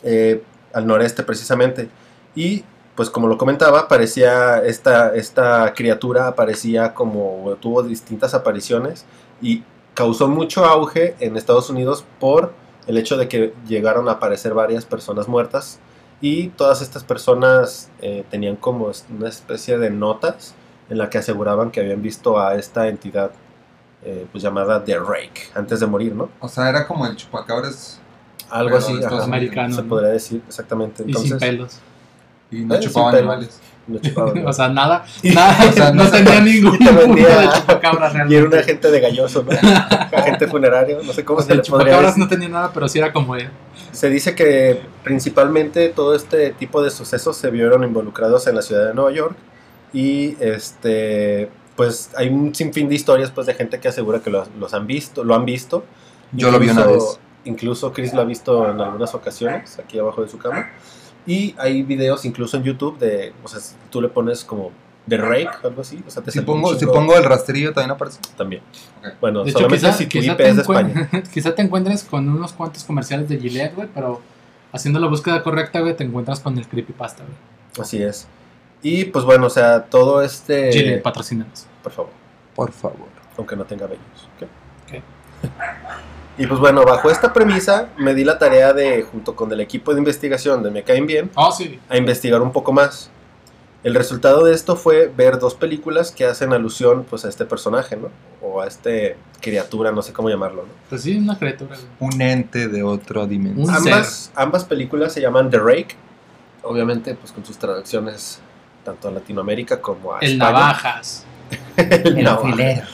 eh, 0.03 0.43
al 0.71 0.85
noreste 0.85 1.23
precisamente. 1.23 1.89
Y 2.35 2.63
pues 2.97 3.11
como 3.11 3.27
lo 3.27 3.37
comentaba, 3.37 3.87
parecía 3.87 4.57
esta, 4.57 5.15
esta 5.15 5.71
criatura 5.75 6.27
aparecía 6.27 6.95
como 6.95 7.55
tuvo 7.61 7.83
distintas 7.83 8.33
apariciones 8.33 9.05
y 9.39 9.63
causó 9.93 10.27
mucho 10.27 10.65
auge 10.65 11.15
en 11.19 11.37
Estados 11.37 11.69
Unidos 11.69 12.03
por 12.19 12.53
el 12.87 12.97
hecho 12.97 13.15
de 13.15 13.27
que 13.27 13.53
llegaron 13.67 14.09
a 14.09 14.13
aparecer 14.13 14.55
varias 14.55 14.83
personas 14.83 15.27
muertas 15.27 15.79
y 16.21 16.47
todas 16.49 16.81
estas 16.81 17.03
personas 17.03 17.91
eh, 18.01 18.25
tenían 18.31 18.55
como 18.55 18.91
una 19.15 19.29
especie 19.29 19.77
de 19.77 19.91
notas 19.91 20.55
en 20.89 20.97
la 20.97 21.11
que 21.11 21.19
aseguraban 21.19 21.69
que 21.69 21.81
habían 21.81 22.01
visto 22.01 22.39
a 22.39 22.55
esta 22.55 22.87
entidad 22.87 23.29
eh, 24.03 24.25
pues 24.31 24.43
llamada 24.43 24.83
The 24.83 24.97
Rake 24.97 25.49
antes 25.53 25.79
de 25.81 25.85
morir, 25.85 26.15
¿no? 26.15 26.29
O 26.39 26.47
sea, 26.47 26.67
era 26.69 26.87
como 26.87 27.05
el 27.05 27.15
chupacabras 27.15 27.99
Algo 28.49 28.77
así, 28.77 28.93
ajá, 29.03 29.23
Americano, 29.23 29.75
se 29.75 29.83
¿no? 29.83 29.89
podría 29.89 30.09
decir 30.09 30.41
exactamente. 30.47 31.03
Y 31.03 31.13
sin 31.13 31.15
Entonces, 31.15 31.39
pelos. 31.39 31.79
Y 32.51 32.59
no 32.65 32.75
animales. 32.75 33.59
chupaban, 33.87 34.33
¿no? 34.43 34.49
O 34.49 34.53
sea, 34.53 34.67
nada. 34.69 35.05
Nada 35.23 35.69
o 35.69 35.71
sea, 35.71 35.91
no, 35.91 36.03
no 36.03 36.09
se 36.09 36.23
tenía 36.23 36.41
ningún 36.41 36.75
y 36.79 36.85
te 36.85 36.91
punto 36.91 37.01
vendía- 37.07 37.39
de 37.39 37.47
chupacabra 37.59 38.09
y 38.09 38.13
realmente. 38.13 38.37
era 38.37 38.45
un 38.47 38.53
agente 38.55 38.91
de 38.91 38.99
galloso, 38.99 39.43
¿no? 39.43 39.51
agente 40.17 40.47
funerario, 40.47 40.99
no 41.03 41.13
sé 41.13 41.23
cómo 41.23 41.39
O 41.39 41.41
se 41.41 41.47
sea, 41.47 41.53
el 41.55 41.61
le 41.61 41.63
podría 41.69 41.85
chupacabras 41.93 42.15
decir. 42.15 42.23
no 42.23 42.29
tenía 42.29 42.49
nada, 42.49 42.71
pero 42.73 42.87
sí 42.89 42.99
era 42.99 43.13
como 43.13 43.35
él. 43.35 43.49
Se 43.93 44.09
dice 44.09 44.35
que 44.35 44.81
principalmente 45.03 45.89
todo 45.89 46.15
este 46.15 46.49
tipo 46.51 46.83
de 46.83 46.91
sucesos 46.91 47.37
se 47.37 47.49
vieron 47.49 47.83
involucrados 47.83 48.45
en 48.47 48.55
la 48.55 48.61
ciudad 48.61 48.87
de 48.87 48.93
Nueva 48.93 49.11
York 49.11 49.35
y 49.93 50.35
este 50.41 51.49
pues 51.75 52.09
hay 52.17 52.29
un 52.29 52.53
sinfín 52.53 52.89
de 52.89 52.95
historias 52.95 53.29
pues 53.31 53.45
de 53.47 53.53
gente 53.53 53.79
que 53.79 53.87
asegura 53.87 54.19
que 54.19 54.29
los, 54.31 54.47
los 54.59 54.73
han 54.73 54.87
visto, 54.87 55.23
lo 55.23 55.35
han 55.35 55.45
visto. 55.45 55.85
Yo 56.31 56.51
lo 56.51 56.59
vi 56.59 56.69
una 56.69 56.85
vez. 56.85 57.19
Incluso 57.45 57.93
Chris 57.93 58.13
lo 58.13 58.21
ha 58.21 58.25
visto 58.25 58.69
en 58.69 58.81
algunas 58.81 59.13
ocasiones 59.13 59.77
aquí 59.79 59.97
abajo 59.99 60.21
de 60.23 60.27
su 60.27 60.37
cama 60.39 60.69
y 61.27 61.53
hay 61.59 61.83
videos 61.83 62.25
incluso 62.25 62.57
en 62.57 62.63
YouTube 62.63 62.97
de, 62.97 63.33
o 63.43 63.47
sea, 63.47 63.59
si 63.59 63.75
tú 63.91 64.01
le 64.01 64.07
pones 64.07 64.43
como 64.43 64.71
The 65.07 65.17
Rake 65.17 65.49
algo 65.63 65.81
así, 65.81 66.03
o 66.05 66.09
sea, 66.09 66.23
te 66.23 66.31
Si 66.31 66.41
pongo, 66.41 66.73
si 66.75 66.85
pongo 66.85 67.15
el 67.15 67.23
rastrillo 67.23 67.73
también 67.73 67.91
aparece. 67.91 68.19
también. 68.35 68.61
Bueno, 69.21 69.43
De 69.43 69.49
hecho, 69.51 69.59
solamente 69.59 69.85
quizá, 69.87 69.97
si 69.97 70.05
tu 70.07 70.17
IP 70.17 70.39
es 70.39 70.55
de 70.55 70.61
España. 70.61 71.09
quizá 71.33 71.53
te 71.53 71.61
encuentres 71.61 72.03
con 72.03 72.27
unos 72.27 72.53
cuantos 72.53 72.83
comerciales 72.83 73.29
de 73.29 73.37
Gillette, 73.37 73.75
güey, 73.75 73.87
pero 73.93 74.21
haciendo 74.71 74.99
la 74.99 75.07
búsqueda 75.07 75.43
correcta, 75.43 75.79
güey, 75.81 75.95
te 75.95 76.03
encuentras 76.03 76.39
con 76.39 76.57
el 76.57 76.67
creepypasta, 76.67 77.23
güey. 77.23 77.35
Así 77.79 78.01
es. 78.01 78.27
Y 78.81 79.05
pues 79.05 79.25
bueno, 79.25 79.47
o 79.47 79.49
sea, 79.49 79.83
todo 79.85 80.21
este 80.21 80.71
Gillette, 80.71 81.01
patrocínanos. 81.03 81.67
por 81.83 81.91
favor. 81.91 82.11
Por 82.55 82.71
favor. 82.71 83.07
aunque 83.37 83.55
no 83.55 83.65
tenga 83.65 83.85
vellos. 83.85 84.29
¿ok? 84.37 84.47
Ok. 84.87 86.13
Y 86.37 86.45
pues 86.45 86.59
bueno, 86.59 86.83
bajo 86.85 87.09
esta 87.09 87.33
premisa 87.33 87.89
me 87.97 88.13
di 88.13 88.23
la 88.23 88.37
tarea 88.37 88.73
de, 88.73 89.03
junto 89.03 89.35
con 89.35 89.51
el 89.51 89.59
equipo 89.59 89.93
de 89.93 89.99
investigación 89.99 90.61
de 90.63 90.69
Me 90.71 90.83
Caen 90.83 91.07
Bien, 91.07 91.31
Oh, 91.35 91.51
sí. 91.51 91.79
a 91.89 91.97
investigar 91.97 92.41
un 92.41 92.51
poco 92.51 92.71
más. 92.71 93.09
El 93.83 93.95
resultado 93.95 94.43
de 94.43 94.53
esto 94.53 94.75
fue 94.75 95.11
ver 95.15 95.39
dos 95.39 95.55
películas 95.55 96.11
que 96.11 96.25
hacen 96.25 96.51
alusión 96.51 97.05
pues 97.09 97.25
a 97.25 97.29
este 97.29 97.45
personaje, 97.45 97.95
¿no? 97.95 98.09
O 98.41 98.61
a 98.61 98.67
este 98.67 99.15
criatura, 99.41 99.91
no 99.91 100.01
sé 100.01 100.13
cómo 100.13 100.29
llamarlo, 100.29 100.63
¿no? 100.63 100.69
Pues 100.89 101.03
sí, 101.03 101.17
una 101.17 101.37
criatura. 101.37 101.75
Un 101.99 102.21
ente 102.21 102.67
de 102.67 102.83
otra 102.83 103.25
dimensión. 103.25 103.69
Ambas, 103.73 104.31
ambas 104.35 104.65
películas 104.65 105.13
se 105.13 105.21
llaman 105.21 105.49
The 105.49 105.59
Rake, 105.59 105.95
obviamente 106.63 107.13
pues 107.15 107.31
con 107.31 107.45
sus 107.45 107.57
traducciones 107.57 108.39
tanto 108.83 109.07
a 109.07 109.11
Latinoamérica 109.11 109.79
como 109.79 110.13
a 110.13 110.19
El 110.19 110.33
España. 110.33 110.51
navajas. 110.51 111.25
El 111.77 112.23
navaja. 112.23 112.87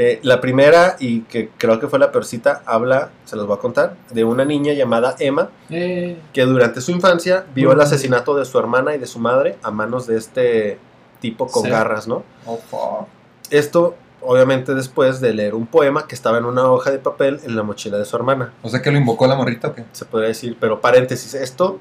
Eh, 0.00 0.20
la 0.22 0.40
primera, 0.40 0.94
y 1.00 1.22
que 1.22 1.50
creo 1.58 1.80
que 1.80 1.88
fue 1.88 1.98
la 1.98 2.12
peorcita, 2.12 2.62
habla, 2.66 3.10
se 3.24 3.34
los 3.34 3.48
voy 3.48 3.56
a 3.56 3.60
contar, 3.60 3.96
de 4.10 4.22
una 4.22 4.44
niña 4.44 4.72
llamada 4.72 5.16
Emma, 5.18 5.50
Eh, 5.70 6.16
que 6.32 6.42
durante 6.42 6.80
su 6.80 6.92
infancia 6.92 7.44
vio 7.52 7.72
el 7.72 7.80
asesinato 7.80 8.36
de 8.36 8.44
su 8.44 8.58
hermana 8.60 8.94
y 8.94 8.98
de 8.98 9.06
su 9.06 9.18
madre 9.18 9.56
a 9.62 9.72
manos 9.72 10.06
de 10.06 10.16
este 10.16 10.78
tipo 11.20 11.48
con 11.48 11.64
Sí. 11.64 11.70
garras, 11.70 12.06
¿no? 12.06 12.22
Oh. 12.46 13.08
Esto, 13.50 13.96
obviamente, 14.20 14.72
después 14.76 15.20
de 15.20 15.34
leer 15.34 15.56
un 15.56 15.66
poema 15.66 16.06
que 16.06 16.14
estaba 16.14 16.38
en 16.38 16.44
una 16.44 16.70
hoja 16.70 16.92
de 16.92 16.98
papel 17.00 17.40
en 17.44 17.56
la 17.56 17.64
mochila 17.64 17.98
de 17.98 18.04
su 18.04 18.14
hermana, 18.14 18.52
O 18.62 18.68
sea 18.68 18.80
que 18.80 18.92
lo 18.92 18.98
invocó 18.98 19.26
la 19.26 19.34
morrita 19.34 19.66
o 19.68 19.74
qué? 19.74 19.84
se 19.90 20.04
podría 20.04 20.28
decir, 20.28 20.56
pero 20.60 20.80
paréntesis, 20.80 21.34
esto 21.34 21.80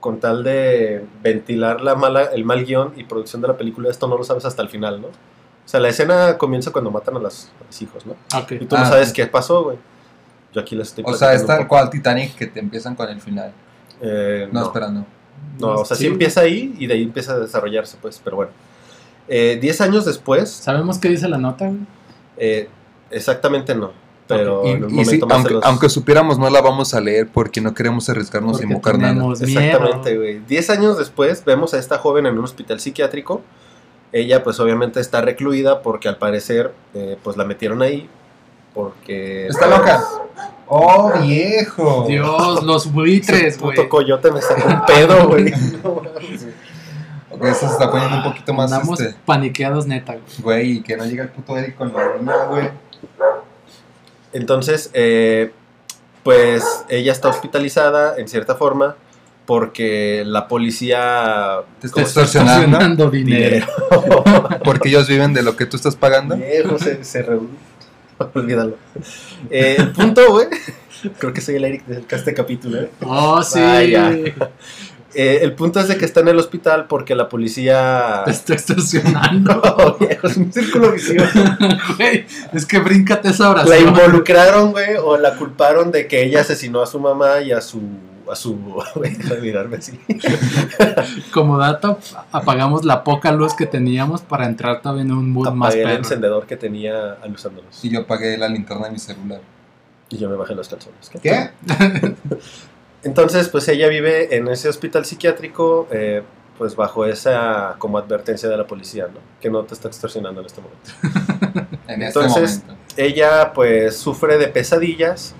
con 0.00 0.18
tal 0.18 0.42
de 0.42 1.04
ventilar 1.22 1.82
la 1.82 1.94
mala, 1.94 2.24
el 2.32 2.44
mal 2.44 2.64
guion 2.64 2.94
y 2.96 3.04
producción 3.04 3.42
de 3.42 3.48
la 3.48 3.56
película, 3.58 3.90
esto 3.90 4.08
no 4.08 4.16
lo 4.16 4.24
sabes 4.24 4.44
hasta 4.46 4.62
el 4.62 4.68
final, 4.68 5.00
¿no? 5.02 5.08
O 5.64 5.68
sea, 5.68 5.80
la 5.80 5.88
escena 5.88 6.36
comienza 6.38 6.70
cuando 6.70 6.90
matan 6.90 7.16
a, 7.16 7.20
las- 7.20 7.50
a 7.60 7.64
los 7.66 7.82
hijos, 7.82 8.04
¿no? 8.06 8.12
ok. 8.38 8.52
Y 8.52 8.66
tú 8.66 8.76
no 8.76 8.82
Ah, 8.82 8.86
sabes 8.88 9.08
sí. 9.08 9.14
qué 9.14 9.26
pasó, 9.26 9.62
güey. 9.64 9.78
Yo 10.52 10.60
aquí 10.60 10.76
les 10.76 10.88
estoy 10.88 11.04
O 11.06 11.14
sea, 11.14 11.32
es 11.32 11.46
tal 11.46 11.66
cual 11.66 11.88
Titanic 11.88 12.34
que 12.36 12.46
te 12.46 12.60
empiezan 12.60 12.94
con 12.94 13.08
el 13.08 13.20
final. 13.20 13.52
Eh, 14.02 14.48
No, 14.52 14.60
no, 14.60 14.66
espera, 14.66 14.88
no. 14.88 15.06
no, 15.58 15.68
o 15.76 15.84
sea, 15.84 15.96
sí 15.96 16.04
Sí. 16.04 16.08
empieza 16.10 16.40
ahí 16.42 16.74
y 16.78 16.86
de 16.86 16.94
ahí 16.94 17.02
empieza 17.04 17.32
a 17.34 17.38
desarrollarse, 17.38 17.96
pues, 18.02 18.20
pero 18.22 18.36
bueno. 18.36 18.50
Eh, 19.28 19.58
diez 19.62 19.80
años 19.80 20.04
después, 20.04 20.50
¿Sabemos 20.50 20.98
qué 20.98 21.08
dice 21.08 21.28
la 21.28 21.38
nota, 21.38 21.66
güey? 21.66 21.78
eh, 22.36 22.68
exactamente 23.10 23.74
no, 23.74 23.92
pero 24.26 24.62
Y, 24.66 24.70
en 24.72 24.84
un 24.84 24.90
y 24.90 24.94
momento 24.94 25.10
sí, 25.10 25.20
más 25.20 25.36
aunque, 25.38 25.54
los- 25.54 25.64
aunque 25.64 25.88
supiéramos, 25.88 26.38
no 26.38 26.50
la 26.50 26.60
vamos 26.60 26.92
a 26.92 27.00
leer 27.00 27.28
porque 27.32 27.60
no 27.60 27.72
queremos 27.72 28.08
arriesgarnos 28.10 28.60
a 28.60 28.64
invocar 28.64 28.98
nada. 28.98 29.24
Exactamente, 29.40 30.16
güey. 30.16 30.40
Diez 30.40 30.68
años 30.70 30.98
después 30.98 31.44
vemos 31.44 31.72
a 31.72 31.78
esta 31.78 31.98
joven 31.98 32.26
en 32.26 32.36
un 32.38 32.44
hospital 32.44 32.80
psiquiátrico 32.80 33.42
Ella 34.12 34.44
pues 34.44 34.60
obviamente 34.60 35.00
está 35.00 35.22
recluida 35.22 35.82
porque 35.82 36.08
al 36.08 36.18
parecer 36.18 36.72
eh, 36.94 37.16
pues 37.22 37.36
la 37.36 37.44
metieron 37.44 37.82
ahí 37.82 38.08
porque... 38.74 39.46
¿Está 39.46 39.66
pues, 39.66 39.78
loca? 39.78 40.04
¡Oh, 40.66 41.12
viejo! 41.20 42.06
Dios, 42.06 42.62
los 42.62 42.92
buitres, 42.92 43.58
güey. 43.60 43.76
puto 43.76 43.88
coyote 43.88 44.30
me 44.30 44.40
sacó 44.40 44.68
un 44.68 44.84
pedo, 44.86 45.28
güey. 45.28 45.52
Eso 47.42 47.66
se 47.66 47.72
está 47.72 47.90
poniendo 47.90 48.18
un 48.18 48.22
poquito 48.22 48.54
más 48.54 48.72
Andamos 48.72 49.00
este. 49.00 49.18
paniqueados 49.24 49.86
neta, 49.86 50.12
güey. 50.12 50.42
Güey, 50.42 50.70
y 50.72 50.82
que 50.82 50.96
no 50.96 51.04
llega 51.04 51.24
el 51.24 51.30
puto 51.30 51.56
Eric 51.56 51.76
con 51.76 51.92
la 51.92 52.16
niña, 52.16 52.44
güey. 52.48 52.70
Entonces, 54.32 54.90
eh, 54.94 55.52
pues 56.22 56.84
ella 56.88 57.10
está 57.10 57.28
hospitalizada 57.28 58.16
en 58.16 58.28
cierta 58.28 58.54
forma 58.54 58.96
porque 59.52 60.22
la 60.24 60.48
policía... 60.48 61.56
Te 61.78 61.86
está 61.88 61.94
¿cómo 61.96 62.06
se- 62.06 62.20
extorsionando. 62.20 62.62
Extorsionando 62.78 63.10
dinero. 63.10 63.66
Porque 64.64 64.88
ellos 64.88 65.06
viven 65.08 65.34
de 65.34 65.42
lo 65.42 65.56
que 65.56 65.66
tú 65.66 65.76
estás 65.76 65.94
pagando. 65.94 66.36
Viejo, 66.38 66.78
se, 66.78 67.04
se 67.04 67.22
re- 67.22 67.38
Olvídalo. 68.34 68.78
Eh, 69.50 69.76
el 69.78 69.92
punto, 69.92 70.22
güey. 70.30 70.46
Creo 71.18 71.34
que 71.34 71.42
soy 71.42 71.56
el 71.56 71.66
Eric 71.66 71.84
de 71.84 72.02
este 72.16 72.32
capítulo, 72.32 72.80
¿eh? 72.80 72.90
Oh, 73.04 73.42
sí. 73.42 73.60
Vaya. 73.60 74.10
Eh, 75.14 75.40
el 75.42 75.54
punto 75.54 75.78
es 75.80 75.88
de 75.88 75.96
que 75.98 76.04
está 76.04 76.20
en 76.20 76.28
el 76.28 76.38
hospital 76.38 76.86
porque 76.86 77.14
la 77.14 77.28
policía... 77.28 78.22
Te 78.24 78.30
está 78.30 78.54
extorsionando. 78.54 79.54
No, 79.54 79.96
viejo, 80.00 80.26
es 80.26 80.36
un 80.36 80.52
círculo 80.52 80.92
vicioso. 80.92 81.38
Güey, 81.96 82.24
es 82.52 82.64
que 82.66 82.78
bríncate 82.78 83.28
esa 83.28 83.44
La 83.44 83.50
oración. 83.50 83.88
involucraron, 83.88 84.72
güey, 84.72 84.96
o 84.96 85.16
la 85.18 85.36
culparon 85.36 85.90
de 85.92 86.06
que 86.06 86.22
ella 86.24 86.40
asesinó 86.40 86.80
a 86.82 86.86
su 86.86 86.98
mamá 87.00 87.40
y 87.40 87.52
a 87.52 87.60
su... 87.60 87.80
A 88.30 88.36
su... 88.36 88.54
Güey, 88.94 89.16
mirarme 89.40 89.76
así. 89.76 89.98
Como 91.32 91.58
dato, 91.58 91.98
apagamos 92.30 92.84
la 92.84 93.04
poca 93.04 93.32
luz 93.32 93.54
que 93.54 93.66
teníamos 93.66 94.22
para 94.22 94.46
entrar 94.46 94.80
todavía 94.80 95.02
en 95.02 95.12
un 95.12 95.30
mood 95.30 95.50
más 95.52 95.68
Apagué 95.70 95.82
el 95.82 95.88
perro. 95.88 95.98
encendedor 95.98 96.46
que 96.46 96.56
tenía 96.56 97.14
alusándolos. 97.22 97.84
Y 97.84 97.90
yo 97.90 98.00
apagué 98.00 98.38
la 98.38 98.48
linterna 98.48 98.86
de 98.86 98.92
mi 98.92 98.98
celular. 98.98 99.40
Y 100.08 100.18
yo 100.18 100.28
me 100.30 100.36
bajé 100.36 100.54
los 100.54 100.68
calzones. 100.68 101.10
¿Qué? 101.22 101.50
Entonces, 103.04 103.48
pues 103.48 103.66
ella 103.68 103.88
vive 103.88 104.36
en 104.36 104.48
ese 104.48 104.68
hospital 104.68 105.04
psiquiátrico, 105.04 105.88
eh, 105.90 106.22
pues 106.58 106.76
bajo 106.76 107.04
esa 107.06 107.74
como 107.78 107.98
advertencia 107.98 108.48
de 108.48 108.56
la 108.56 108.66
policía, 108.66 109.06
¿no? 109.12 109.18
Que 109.40 109.50
no 109.50 109.64
te 109.64 109.74
está 109.74 109.88
extorsionando 109.88 110.40
en 110.40 110.46
este 110.46 110.60
momento. 110.60 111.68
En 111.88 112.02
este 112.02 112.20
Entonces- 112.20 112.60
momento. 112.60 112.82
Ella 112.96 113.52
pues 113.54 113.96
sufre 113.96 114.36
de 114.38 114.48
pesadillas 114.48 115.34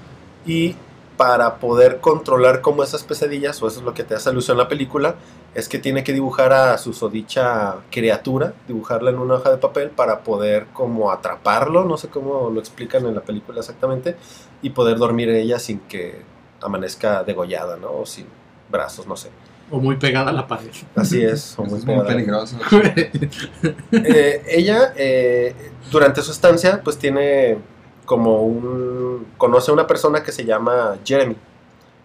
y 0.47 0.75
para 1.17 1.57
poder 1.57 2.01
controlar 2.01 2.63
como 2.63 2.83
esas 2.83 3.05
pesadillas, 3.05 3.63
o 3.63 3.69
eso 3.69 3.79
es 3.81 3.85
lo 3.85 3.95
que 3.95 4.03
te 4.03 4.15
hace 4.15 4.31
alusión 4.31 4.57
la 4.59 4.69
película, 4.69 5.15
es 5.55 5.69
que 5.69 5.79
tiene 5.79 6.03
que 6.03 6.13
dibujar 6.15 6.53
a 6.53 6.77
su 6.79 6.95
sodicha 6.95 7.77
criatura, 7.91 8.55
dibujarla 8.67 9.11
en 9.11 9.19
una 9.19 9.35
hoja 9.35 9.51
de 9.51 9.59
papel 9.59 9.91
para 9.91 10.21
poder 10.21 10.67
como 10.73 11.13
atraparlo, 11.13 11.85
no 11.85 11.97
sé 11.99 12.09
cómo 12.09 12.51
lo 12.51 12.59
explican 12.59 13.07
en 13.07 13.15
la 13.15 13.21
película 13.21 13.61
exactamente, 13.61 14.17
y 14.63 14.71
poder 14.71 14.97
dormir 14.97 15.29
en 15.29 15.37
ella 15.37 15.59
sin 15.59 15.79
que 15.81 16.23
amanezca 16.63 17.25
degollada, 17.25 17.77
¿no? 17.77 17.93
O 17.93 18.07
sin 18.07 18.27
brazos, 18.71 19.07
no 19.07 19.17
sé. 19.17 19.31
O 19.71 19.79
muy 19.79 19.97
pegada 19.97 20.31
a 20.31 20.33
la 20.33 20.47
pared. 20.47 20.69
Así 20.95 21.23
es, 21.23 21.59
o 21.59 21.65
muy 21.65 21.79
es 21.79 21.85
muy 21.87 21.95
pegada. 21.95 22.09
peligroso. 22.09 22.57
Eh, 23.93 24.43
ella, 24.49 24.93
eh, 24.97 25.55
durante 25.91 26.21
su 26.23 26.31
estancia, 26.33 26.81
pues 26.83 26.99
tiene 26.99 27.59
como 28.05 28.43
un... 28.43 29.27
Conoce 29.39 29.71
a 29.71 29.75
una 29.75 29.87
persona 29.87 30.23
que 30.23 30.33
se 30.33 30.45
llama 30.45 30.97
Jeremy. 31.05 31.37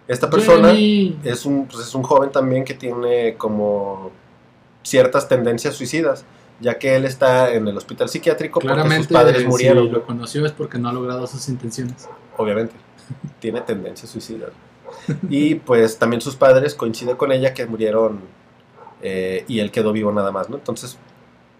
Esta 0.08 0.30
persona 0.30 0.70
Jeremy. 0.70 1.20
es 1.24 1.45
un, 1.45 1.66
pues 1.68 1.86
es 1.88 1.93
un 1.95 2.03
joven 2.03 2.32
también 2.32 2.64
que 2.64 2.74
tiene 2.74 3.36
como 3.36 4.12
ciertas 4.84 5.28
tendencias 5.28 5.76
suicidas, 5.76 6.24
ya 6.62 6.78
que 6.78 6.95
él 6.95 7.03
está 7.03 7.51
en 7.53 7.68
el 7.68 7.76
hospital 7.76 8.08
psiquiátrico 8.08 8.60
porque 8.62 8.70
sus 8.70 8.76
Claramente, 8.76 9.14
padres 9.14 9.41
si 9.41 9.47
murieron, 9.47 9.91
lo 9.91 10.05
conoció 10.05 10.45
es 10.45 10.53
porque 10.53 10.78
no 10.78 10.88
ha 10.88 10.93
logrado 10.93 11.28
sus 11.28 11.49
intenciones. 11.49 12.08
obviamente. 12.38 12.74
Tiene 13.39 13.62
tendencias 13.62 14.10
suicidas. 14.12 14.49
Y 15.30 15.55
pues 15.55 15.97
también 15.99 16.22
sus 16.22 16.36
padres 16.36 16.74
coincide 16.76 17.16
con 17.18 17.32
ella 17.32 17.53
que 17.53 17.66
murieron 17.66 18.20
eh, 19.01 19.43
y 19.47 19.60
él 19.60 19.72
quedó 19.72 19.91
vivo 19.91 20.12
nada 20.12 20.32
más, 20.32 20.49
¿no? 20.49 20.55
Entonces, 20.58 20.97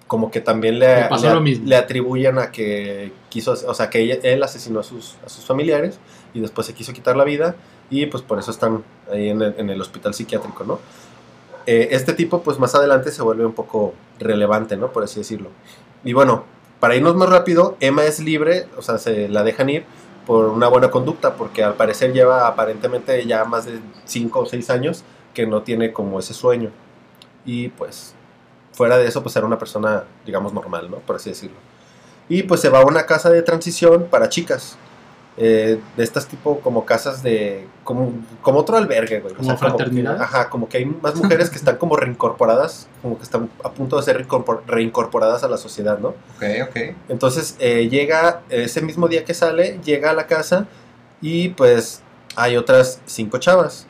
como 0.08 0.32
que 0.32 0.40
también 0.42 0.80
le, 0.80 1.04
Le 1.04 1.10
pasó 1.10 1.28
le- 1.28 1.34
lo 1.36 1.42
mismo. 1.42 1.68
le 1.68 1.76
atribuyen 1.76 2.40
a 2.40 2.52
que 2.52 3.12
quiso, 3.30 3.52
o 3.68 3.74
sea, 3.74 3.90
que 3.90 4.00
ella- 4.00 4.20
él 4.24 4.42
asesinó 4.44 4.80
a 4.80 4.84
sus, 4.84 5.16
a 5.26 5.30
sus 5.30 5.46
familiares 5.46 6.00
y 6.34 6.40
después 6.40 6.66
se 6.68 6.74
quiso 6.74 6.94
quitar 6.94 7.16
la 7.18 7.26
vida 7.26 7.56
y 7.90 8.06
pues 8.08 8.24
por 8.24 8.40
eso 8.40 8.52
están 8.52 8.84
ahí 9.12 9.30
en 9.30 9.42
el, 9.42 9.56
en 9.58 9.70
el 9.70 9.80
hospital 9.82 10.14
psiquiátrico, 10.14 10.64
¿no? 10.64 10.80
Eh, 11.66 11.90
este 11.92 12.14
tipo 12.14 12.42
pues 12.42 12.58
más 12.60 12.74
adelante 12.76 13.12
se 13.12 13.22
vuelve 13.22 13.46
un 13.46 13.54
poco 13.54 13.94
relevante, 14.20 14.78
¿no? 14.78 14.92
Por 14.94 15.04
así 15.04 15.20
decirlo. 15.20 15.50
Y 16.04 16.14
bueno, 16.14 16.46
para 16.80 16.96
irnos 16.96 17.16
más 17.18 17.30
rápido, 17.30 17.76
Emma 17.82 18.06
es 18.06 18.20
libre, 18.20 18.68
o 18.78 18.82
sea, 18.82 18.98
se 18.98 19.28
la 19.28 19.44
dejan 19.44 19.70
ir 19.70 19.84
por 20.28 20.50
una 20.50 20.68
buena 20.68 20.92
conducta, 20.92 21.36
porque 21.36 21.64
al 21.64 21.76
parecer 21.76 22.12
lleva 22.12 22.48
aparentemente 22.48 23.26
ya 23.26 23.46
más 23.46 23.66
de 23.66 23.80
5 24.04 24.40
o 24.42 24.46
6 24.46 24.70
años 24.70 25.04
que 25.34 25.48
no 25.48 25.64
tiene 25.64 25.94
como 25.94 26.20
ese 26.20 26.34
sueño. 26.34 26.70
Y 27.46 27.70
pues 27.70 28.14
fuera 28.74 28.98
de 28.98 29.08
eso, 29.08 29.24
pues 29.24 29.36
era 29.38 29.46
una 29.46 29.58
persona, 29.58 30.04
digamos, 30.26 30.54
normal, 30.54 30.92
¿no? 30.92 30.98
Por 30.98 31.16
así 31.16 31.30
decirlo. 31.30 31.56
Y 32.28 32.44
pues 32.44 32.60
se 32.60 32.68
va 32.68 32.82
a 32.82 32.86
una 32.86 33.06
casa 33.06 33.30
de 33.30 33.42
transición 33.42 34.08
para 34.12 34.28
chicas. 34.28 34.78
Eh, 35.38 35.80
de 35.96 36.04
estas 36.04 36.28
tipo 36.28 36.60
como 36.62 36.84
casas 36.86 37.22
de... 37.24 37.68
Como, 37.84 38.12
como 38.42 38.60
otro 38.60 38.76
albergue, 38.76 39.20
güey. 39.22 39.34
O 39.34 39.38
¿Como 39.38 39.52
que- 39.52 39.58
fraternidad? 39.58 40.22
ajá, 40.22 40.50
como 40.50 40.68
que 40.68 40.78
hay 40.80 40.86
más 40.86 41.16
mujeres 41.16 41.50
que 41.50 41.58
están 41.58 41.78
como 41.78 41.96
reincorporadas, 41.96 42.88
como 43.02 43.18
que 43.18 43.24
están 43.24 43.50
a 43.64 43.72
punto 43.72 43.98
de 43.98 44.04
ser 44.04 44.28
reincorpor- 44.28 44.62
reincorporadas 44.66 45.44
a 45.44 45.48
la 45.48 45.58
sociedad, 45.58 46.00
¿no? 46.00 46.10
Ok, 46.10 46.44
ok. 46.70 46.76
Entonces 47.10 47.56
eh, 47.60 47.88
llega, 47.90 48.42
ese 48.50 48.82
mismo 48.82 49.08
día 49.08 49.24
que 49.24 49.34
sale, 49.34 49.80
llega 49.84 50.10
a 50.10 50.14
la 50.14 50.28
casa 50.28 50.66
y 51.22 51.50
pues 51.50 52.02
hay 52.36 52.58
otras 52.58 53.00
cinco 53.06 53.38
chavas. 53.38 53.86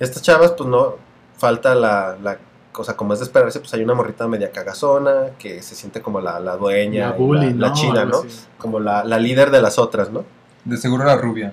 Estas 0.00 0.22
chavas 0.22 0.52
pues 0.52 0.68
no 0.68 0.96
falta 1.36 1.74
la, 1.74 2.16
la 2.22 2.38
cosa 2.72 2.96
como 2.96 3.12
es 3.12 3.18
de 3.18 3.24
esperarse, 3.26 3.60
pues 3.60 3.74
hay 3.74 3.82
una 3.84 3.94
morrita 3.94 4.26
media 4.28 4.50
cagazona 4.50 5.30
que 5.38 5.60
se 5.62 5.74
siente 5.74 6.00
como 6.00 6.20
la, 6.20 6.40
la 6.40 6.56
dueña, 6.56 7.08
La 7.10 7.12
bully, 7.16 7.52
la, 7.54 7.72
china, 7.72 8.04
¿no? 8.06 8.20
así. 8.20 8.46
Como 8.56 8.80
la, 8.80 9.04
la 9.04 9.18
líder 9.18 9.50
de 9.50 9.60
las 9.60 9.78
otras, 9.78 10.10
¿no? 10.10 10.24
De 10.64 10.76
seguro 10.76 11.04
la 11.04 11.16
rubia. 11.16 11.52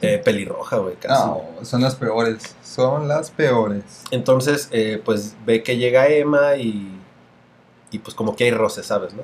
Eh, 0.00 0.20
pelirroja, 0.22 0.76
güey, 0.78 0.96
casi. 0.96 1.24
No, 1.24 1.42
son 1.62 1.80
las 1.80 1.94
peores. 1.94 2.54
Son 2.62 3.08
las 3.08 3.30
peores. 3.30 3.82
Entonces, 4.10 4.68
eh, 4.70 5.00
pues 5.04 5.34
ve 5.46 5.62
que 5.62 5.76
llega 5.76 6.08
Emma 6.08 6.56
y, 6.56 7.00
y 7.90 7.98
pues 8.00 8.14
como 8.14 8.36
que 8.36 8.44
hay 8.44 8.50
roces, 8.50 8.86
¿sabes, 8.86 9.14
no? 9.14 9.22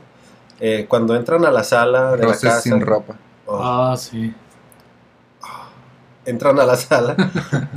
Eh, 0.58 0.86
cuando 0.88 1.14
entran 1.16 1.44
a 1.44 1.50
la 1.50 1.64
sala 1.64 2.12
de 2.12 2.18
la 2.18 2.24
Roces 2.24 2.42
casa... 2.50 2.60
sin 2.60 2.80
ropa. 2.80 3.16
Oh. 3.46 3.58
Ah, 3.62 3.96
sí. 3.96 4.32
entran 6.24 6.58
a 6.60 6.64
la 6.64 6.76
sala 6.76 7.16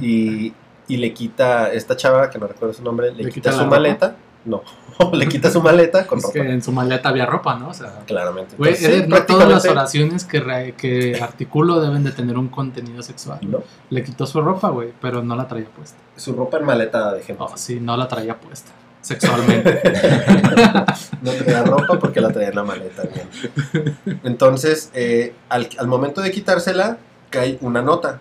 y, 0.02 0.54
y 0.88 0.98
le 0.98 1.14
quita 1.14 1.72
esta 1.72 1.96
chava, 1.96 2.30
que 2.30 2.38
no 2.38 2.48
recuerdo 2.48 2.74
su 2.74 2.84
nombre, 2.84 3.12
le, 3.12 3.24
¿Le 3.24 3.30
quita, 3.32 3.34
quita 3.34 3.52
su 3.52 3.58
la 3.58 3.64
ropa? 3.64 3.76
maleta. 3.78 4.16
No, 4.46 4.62
le 5.14 5.28
quita 5.28 5.50
su 5.50 5.62
maleta 5.62 6.06
con 6.06 6.18
Es 6.20 6.26
ropa. 6.26 6.34
que 6.34 6.50
en 6.52 6.62
su 6.62 6.72
maleta 6.72 7.10
había 7.10 7.26
ropa, 7.26 7.56
¿no? 7.56 7.70
O 7.70 7.74
sea, 7.74 8.02
Claramente. 8.06 8.56
güey, 8.58 8.72
Entonces, 8.72 8.92
sí, 8.94 8.98
Eder, 9.00 9.10
no 9.10 9.24
todas 9.24 9.50
las 9.50 9.66
oraciones 9.66 10.26
que, 10.26 10.40
re- 10.40 10.74
que 10.78 11.20
articulo 11.22 11.80
deben 11.82 12.04
de 12.04 12.12
tener 12.12 12.38
un 12.38 12.50
contenido 12.50 13.02
sexual. 13.04 13.40
No, 13.42 13.64
Le 13.90 14.04
quitó 14.04 14.26
su 14.26 14.42
ropa, 14.42 14.70
güey, 14.70 14.92
pero 15.02 15.24
no 15.24 15.36
la 15.36 15.48
traía 15.48 15.66
puesta. 15.68 15.98
su 16.18 16.34
ropa 16.34 16.58
en 16.58 16.66
maleta 16.66 17.14
de 17.14 17.22
gente. 17.24 17.42
Oh, 17.46 17.52
sí, 17.56 17.80
no 17.80 17.96
la 17.98 18.08
traía 18.08 18.38
puesta. 18.38 18.72
Sexualmente. 19.02 19.82
no 21.22 21.32
traía 21.32 21.64
ropa 21.64 22.00
porque 22.00 22.22
la 22.22 22.32
traía 22.32 22.50
en 22.50 22.56
la 22.56 22.64
maleta. 22.64 23.04
bien. 23.04 23.98
Entonces, 24.24 24.92
eh, 24.94 25.34
al, 25.50 25.70
al 25.78 25.88
momento 25.88 26.22
de 26.22 26.32
quitársela, 26.32 26.98
cae 27.30 27.58
una 27.62 27.82
nota. 27.82 28.20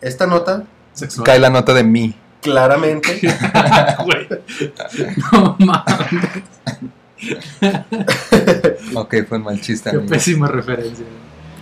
Esta 0.00 0.26
nota, 0.26 0.64
Sexual. 0.92 1.24
Cae 1.24 1.38
la 1.38 1.50
nota 1.50 1.74
de 1.74 1.84
mí. 1.84 2.14
Claramente, 2.42 3.20
Güey. 4.04 4.28
No 5.32 5.56
mames. 5.58 6.42
Ok, 8.94 9.14
fue 9.28 9.38
un 9.38 9.44
mal 9.44 9.60
chiste. 9.60 9.90
Qué 9.90 9.96
amigo. 9.96 10.10
pésima 10.10 10.48
referencia. 10.48 11.04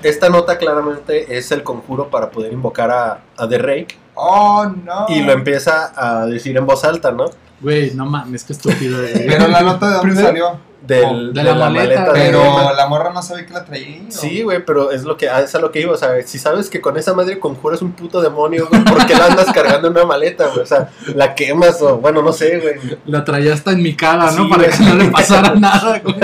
esta 0.03 0.29
nota 0.29 0.59
claramente 0.59 1.37
es 1.37 1.51
el 1.53 1.63
conjuro 1.63 2.11
para 2.11 2.31
poder 2.31 2.53
invocar 2.53 2.91
a, 2.91 3.21
a 3.37 3.49
The 3.49 3.59
Rake 3.59 3.99
Oh, 4.15 4.65
no. 4.85 5.07
y 5.09 5.23
lo 5.23 5.33
empieza 5.33 5.93
a 5.95 6.27
decir 6.27 6.57
en 6.57 6.65
voz 6.67 6.85
alta, 6.85 7.11
¿no? 7.13 7.27
Güey, 7.61 7.93
no 7.95 8.07
mames, 8.07 8.45
qué 8.45 8.53
estúpido. 8.55 8.99
Pero 9.27 9.49
la 9.49 9.63
nota 9.63 9.87
de 9.89 9.93
dónde 9.95 10.09
Primero- 10.11 10.27
salió. 10.29 10.61
Del- 10.87 11.05
Oh, 11.05 11.15
de 11.17 11.33
de, 11.33 11.43
la 11.43 11.55
la, 11.55 11.71
maleta, 11.71 12.01
maleta, 12.01 12.13
de 12.13 12.21
Pero 12.31 12.73
la 12.75 12.87
morra 12.87 13.13
no 13.13 13.23
sabía 13.23 13.45
que 13.47 13.53
la 13.53 13.65
traía. 13.65 14.03
¿o? 14.09 14.11
Sí, 14.13 14.43
güey, 14.43 14.65
pero 14.65 14.91
es 14.91 15.03
lo 15.05 15.17
que 15.17 15.27
es 15.27 15.55
a 15.55 15.59
lo 15.59 15.73
que 15.73 15.81
iba, 15.81 15.93
o 15.93 15.97
sea, 15.97 16.11
si 16.25 16.39
sabes 16.39 16.71
que 16.71 16.81
con 16.81 16.97
esa 16.97 17.13
madre 17.15 17.39
conjuras 17.39 17.83
un 17.83 17.93
puto 17.93 18.21
demonio, 18.21 18.69
güey, 18.71 18.85
¿por 18.85 19.05
qué 19.07 19.15
la 19.15 19.27
andas 19.27 19.47
cargando 19.53 19.89
en 19.89 19.95
una 19.95 20.05
maleta, 20.07 20.47
güey? 20.49 20.61
O 20.61 20.67
sea, 20.67 20.91
la 21.15 21.35
quemas 21.35 21.81
o 21.83 21.99
bueno, 21.99 22.23
no 22.23 22.33
sé, 22.33 22.59
güey. 22.59 22.99
La 23.07 23.25
traía 23.25 23.55
hasta 23.55 23.73
en 23.73 23.83
mi 23.83 23.95
cara, 23.95 24.31
¿no? 24.33 24.45
Sí, 24.45 24.49
para 24.51 24.65
güey. 24.65 24.79
que 24.79 24.85
no 24.85 24.95
le 24.95 25.11
pasara 25.11 25.55
nada, 25.59 25.99
güey. 26.01 26.17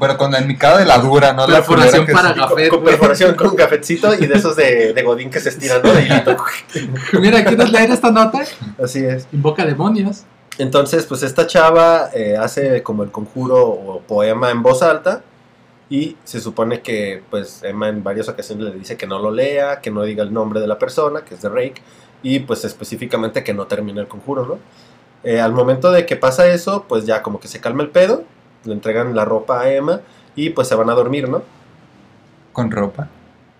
Pero 0.00 0.18
con 0.18 0.32
la 0.32 0.38
enmicada 0.38 0.78
de 0.78 0.84
la 0.86 0.98
dura, 0.98 1.32
¿no? 1.32 1.46
La 1.46 1.56
Perforación 1.58 2.06
que 2.06 2.12
para 2.12 2.34
sí. 2.34 2.40
Café, 2.40 2.68
con, 2.68 2.80
güey. 2.80 2.90
perforación 2.96 3.34
con 3.34 3.54
cafecito 3.56 4.12
y 4.14 4.26
de 4.26 4.34
esos 4.34 4.56
de, 4.56 4.92
de 4.92 5.02
godín 5.02 5.30
que 5.30 5.40
se 5.40 5.50
estiran, 5.50 5.80
¿no? 5.82 5.92
De 5.92 6.02
hilito. 6.02 6.36
Mira, 7.20 7.44
¿quieres 7.44 7.70
leer 7.70 7.90
esta 7.90 8.10
nota? 8.10 8.42
Así 8.82 9.04
es. 9.04 9.26
Invoca 9.32 9.64
demonios. 9.64 10.22
Entonces, 10.60 11.06
pues 11.06 11.22
esta 11.22 11.46
chava 11.46 12.10
eh, 12.12 12.36
hace 12.36 12.82
como 12.82 13.02
el 13.02 13.10
conjuro 13.10 13.66
o 13.66 14.00
poema 14.02 14.50
en 14.50 14.62
voz 14.62 14.82
alta 14.82 15.22
y 15.88 16.18
se 16.24 16.38
supone 16.38 16.82
que 16.82 17.22
pues 17.30 17.62
Emma 17.62 17.88
en 17.88 18.04
varias 18.04 18.28
ocasiones 18.28 18.66
le 18.66 18.78
dice 18.78 18.98
que 18.98 19.06
no 19.06 19.18
lo 19.18 19.30
lea, 19.30 19.80
que 19.80 19.90
no 19.90 20.02
diga 20.02 20.22
el 20.22 20.34
nombre 20.34 20.60
de 20.60 20.66
la 20.66 20.78
persona, 20.78 21.24
que 21.24 21.34
es 21.34 21.40
de 21.40 21.48
Rake, 21.48 21.80
y 22.22 22.40
pues 22.40 22.66
específicamente 22.66 23.42
que 23.42 23.54
no 23.54 23.68
termine 23.68 24.02
el 24.02 24.06
conjuro, 24.06 24.44
¿no? 24.44 24.58
Eh, 25.24 25.40
al 25.40 25.54
momento 25.54 25.90
de 25.92 26.04
que 26.04 26.16
pasa 26.16 26.46
eso, 26.46 26.84
pues 26.86 27.06
ya 27.06 27.22
como 27.22 27.40
que 27.40 27.48
se 27.48 27.62
calma 27.62 27.82
el 27.82 27.88
pedo, 27.88 28.24
le 28.64 28.74
entregan 28.74 29.16
la 29.16 29.24
ropa 29.24 29.62
a 29.62 29.72
Emma 29.72 30.02
y 30.36 30.50
pues 30.50 30.68
se 30.68 30.74
van 30.74 30.90
a 30.90 30.94
dormir, 30.94 31.26
¿no? 31.26 31.42
Con 32.52 32.70
ropa. 32.70 33.08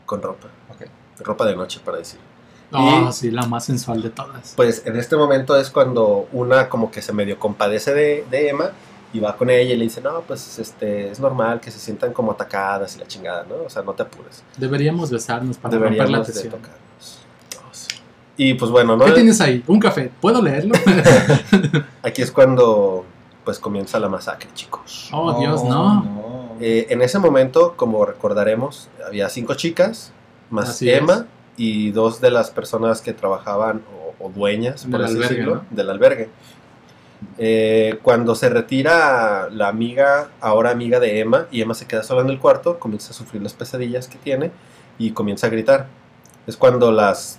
Con 0.05 0.21
ropa. 0.21 0.49
Ok. 0.69 0.87
Ropa 1.25 1.47
de 1.47 1.57
noche, 1.57 1.81
para 1.83 1.97
decir. 1.97 2.21
Oh, 2.73 3.09
Y- 3.09 3.13
sí, 3.13 3.31
la 3.31 3.43
más 3.47 3.65
sensual 3.65 4.01
de 4.03 4.11
todas. 4.11 4.53
Pues 4.57 4.83
en 4.87 4.97
este 4.97 5.17
momento 5.17 5.57
es 5.59 5.71
cuando 5.71 6.29
una 6.33 6.69
como 6.69 6.91
que 6.91 7.03
se 7.03 7.13
medio 7.13 7.39
compadece 7.39 7.93
de, 7.95 8.25
de 8.31 8.49
Emma 8.49 8.71
y 9.13 9.19
va 9.19 9.37
con 9.37 9.51
ella 9.51 9.75
y 9.75 9.77
le 9.77 9.85
dice, 9.85 10.01
no, 10.01 10.21
pues 10.21 10.59
este, 10.61 11.11
es 11.11 11.19
normal 11.19 11.61
que 11.61 11.71
se 11.73 11.81
sientan 11.81 12.13
como 12.13 12.31
atacadas 12.33 12.95
y 12.95 13.01
la 13.01 13.07
chingada, 13.07 13.45
¿no? 13.49 13.65
O 13.67 13.71
sea, 13.71 13.83
no 13.83 13.93
te 13.95 14.03
apures. 14.05 14.45
Deberíamos 14.57 15.11
besarnos 15.11 15.57
para 15.59 15.75
romper 15.79 15.91
la 15.91 15.97
Deberíamos 16.05 16.27
de 16.29 16.33
tensión. 16.33 16.53
tocarnos. 16.53 17.19
todos. 17.51 17.89
Y 18.37 18.55
pues 18.55 18.71
bueno, 18.71 18.97
¿no? 18.97 19.05
¿Qué 19.05 19.13
tienes 19.13 19.41
ahí? 19.41 19.65
Un 19.67 19.81
café. 19.81 20.13
¿Puedo 20.21 20.41
leerlo? 20.41 20.75
Aquí 22.03 22.23
es 22.23 22.31
cuando 22.31 23.05
pues 23.45 23.59
comienza 23.59 23.99
la 23.99 24.09
masacre, 24.09 24.49
chicos. 24.55 25.09
oh, 25.13 25.39
Dios, 25.41 25.65
no. 25.65 26.03
no. 26.05 26.57
Eh, 26.61 26.87
en 26.91 27.03
ese 27.03 27.19
momento, 27.19 27.75
como 27.77 28.05
recordaremos, 28.05 28.89
había 29.05 29.29
cinco 29.29 29.55
chicas, 29.55 30.13
más 30.51 30.69
Así 30.69 30.91
Emma 30.91 31.27
y 31.61 31.91
dos 31.91 32.21
de 32.23 32.31
las 32.31 32.51
personas 32.51 33.03
que 33.03 33.13
trabajaban 33.13 33.83
o, 34.19 34.25
o 34.25 34.31
dueñas, 34.31 34.85
por 34.85 34.93
Del 34.93 35.05
así 35.05 35.15
albergue, 35.17 35.35
decirlo, 35.35 35.55
¿no? 35.57 35.65
del 35.71 35.91
albergue. 35.91 36.29
Eh, 37.37 37.99
cuando 38.03 38.35
se 38.35 38.49
retira 38.49 39.49
la 39.51 39.69
amiga, 39.69 40.31
ahora 40.41 40.71
amiga 40.71 41.01
de 41.01 41.21
Emma, 41.21 41.47
y 41.51 41.61
Emma 41.61 41.75
se 41.75 41.87
queda 41.87 42.03
sola 42.03 42.23
en 42.23 42.31
el 42.31 42.39
cuarto, 42.39 42.79
comienza 42.79 43.11
a 43.11 43.15
sufrir 43.15 43.43
las 43.43 43.53
pesadillas 43.53 44.09
que 44.09 44.17
tiene 44.19 44.51
y 44.99 45.11
comienza 45.11 45.49
a 45.49 45.51
gritar. 45.51 45.87
Es 46.47 46.57
cuando 46.57 46.91
las 46.93 47.39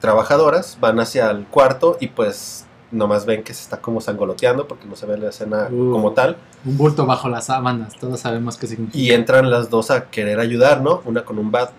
trabajadoras 0.00 0.76
van 0.80 1.00
hacia 1.00 1.30
el 1.30 1.46
cuarto 1.46 1.96
y 2.00 2.08
pues 2.08 2.66
nomás 2.90 3.24
ven 3.24 3.42
que 3.42 3.54
se 3.54 3.62
está 3.62 3.78
como 3.80 4.00
sangoloteando 4.02 4.68
porque 4.68 4.84
no 4.86 4.94
se 4.94 5.06
ve 5.06 5.16
la 5.16 5.30
escena 5.30 5.68
Uh. 5.70 5.90
como 5.92 6.12
tal. 6.12 6.36
Un 6.66 6.76
bulto 6.76 7.06
bajo 7.06 7.28
las 7.30 7.46
sábanas. 7.46 7.94
Todos 7.98 8.20
sabemos 8.20 8.56
qué 8.58 8.66
significa. 8.66 8.98
Y 8.98 9.10
entran 9.12 9.50
las 9.50 9.70
dos 9.70 9.90
a 9.90 10.10
querer 10.10 10.38
ayudar, 10.38 10.82
¿no? 10.82 11.00
Una 11.06 11.24
con 11.24 11.38
un 11.38 11.50
bat. 11.50 11.70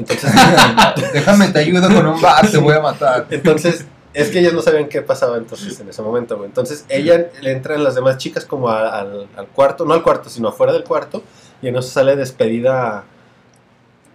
Entonces, 0.00 0.30
Déjame 1.12 1.48
te 1.48 1.60
ayudo 1.60 1.88
con 1.88 2.06
un 2.06 2.20
bat, 2.20 2.50
te 2.50 2.58
voy 2.58 2.74
a 2.74 2.80
matar. 2.80 3.26
entonces 3.30 3.86
es 4.12 4.28
que 4.30 4.40
ellas 4.40 4.52
no 4.52 4.60
sabían 4.60 4.88
qué 4.88 5.02
pasaba 5.02 5.36
entonces 5.36 5.78
en 5.78 5.88
ese 5.88 6.02
momento, 6.02 6.36
güey. 6.36 6.48
Entonces 6.48 6.84
ella 6.88 7.28
le 7.40 7.52
entran 7.52 7.84
las 7.84 7.94
demás 7.94 8.18
chicas 8.18 8.44
como 8.44 8.68
a- 8.68 8.98
al, 8.98 9.28
al 9.36 9.46
cuarto, 9.46 9.84
no 9.84 9.94
al 9.94 10.02
cuarto, 10.02 10.28
sino 10.28 10.48
afuera 10.48 10.72
del 10.72 10.82
cuarto. 10.84 11.22
Y 11.62 11.68
en 11.68 11.76
eso 11.76 11.88
sale 11.88 12.16
despedida 12.16 13.04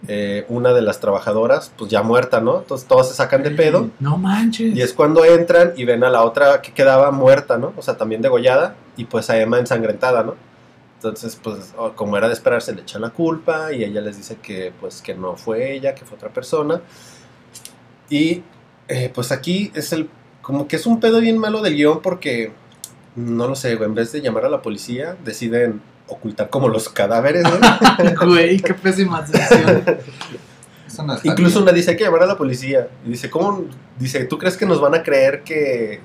eh, 0.08 0.44
una 0.50 0.72
de 0.74 0.82
las 0.82 1.00
trabajadoras, 1.00 1.72
pues 1.76 1.90
ya 1.90 2.02
muerta, 2.02 2.40
¿no? 2.40 2.58
Entonces 2.58 2.86
todos 2.86 3.08
se 3.08 3.14
sacan 3.14 3.42
de 3.42 3.50
pedo. 3.52 3.88
No 3.98 4.18
manches. 4.18 4.76
Y 4.76 4.82
es 4.82 4.92
cuando 4.92 5.24
entran 5.24 5.72
y 5.76 5.84
ven 5.84 6.04
a 6.04 6.10
la 6.10 6.22
otra 6.22 6.60
que 6.60 6.72
quedaba 6.72 7.10
muerta, 7.10 7.56
¿no? 7.56 7.72
O 7.76 7.82
sea, 7.82 7.96
también 7.96 8.20
degollada. 8.22 8.74
Y 8.96 9.04
pues 9.06 9.30
a 9.30 9.38
Emma 9.38 9.58
ensangrentada, 9.58 10.22
¿no? 10.22 10.34
Entonces, 10.96 11.38
pues, 11.42 11.74
como 11.94 12.16
era 12.16 12.26
de 12.26 12.34
esperarse, 12.34 12.74
le 12.74 12.82
echan 12.82 13.02
la 13.02 13.10
culpa 13.10 13.72
y 13.72 13.84
ella 13.84 14.00
les 14.00 14.16
dice 14.16 14.36
que, 14.36 14.72
pues, 14.80 15.02
que 15.02 15.14
no 15.14 15.36
fue 15.36 15.72
ella, 15.72 15.94
que 15.94 16.04
fue 16.04 16.16
otra 16.16 16.30
persona. 16.30 16.80
Y, 18.08 18.42
eh, 18.88 19.10
pues, 19.14 19.32
aquí 19.32 19.70
es 19.74 19.92
el... 19.92 20.08
Como 20.40 20.68
que 20.68 20.76
es 20.76 20.86
un 20.86 21.00
pedo 21.00 21.20
bien 21.20 21.38
malo 21.38 21.60
del 21.60 21.74
guion 21.74 22.00
porque, 22.00 22.52
no 23.16 23.48
lo 23.48 23.56
sé, 23.56 23.72
en 23.72 23.94
vez 23.94 24.12
de 24.12 24.20
llamar 24.20 24.44
a 24.44 24.48
la 24.48 24.62
policía, 24.62 25.16
deciden 25.24 25.82
ocultar 26.08 26.50
como 26.50 26.68
los 26.68 26.88
cadáveres, 26.88 27.42
¿no? 27.42 28.26
Güey, 28.26 28.60
qué 28.60 28.74
pésima 28.74 29.22
decisión. 29.22 29.84
No 31.04 31.14
Incluso 31.24 31.58
bien. 31.58 31.62
una 31.64 31.72
dice 31.72 31.90
hay 31.90 31.96
que 31.96 32.04
llamar 32.04 32.22
a 32.22 32.26
la 32.26 32.38
policía. 32.38 32.88
Y 33.04 33.10
dice, 33.10 33.28
¿cómo? 33.28 33.64
Dice, 33.98 34.24
¿tú 34.24 34.38
crees 34.38 34.56
que 34.56 34.66
nos 34.66 34.80
van 34.80 34.94
a 34.94 35.02
creer 35.02 35.42
que, 35.42 36.00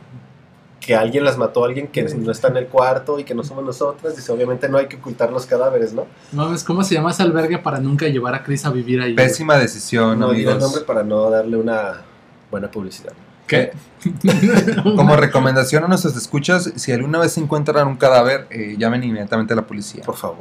que 0.82 0.96
alguien 0.96 1.24
las 1.24 1.38
mató, 1.38 1.64
alguien 1.64 1.88
que 1.88 2.04
no 2.04 2.32
está 2.32 2.50
en 2.50 2.58
el 2.58 2.66
cuarto 2.68 3.20
y 3.20 3.24
que 3.24 3.34
no 3.36 3.44
somos 3.44 3.64
nosotras? 3.64 4.16
Dice, 4.16 4.32
obviamente 4.32 4.68
no 4.68 4.78
hay 4.80 4.88
que 4.88 4.98
ocultar 4.98 5.32
los 5.32 5.46
cadáveres, 5.46 5.94
¿no? 5.94 6.08
No 6.34 6.46
mames, 6.46 6.64
¿cómo 6.66 6.84
se 6.84 6.96
llama 6.96 7.12
ese 7.12 7.22
albergue 7.24 7.60
para 7.60 7.80
nunca 7.80 8.08
llevar 8.08 8.36
a 8.36 8.44
Chris 8.44 8.66
a 8.66 8.72
vivir 8.72 9.00
ahí? 9.02 9.14
Pésima 9.14 9.56
decisión, 9.58 10.20
No 10.20 10.32
digo 10.32 10.50
el 10.50 10.56
amigos. 10.58 10.64
nombre 10.64 10.82
para 10.82 11.04
no 11.04 11.30
darle 11.30 11.56
una 11.56 12.02
buena 12.50 12.70
publicidad. 12.70 13.14
¿Qué? 13.48 13.72
Como 14.96 15.16
recomendación 15.16 15.84
a 15.84 15.88
nuestros 15.88 16.16
escuchas, 16.18 16.72
si 16.76 16.92
alguna 16.92 17.20
vez 17.20 17.38
encuentran 17.38 17.88
un 17.88 17.98
cadáver, 17.98 18.48
eh, 18.50 18.76
llamen 18.78 19.04
inmediatamente 19.04 19.54
a 19.54 19.58
la 19.58 19.68
policía. 19.68 20.04
Por 20.04 20.16
favor. 20.16 20.40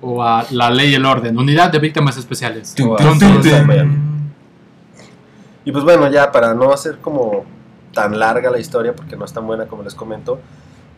o 0.00 0.22
a 0.22 0.46
la 0.50 0.70
ley 0.70 0.90
y 0.90 0.94
el 0.94 1.04
orden, 1.04 1.38
unidad 1.38 1.70
de 1.70 1.78
víctimas 1.78 2.16
especiales. 2.16 2.74
Tum, 2.74 2.96
tum. 2.96 3.18
tum. 3.18 4.14
Y 5.64 5.72
pues 5.72 5.82
bueno, 5.84 6.10
ya 6.10 6.30
para 6.30 6.54
no 6.54 6.72
hacer 6.72 6.98
como 6.98 7.44
tan 7.94 8.18
larga 8.18 8.50
la 8.50 8.58
historia, 8.58 8.94
porque 8.94 9.16
no 9.16 9.24
es 9.24 9.32
tan 9.32 9.46
buena 9.46 9.66
como 9.66 9.82
les 9.82 9.94
comento, 9.94 10.38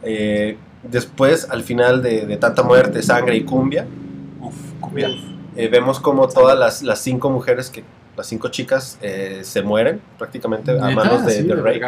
eh, 0.03 0.57
después, 0.82 1.49
al 1.51 1.62
final 1.62 2.03
de, 2.03 2.26
de 2.26 2.36
tanta 2.36 2.62
muerte, 2.62 3.03
sangre 3.03 3.36
y 3.36 3.44
cumbia, 3.44 3.86
Uf, 4.40 4.55
cumbia. 4.80 5.09
eh, 5.57 5.68
vemos 5.68 6.01
como 6.01 6.26
todas 6.28 6.59
las, 6.59 6.82
las 6.82 6.99
cinco 7.01 7.30
mujeres, 7.30 7.70
que 7.70 7.84
las 8.16 8.26
cinco 8.26 8.49
chicas, 8.49 8.99
eh, 9.03 9.40
se 9.42 9.62
mueren 9.62 10.01
prácticamente 10.18 10.72
a 10.72 10.90
manos 10.90 11.24
de, 11.26 11.32
¿Así, 11.32 11.42
de 11.42 11.55
de 11.55 11.62
Rey. 11.62 11.80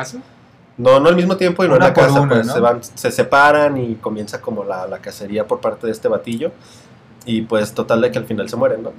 No, 0.77 1.01
no 1.01 1.09
al 1.09 1.17
mismo 1.17 1.37
tiempo 1.37 1.65
y 1.65 1.69
no 1.69 1.75
en 1.75 1.81
la 1.81 1.93
casa, 1.93 2.21
una, 2.21 2.35
pues 2.37 2.47
¿no? 2.47 2.53
se, 2.55 2.61
van, 2.61 2.81
se 2.85 3.11
separan 3.11 3.77
y 3.79 3.97
comienza 3.97 4.41
como 4.41 4.63
la, 4.63 4.87
la 4.87 4.99
cacería 4.99 5.47
por 5.47 5.61
parte 5.61 5.87
de 5.87 5.93
este 5.93 6.07
batillo. 6.07 6.53
Y 7.25 7.43
pues 7.43 7.73
total 7.75 8.01
de 8.01 8.11
que 8.13 8.19
al 8.19 8.27
final 8.27 8.49
se 8.49 8.57
mueren, 8.57 8.83
¿no? 8.85 8.93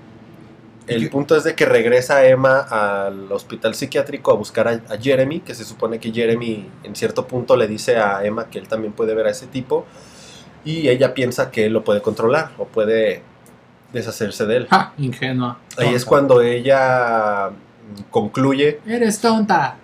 ¿Y 0.89 0.93
El 0.95 1.01
qué- 1.03 1.09
punto 1.09 1.35
es 1.35 1.43
de 1.43 1.55
que 1.55 1.65
regresa 1.65 2.25
Emma 2.25 2.59
al 2.59 3.31
hospital 3.31 3.75
psiquiátrico 3.75 4.31
a 4.31 4.35
buscar 4.35 4.67
a, 4.67 4.71
a 4.93 4.97
Jeremy, 4.97 5.41
que 5.41 5.53
se 5.55 5.63
supone 5.63 5.99
que 5.99 6.11
Jeremy 6.11 6.69
en 6.83 6.95
cierto 6.95 7.27
punto 7.27 7.55
le 7.55 7.67
dice 7.67 7.97
a 7.97 8.23
Emma 8.25 8.47
que 8.49 8.59
él 8.59 8.67
también 8.67 8.93
puede 8.93 9.13
ver 9.13 9.27
a 9.27 9.29
ese 9.31 9.47
tipo 9.47 9.85
y 10.65 10.89
ella 10.89 11.13
piensa 11.13 11.51
que 11.51 11.65
él 11.67 11.73
lo 11.73 11.83
puede 11.83 12.01
controlar 12.01 12.51
o 12.57 12.65
puede 12.65 13.21
deshacerse 13.93 14.45
de 14.45 14.57
él. 14.57 14.67
Ja, 14.69 14.93
ingenua. 14.97 15.57
Ahí 15.77 15.93
es 15.93 16.05
cuando 16.05 16.41
ella 16.41 17.49
concluye 18.11 18.79
Eres 18.85 19.19
tonta. 19.21 19.77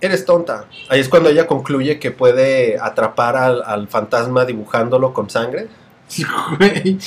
Eres 0.00 0.24
tonta. 0.26 0.66
Ahí 0.90 1.00
es 1.00 1.08
cuando 1.08 1.30
ella 1.30 1.46
concluye 1.46 1.98
que 1.98 2.10
puede 2.10 2.78
atrapar 2.78 3.36
al, 3.36 3.62
al 3.64 3.88
fantasma 3.88 4.44
dibujándolo 4.44 5.14
con 5.14 5.30
sangre. 5.30 5.68
Güey, 6.58 6.98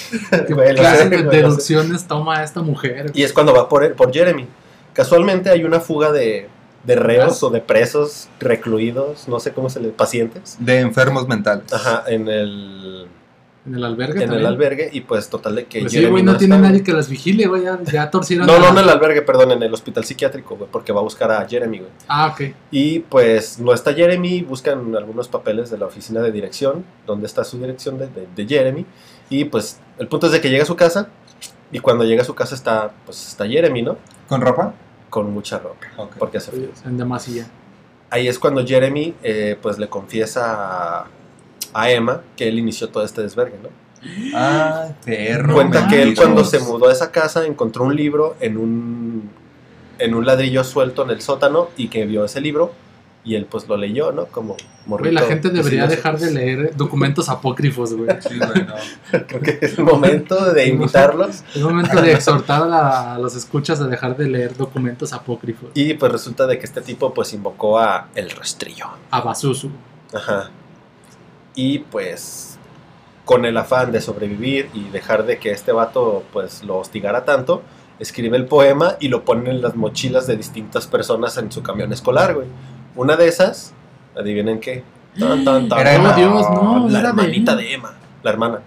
qué 0.48 0.54
Güey, 0.54 0.70
lo 0.72 0.80
clase 0.80 1.04
sé, 1.04 1.10
de 1.10 1.24
güey, 1.24 1.38
deducciones 1.38 2.08
toma 2.08 2.44
esta 2.44 2.62
mujer. 2.62 3.12
Y 3.14 3.24
es 3.24 3.34
cuando 3.34 3.54
va 3.54 3.70
por, 3.70 3.94
por 3.96 4.14
Jeremy. 4.14 4.48
Casualmente 4.94 5.50
hay 5.50 5.64
una 5.64 5.80
fuga 5.80 6.12
de, 6.12 6.50
de 6.84 6.96
reos 6.96 7.44
o 7.44 7.50
de 7.50 7.62
presos 7.62 8.30
recluidos, 8.40 9.28
no 9.28 9.40
sé 9.40 9.52
cómo 9.52 9.70
se 9.70 9.80
le... 9.80 9.90
pacientes. 9.90 10.58
De 10.60 10.80
enfermos 10.80 11.28
mentales. 11.28 11.72
Ajá, 11.72 12.04
en 12.08 12.28
el, 12.28 13.08
En 13.68 13.76
el 13.76 13.84
albergue 13.84 14.24
en 14.24 14.32
el 14.32 14.46
albergue 14.46 14.90
y 14.94 15.02
pues 15.02 15.30
total 15.30 15.56
de 15.56 15.66
que 15.66 15.82
Pues 15.82 15.92
sí, 15.92 15.98
Jeremy 15.98 16.12
güey, 16.14 16.24
no, 16.24 16.38
tiene 16.38 16.56
está. 16.56 16.68
nadie 16.70 16.84
que 16.84 16.94
las 16.94 17.10
vigile, 17.10 17.48
güey. 17.48 17.64
Ya, 17.64 17.78
ya 17.84 18.10
torcieron. 18.10 18.48
No, 18.48 18.54
a 18.54 18.58
no 18.60 18.64
la- 18.64 18.70
en 18.72 18.78
el 18.78 18.90
albergue, 18.90 19.22
perdón, 19.24 19.52
en 19.52 19.62
el 19.64 19.74
hospital 19.74 20.06
psiquiátrico, 20.06 20.56
güey, 20.56 20.70
porque 20.72 20.94
va 20.94 21.02
a 21.02 21.04
buscar 21.04 21.30
a 21.32 21.46
Jeremy, 21.48 21.80
güey. 21.80 21.92
Ah, 22.08 22.28
ok. 22.34 22.54
Y 22.72 23.00
pues 23.00 23.60
no 23.60 23.74
está 23.74 23.94
Jeremy, 23.94 24.42
buscan 24.44 24.96
algunos 24.96 25.28
papeles 25.28 25.70
de 25.70 25.78
la 25.78 25.86
oficina 25.88 26.22
de 26.22 26.32
dirección, 26.32 26.86
donde 27.06 27.26
está 27.28 27.44
su 27.44 27.58
dirección 27.60 27.98
de, 27.98 28.08
de- 28.08 28.28
de 28.36 28.48
Jeremy. 28.48 28.86
Y 29.30 29.44
pues 29.46 29.80
el 30.00 30.08
punto 30.08 30.28
es 30.28 30.32
de 30.32 30.40
que 30.40 30.50
llega 30.50 30.64
a 30.64 30.68
su 30.68 30.76
casa 30.78 31.10
y 31.72 31.80
cuando 31.80 32.06
llega 32.06 32.22
a 32.22 32.26
su 32.26 32.34
casa 32.36 32.56
está, 32.56 32.92
pues 33.06 33.28
está 33.28 33.46
Jeremy, 33.46 33.82
¿no? 33.82 33.98
¿Con 34.30 34.40
ropa? 34.40 34.74
Con 35.10 35.34
mucha 35.34 35.60
ropa, 35.60 35.88
porque 36.18 36.38
hace 36.38 36.52
frío. 36.52 36.70
En 36.86 36.98
demasía. 36.98 37.48
Ahí 38.10 38.30
es 38.30 38.40
cuando 38.40 38.66
Jeremy 38.66 39.14
eh, 39.24 39.58
pues 39.62 39.78
le 39.78 39.90
confiesa 39.90 41.02
a, 41.02 41.08
a 41.74 41.90
Emma 41.92 42.22
que 42.36 42.48
él 42.48 42.60
inició 42.60 42.90
todo 42.90 43.04
este 43.04 43.22
desvergue, 43.22 43.58
¿no? 43.62 43.70
Ah, 44.36 44.90
perro. 45.04 45.54
Cuenta 45.56 45.88
que 45.88 46.02
él 46.02 46.16
cuando 46.16 46.44
se 46.46 46.60
mudó 46.60 46.88
a 46.90 46.92
esa 46.92 47.12
casa 47.12 47.46
encontró 47.46 47.84
un 47.86 47.96
libro 47.96 48.36
en 48.40 48.58
un, 48.58 49.30
en 50.00 50.14
un 50.14 50.26
ladrillo 50.26 50.64
suelto 50.64 51.04
en 51.04 51.10
el 51.10 51.22
sótano 51.22 51.70
y 51.78 51.88
que 51.88 52.06
vio 52.06 52.24
ese 52.26 52.40
libro 52.40 52.72
y 53.26 53.36
él 53.36 53.46
pues 53.46 53.68
lo 53.68 53.76
leyó, 53.76 54.14
¿no? 54.14 54.28
Como 54.28 54.54
Güey, 54.54 54.66
morrito. 54.86 55.12
la 55.12 55.22
gente 55.24 55.50
debería 55.50 55.86
decidioso. 55.88 55.96
dejar 55.98 56.20
de 56.20 56.32
leer 56.32 56.78
documentos 56.78 57.28
apócrifos, 57.28 57.94
güey. 57.94 58.10
Sí, 58.22 58.38
güey, 58.38 58.66
no. 58.66 58.76
Creo 59.28 59.42
que 59.42 59.58
es 59.62 59.78
el 59.78 59.84
momento 59.84 60.54
de 60.54 60.68
invitarlos. 60.68 61.44
Es 61.54 61.62
momento 61.62 62.02
de 62.02 62.14
exhortar 62.14 62.64
a, 62.64 62.68
la- 62.68 63.16
a 63.16 63.20
los 63.20 63.36
escuchas 63.36 63.82
a 63.82 63.88
dejar 63.88 64.16
de 64.16 64.30
leer 64.30 64.56
documentos 64.56 65.12
apócrifos. 65.12 65.72
Y 65.74 65.96
pues 65.96 66.10
resulta 66.10 66.48
de 66.48 66.58
que 66.58 66.66
este 66.66 66.80
tipo 66.80 67.14
pues 67.14 67.34
invocó 67.34 67.80
a 67.80 68.08
el 68.16 68.30
rastrillo. 68.30 68.86
A 69.12 69.20
Basusu. 69.20 69.72
Ajá. 70.14 70.50
Y 71.58 71.80
pues 71.80 72.58
con 73.26 73.44
el 73.44 73.58
afán 73.58 73.92
de 73.92 74.00
sobrevivir 74.00 74.70
y 74.74 74.88
dejar 74.90 75.26
de 75.26 75.38
que 75.38 75.52
este 75.52 75.74
vato 75.74 76.24
pues 76.32 76.64
lo 76.64 76.78
hostigara 76.78 77.26
tanto, 77.26 77.62
escribe 78.00 78.38
el 78.38 78.46
poema 78.46 78.96
y 79.02 79.10
lo 79.10 79.26
pone 79.26 79.50
en 79.50 79.62
las 79.62 79.76
mochilas 79.76 80.28
de 80.28 80.38
distintas 80.38 80.88
personas 80.88 81.38
en 81.38 81.52
su 81.52 81.62
camión 81.62 81.92
escolar, 81.92 82.36
güey. 82.36 82.48
Una 82.96 83.18
de 83.18 83.28
esas, 83.28 83.74
adivinen 84.16 84.62
qué, 84.62 84.84
Tan, 85.20 85.44
tan, 85.44 85.68
tan. 85.68 85.80
Era 85.80 85.96
Emma. 85.96 86.14
Dios, 86.14 86.50
no. 86.50 86.88
la 86.90 87.00
era 87.00 87.12
de 87.12 87.22
hermanita 87.22 87.54
Emma. 87.54 87.62
de 87.62 87.74
Emma. 87.74 87.94
La 88.24 88.32
hermana. 88.32 88.60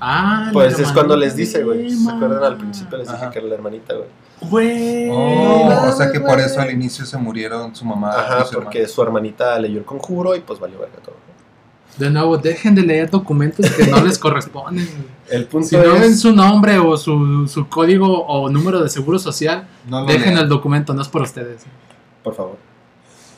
Ah, 0.00 0.44
la 0.46 0.52
Pues 0.52 0.78
es 0.78 0.92
cuando 0.92 1.16
les 1.16 1.34
dice, 1.34 1.64
güey. 1.64 1.90
¿Se 1.90 2.10
acuerdan 2.10 2.44
al 2.44 2.56
principio? 2.56 2.98
Les 2.98 3.08
dije 3.08 3.22
Ajá. 3.22 3.30
que 3.30 3.38
era 3.38 3.48
la 3.48 3.54
hermanita, 3.54 3.94
güey. 3.94 4.08
Güey. 4.40 5.08
Oh, 5.10 5.88
o 5.88 5.92
sea 5.92 6.12
que 6.12 6.20
por 6.20 6.38
eso 6.38 6.60
al 6.60 6.70
inicio 6.70 7.04
se 7.06 7.16
murieron 7.16 7.74
su 7.74 7.84
mamá. 7.84 8.12
Ajá, 8.12 8.44
y 8.44 8.48
su 8.48 8.54
porque 8.54 8.86
su 8.86 9.02
hermanita 9.02 9.58
leyó 9.58 9.78
el 9.78 9.84
conjuro 9.84 10.36
y 10.36 10.40
pues 10.40 10.60
valió 10.60 10.78
verga 10.78 10.98
todo. 11.04 11.16
De 11.96 12.10
nuevo, 12.10 12.36
dejen 12.36 12.74
de 12.74 12.82
leer 12.82 13.10
documentos 13.10 13.70
que 13.70 13.86
no 13.86 14.02
les 14.04 14.18
corresponden. 14.18 14.86
El 15.30 15.46
punto 15.46 15.68
Si 15.68 15.76
no 15.76 15.94
ven 15.94 16.16
su 16.16 16.32
nombre 16.32 16.78
o 16.78 16.96
su, 16.96 17.48
su 17.48 17.68
código 17.68 18.26
o 18.26 18.48
número 18.50 18.82
de 18.82 18.88
seguro 18.88 19.18
social. 19.18 19.66
No 19.88 20.04
dejen 20.04 20.34
lean. 20.34 20.44
el 20.44 20.48
documento, 20.48 20.94
no 20.94 21.02
es 21.02 21.08
por 21.08 21.22
ustedes. 21.22 21.64
Por 22.22 22.34
favor. 22.34 22.58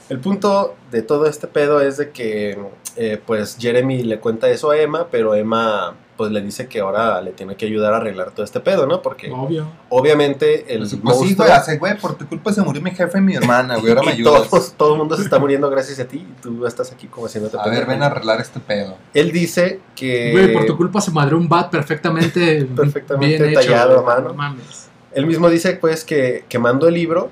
El 0.08 0.18
punto 0.18 0.74
de 0.90 1.02
todo 1.02 1.26
este 1.26 1.46
pedo 1.46 1.80
es 1.80 1.96
de 1.98 2.10
que, 2.10 2.58
eh, 2.96 3.20
pues, 3.24 3.56
Jeremy 3.58 4.02
le 4.02 4.18
cuenta 4.20 4.48
eso 4.48 4.70
a 4.70 4.78
Emma, 4.78 5.06
pero 5.10 5.34
Emma, 5.34 5.94
pues, 6.18 6.30
le 6.32 6.42
dice 6.42 6.66
que 6.68 6.80
ahora 6.80 7.22
le 7.22 7.30
tiene 7.30 7.54
que 7.56 7.64
ayudar 7.64 7.94
a 7.94 7.96
arreglar 7.98 8.32
todo 8.32 8.44
este 8.44 8.60
pedo, 8.60 8.86
¿no? 8.86 9.00
Porque, 9.00 9.30
Obvio. 9.30 9.66
obviamente, 9.88 10.74
el 10.74 10.80
Pues, 10.80 10.90
pues 10.90 11.16
sí, 11.16 11.22
monstruo... 11.24 11.46
güey, 11.46 11.50
hace, 11.56 11.78
güey, 11.78 11.96
por 11.96 12.18
tu 12.18 12.26
culpa 12.28 12.52
se 12.52 12.60
murió 12.60 12.82
mi 12.82 12.90
jefe 12.90 13.18
y 13.18 13.20
mi 13.22 13.34
hermana, 13.36 13.76
güey, 13.76 13.90
ahora 13.92 14.02
me 14.06 14.12
ayudas. 14.12 14.48
todos- 14.50 14.72
todo 14.76 14.92
el 14.92 14.98
mundo 14.98 15.16
se 15.16 15.22
está 15.22 15.38
muriendo 15.38 15.70
gracias 15.70 15.98
a 16.00 16.04
ti 16.06 16.18
y 16.28 16.42
tú 16.42 16.66
estás 16.66 16.92
aquí 16.92 17.06
como 17.06 17.26
haciéndote 17.26 17.56
A 17.58 17.66
ver, 17.68 17.86
ven 17.86 18.02
a 18.02 18.06
arreglar 18.06 18.40
este 18.40 18.60
pedo. 18.60 18.96
Él 19.14 19.32
dice 19.32 19.80
que... 19.96 20.32
Güey, 20.32 20.52
por 20.52 20.66
tu 20.66 20.76
culpa 20.76 21.00
se 21.00 21.10
madrió 21.12 21.38
un 21.38 21.48
bat 21.48 21.70
perfectamente, 21.70 22.64
Perfectamente 22.76 23.38
bien 23.38 23.50
hecho, 23.50 23.60
tallado 23.60 24.00
a 24.00 24.02
mano. 24.02 24.28
No 24.28 24.34
mames. 24.34 24.88
Él 25.14 25.24
mismo 25.26 25.48
dice, 25.48 25.74
pues, 25.80 26.04
que 26.04 26.44
quemando 26.48 26.88
el 26.88 26.94
libro, 26.94 27.30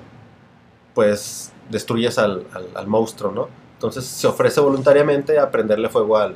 pues, 0.93 1.51
destruyes 1.69 2.17
al, 2.17 2.45
al- 2.53 2.69
al 2.73 2.87
monstruo, 2.87 3.31
¿no? 3.31 3.49
Entonces 3.73 4.05
se 4.05 4.25
ofrece 4.27 4.59
voluntariamente 4.59 5.37
a 5.37 5.51
prenderle 5.51 5.89
fuego 5.89 6.17
al, 6.17 6.35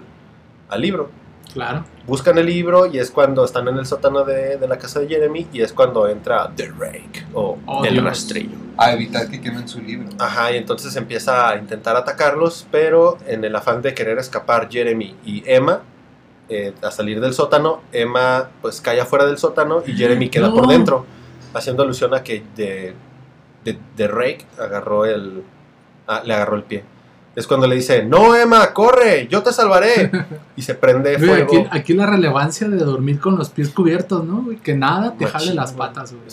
al 0.70 0.82
libro. 0.82 1.10
Claro. 1.54 1.84
Buscan 2.08 2.38
el 2.38 2.46
libro 2.46 2.86
y 2.86 2.98
es 3.00 3.12
cuando 3.12 3.44
están 3.44 3.68
en 3.68 3.78
el 3.78 3.86
sótano 3.86 4.24
de, 4.24 4.58
de 4.58 4.68
la 4.68 4.78
casa 4.78 5.00
de 5.02 5.08
Jeremy 5.08 5.48
y 5.52 5.62
es 5.62 5.74
cuando 5.74 6.08
entra 6.08 6.50
The 6.56 6.72
Rake 6.78 7.26
o 7.34 7.58
Oh, 7.66 7.84
el 7.86 7.94
Dios. 7.94 8.06
rastrillo. 8.06 8.56
A 8.78 8.94
evitar 8.94 9.30
que 9.30 9.42
quemen 9.42 9.68
su 9.68 9.82
libro. 9.82 10.08
Ajá, 10.18 10.52
y 10.54 10.58
entonces 10.58 10.96
empieza 10.96 11.50
a 11.50 11.58
intentar 11.58 11.96
atacarlos, 11.98 12.66
pero 12.72 13.18
en 13.28 13.44
el 13.44 13.56
afán 13.56 13.82
de 13.82 13.94
querer 13.94 14.18
escapar 14.18 14.70
Jeremy 14.72 15.16
y 15.26 15.44
Emma 15.46 15.82
eh, 16.50 16.74
a 16.82 16.92
salir 16.92 17.20
del 17.22 17.34
sótano, 17.34 17.82
Emma 17.92 18.50
pues 18.62 18.82
cae 18.82 19.00
afuera 19.00 19.26
del 19.26 19.38
sótano 19.38 19.84
y 19.86 19.94
Jeremy 19.94 20.30
queda 20.30 20.48
No. 20.50 20.56
por 20.56 20.68
dentro, 20.68 21.06
haciendo 21.54 21.84
alusión 21.84 22.14
a 22.14 22.24
que 22.24 22.44
de, 22.56 22.94
de, 23.64 23.78
de 23.96 24.08
Rake 24.08 24.46
agarró 24.60 25.06
el, 25.06 25.44
ah, 26.08 26.22
le 26.26 26.34
agarró 26.34 26.56
el 26.56 26.64
pie. 26.64 26.84
Es 27.36 27.48
cuando 27.48 27.66
le 27.66 27.76
dice, 27.76 28.04
no 28.04 28.36
Emma, 28.36 28.74
corre, 28.74 29.28
yo 29.30 29.42
te 29.42 29.54
salvaré. 29.54 30.12
Y 30.58 30.62
se 30.64 30.76
prende 30.76 31.18
fuego. 31.18 31.44
aquí, 31.44 31.68
aquí 31.72 31.94
la 31.94 32.06
relevancia 32.06 32.68
de 32.70 32.78
dormir 32.78 33.20
con 33.20 33.38
los 33.38 33.50
pies 33.50 33.70
cubiertos, 33.70 34.24
¿no? 34.26 34.44
güey? 34.44 34.58
Que 34.58 34.74
nada 34.76 35.14
te 35.18 35.24
Machín, 35.26 35.40
jale 35.40 35.54
las 35.54 35.72
patas, 35.72 36.12
güey. 36.12 36.24
Nada. 36.24 36.28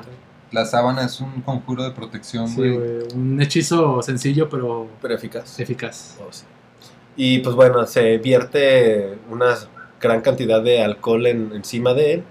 Exactamente. 0.00 0.08
La 0.52 0.64
sábana 0.64 1.04
es 1.04 1.20
un 1.20 1.40
conjuro 1.42 1.82
de 1.82 1.90
protección, 1.90 2.48
Sí, 2.48 2.56
güey. 2.56 2.72
güey. 2.78 2.98
Un 3.16 3.40
hechizo 3.42 4.00
sencillo, 4.02 4.48
pero 4.48 4.86
Pero 5.02 5.14
eficaz. 5.14 5.58
eficaz. 5.58 6.16
Oh, 6.20 6.28
sí. 6.30 6.44
Y 7.16 7.40
pues 7.40 7.56
bueno, 7.56 7.84
se 7.86 8.18
vierte 8.18 9.18
una 9.30 9.56
gran 10.00 10.20
cantidad 10.20 10.62
de 10.62 10.82
alcohol 10.84 11.26
en- 11.26 11.50
encima 11.54 11.94
de 11.94 12.12
él 12.14 12.24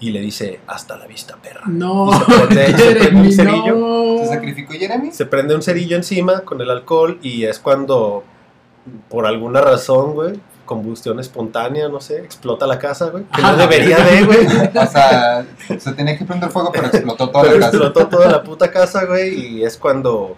y 0.00 0.10
le 0.10 0.20
dice, 0.20 0.60
hasta 0.66 0.96
la 0.96 1.06
vista, 1.06 1.36
perra. 1.36 1.62
No, 1.66 2.10
Y 2.10 2.14
se 2.14 2.24
prende- 2.24 2.66
se 2.66 2.72
prende 2.72 2.82
Jeremy, 3.00 3.20
un 3.20 3.32
cerillo. 3.32 3.74
no. 3.76 4.18
¿Se 4.24 4.26
sacrificó 4.28 4.72
Jeremy? 4.72 5.12
Se 5.12 5.26
prende 5.26 5.54
un 5.54 5.62
cerillo 5.62 5.96
encima 5.96 6.40
con 6.40 6.60
el 6.60 6.70
alcohol 6.70 7.18
y 7.22 7.44
es 7.44 7.58
cuando, 7.58 8.24
por 9.08 9.26
alguna 9.26 9.60
razón, 9.60 10.14
güey, 10.14 10.40
combustión 10.64 11.18
espontánea, 11.20 11.88
no 11.88 12.00
sé, 12.00 12.18
explota 12.20 12.66
la 12.66 12.78
casa, 12.78 13.06
güey. 13.10 13.24
Que 13.34 13.42
no 13.42 13.56
debería 13.56 13.98
de, 13.98 14.22
güey. 14.24 14.46
O 14.46 14.86
sea, 14.86 15.44
se 15.78 15.92
tenía 15.92 16.16
que 16.16 16.24
prender 16.24 16.48
fuego, 16.50 16.70
pero 16.72 16.86
explotó 16.86 17.28
toda 17.28 17.42
Pero 17.44 17.58
la 17.58 17.66
casa. 17.66 17.76
explotó 17.76 18.08
toda 18.08 18.30
la 18.30 18.42
puta 18.42 18.70
casa, 18.70 19.04
güey, 19.04 19.34
y 19.58 19.64
es 19.64 19.76
cuando, 19.76 20.36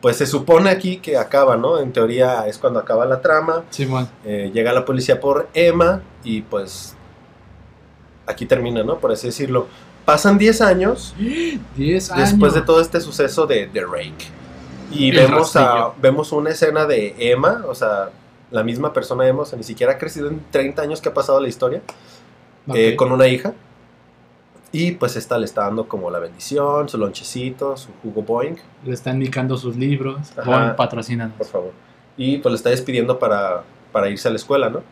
pues 0.00 0.16
se 0.16 0.26
supone 0.26 0.70
aquí 0.70 0.96
que 0.96 1.16
acaba, 1.18 1.56
¿no? 1.56 1.78
En 1.78 1.92
teoría 1.92 2.46
es 2.48 2.58
cuando 2.58 2.80
acaba 2.80 3.04
la 3.06 3.20
trama. 3.20 3.62
Simón. 3.70 4.08
Eh, 4.24 4.50
llega 4.54 4.72
la 4.72 4.84
policía 4.86 5.20
por 5.20 5.48
Emma 5.54 6.00
y 6.24 6.40
pues 6.42 6.96
aquí 8.26 8.46
termina, 8.46 8.82
¿no? 8.82 8.98
Por 8.98 9.12
así 9.12 9.28
decirlo. 9.28 9.66
Pasan 10.04 10.36
10 10.36 10.60
años 10.62 11.14
10 11.76 12.10
años. 12.10 12.30
después 12.30 12.54
de 12.54 12.62
todo 12.62 12.80
este 12.80 13.00
suceso 13.00 13.46
de, 13.46 13.68
de 13.68 13.84
Rake. 13.84 14.26
Y 14.90 15.10
El 15.10 15.16
vemos, 15.16 15.56
a, 15.56 15.92
vemos 16.00 16.32
una 16.32 16.50
escena 16.50 16.84
de 16.86 17.14
Emma, 17.18 17.64
o 17.66 17.74
sea, 17.74 18.10
la 18.50 18.62
misma 18.62 18.92
persona 18.92 19.26
Emma, 19.26 19.42
o 19.42 19.44
sea, 19.46 19.56
ni 19.56 19.64
siquiera 19.64 19.92
ha 19.94 19.98
crecido 19.98 20.28
en 20.28 20.42
30 20.50 20.82
años 20.82 21.00
que 21.00 21.08
ha 21.08 21.14
pasado 21.14 21.40
la 21.40 21.48
historia, 21.48 21.80
eh, 22.74 22.94
con 22.96 23.10
una 23.10 23.26
hija. 23.26 23.54
Y 24.70 24.92
pues 24.92 25.16
esta 25.16 25.38
le 25.38 25.44
está 25.44 25.62
dando 25.62 25.86
como 25.86 26.10
la 26.10 26.18
bendición, 26.18 26.88
su 26.88 26.96
lonchecito, 26.96 27.76
su 27.76 27.90
jugo 28.02 28.22
boing, 28.22 28.56
Le 28.84 28.94
están 28.94 29.16
indicando 29.16 29.56
sus 29.56 29.76
libros. 29.76 30.18
Ajá. 30.36 30.42
Bon, 30.44 30.76
patrocínanos. 30.76 31.36
por 31.36 31.46
favor. 31.46 31.72
Y 32.16 32.38
pues 32.38 32.52
le 32.52 32.56
está 32.56 32.70
despidiendo 32.70 33.18
para, 33.18 33.64
para 33.92 34.08
irse 34.08 34.28
a 34.28 34.30
la 34.30 34.36
escuela, 34.36 34.70
¿no? 34.70 34.82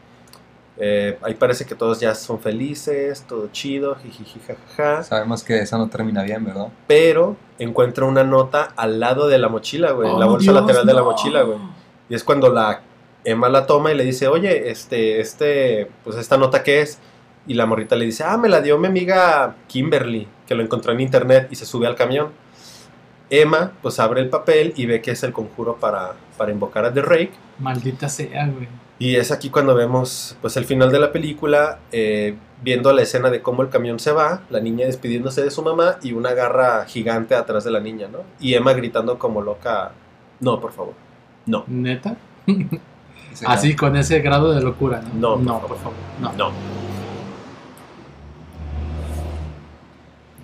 Eh, 0.83 1.18
ahí 1.22 1.35
parece 1.35 1.66
que 1.66 1.74
todos 1.74 2.01
ya 2.01 2.14
son 2.14 2.41
felices, 2.41 3.24
todo 3.28 3.49
chido, 3.53 3.97
jijiji, 3.97 4.41
jajaja. 4.41 5.03
Sabemos 5.05 5.45
que 5.45 5.59
esa 5.59 5.76
no 5.76 5.89
termina 5.89 6.22
bien, 6.22 6.43
¿verdad? 6.45 6.68
Pero 6.87 7.37
encuentra 7.59 8.07
una 8.07 8.24
nota 8.24 8.72
al 8.76 8.99
lado 8.99 9.28
de 9.28 9.37
la 9.39 9.49
mochila, 9.51 9.91
güey, 9.93 10.11
en 10.11 10.18
la 10.18 10.26
Oh, 10.26 10.31
bolsa 10.31 10.53
Dios, 10.53 10.62
lateral 10.62 10.87
de 10.87 10.95
la 10.95 11.03
mochila, 11.03 11.43
güey. 11.43 11.59
Y 12.09 12.14
es 12.14 12.24
cuando 12.24 12.51
la 12.51 12.81
Emma 13.24 13.51
la 13.51 13.66
toma 13.66 13.93
y 13.93 13.95
le 13.95 14.05
dice, 14.05 14.26
oye, 14.28 14.70
este, 14.70 15.20
este, 15.20 15.91
pues 16.03 16.16
esta 16.16 16.39
nota 16.39 16.62
qué 16.62 16.81
es. 16.81 16.99
Y 17.47 17.53
la 17.55 17.66
morrita 17.66 17.95
le 17.97 18.07
dice, 18.07 18.24
ah, 18.24 18.39
me 18.39 18.49
la 18.49 18.62
dio 18.62 18.78
mi 18.78 18.87
amiga 18.87 19.57
Kimberly, 19.68 20.26
que 20.47 20.55
lo 20.55 20.62
encontró 20.62 20.93
en 20.93 21.01
internet 21.01 21.49
y 21.51 21.57
se 21.57 21.66
sube 21.66 21.87
al 21.87 21.97
camión. 21.97 22.28
Emma, 23.28 23.72
pues 23.83 24.01
abre 24.01 24.20
el 24.22 24.31
papel 24.31 24.72
y 24.76 24.87
ve 24.87 25.01
que 25.03 25.11
es 25.11 25.22
el 25.22 25.33
conjuro 25.33 25.76
para, 25.76 26.14
para 26.39 26.51
invocar 26.51 26.85
a 26.87 26.93
The 26.93 27.03
Rake. 27.03 27.33
Maldita 27.59 28.09
sea, 28.09 28.47
güey. 28.47 28.66
Y 29.01 29.16
es 29.16 29.32
aquí 29.32 29.48
cuando 29.48 29.74
vemos 29.74 30.36
pues 30.42 30.59
el 30.59 30.66
final 30.66 30.92
de 30.92 31.01
la 31.01 31.11
película, 31.11 31.78
eh, 31.90 32.36
viendo 32.62 32.92
la 32.92 33.01
escena 33.01 33.30
de 33.30 33.40
cómo 33.40 33.62
el 33.62 33.70
camión 33.70 33.98
se 33.98 34.12
va, 34.12 34.42
la 34.51 34.61
niña 34.61 34.84
despidiéndose 34.84 35.42
de 35.42 35.51
su 35.51 35.62
mamá 35.62 35.96
y 36.03 36.12
una 36.12 36.34
garra 36.34 36.84
gigante 36.84 37.34
atrás 37.34 37.64
de 37.64 37.70
la 37.70 37.80
niña, 37.80 38.09
¿no? 38.12 38.18
Y 38.40 38.53
Emma 38.53 38.74
gritando 38.74 39.18
como 39.18 39.40
loca, 39.40 39.92
no, 40.40 40.61
por 40.61 40.72
favor, 40.72 40.92
no, 41.46 41.64
¿Neta? 41.66 42.14
Así, 43.46 43.74
con 43.74 43.96
ese 43.96 44.18
grado 44.20 44.53
de 44.53 44.61
locura, 44.61 45.03
¿no? 45.14 45.36
No, 45.36 45.36
por 45.36 45.44
no, 45.44 45.53
favor. 45.53 45.68
por 45.68 45.78
favor. 45.78 45.94
No. 46.20 46.32
no. 46.34 46.53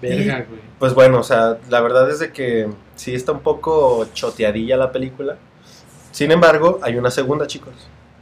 Verga, 0.00 0.46
güey. 0.48 0.60
Pues 0.78 0.94
bueno, 0.94 1.18
o 1.18 1.22
sea, 1.22 1.58
la 1.68 1.82
verdad 1.82 2.08
es 2.10 2.20
de 2.20 2.32
que 2.32 2.70
sí 2.94 3.14
está 3.14 3.32
un 3.32 3.40
poco 3.40 4.06
choteadilla 4.14 4.78
la 4.78 4.92
película. 4.92 5.36
Sin 6.10 6.30
embargo, 6.32 6.78
hay 6.82 6.96
una 6.96 7.10
segunda, 7.10 7.46
chicos. 7.46 7.74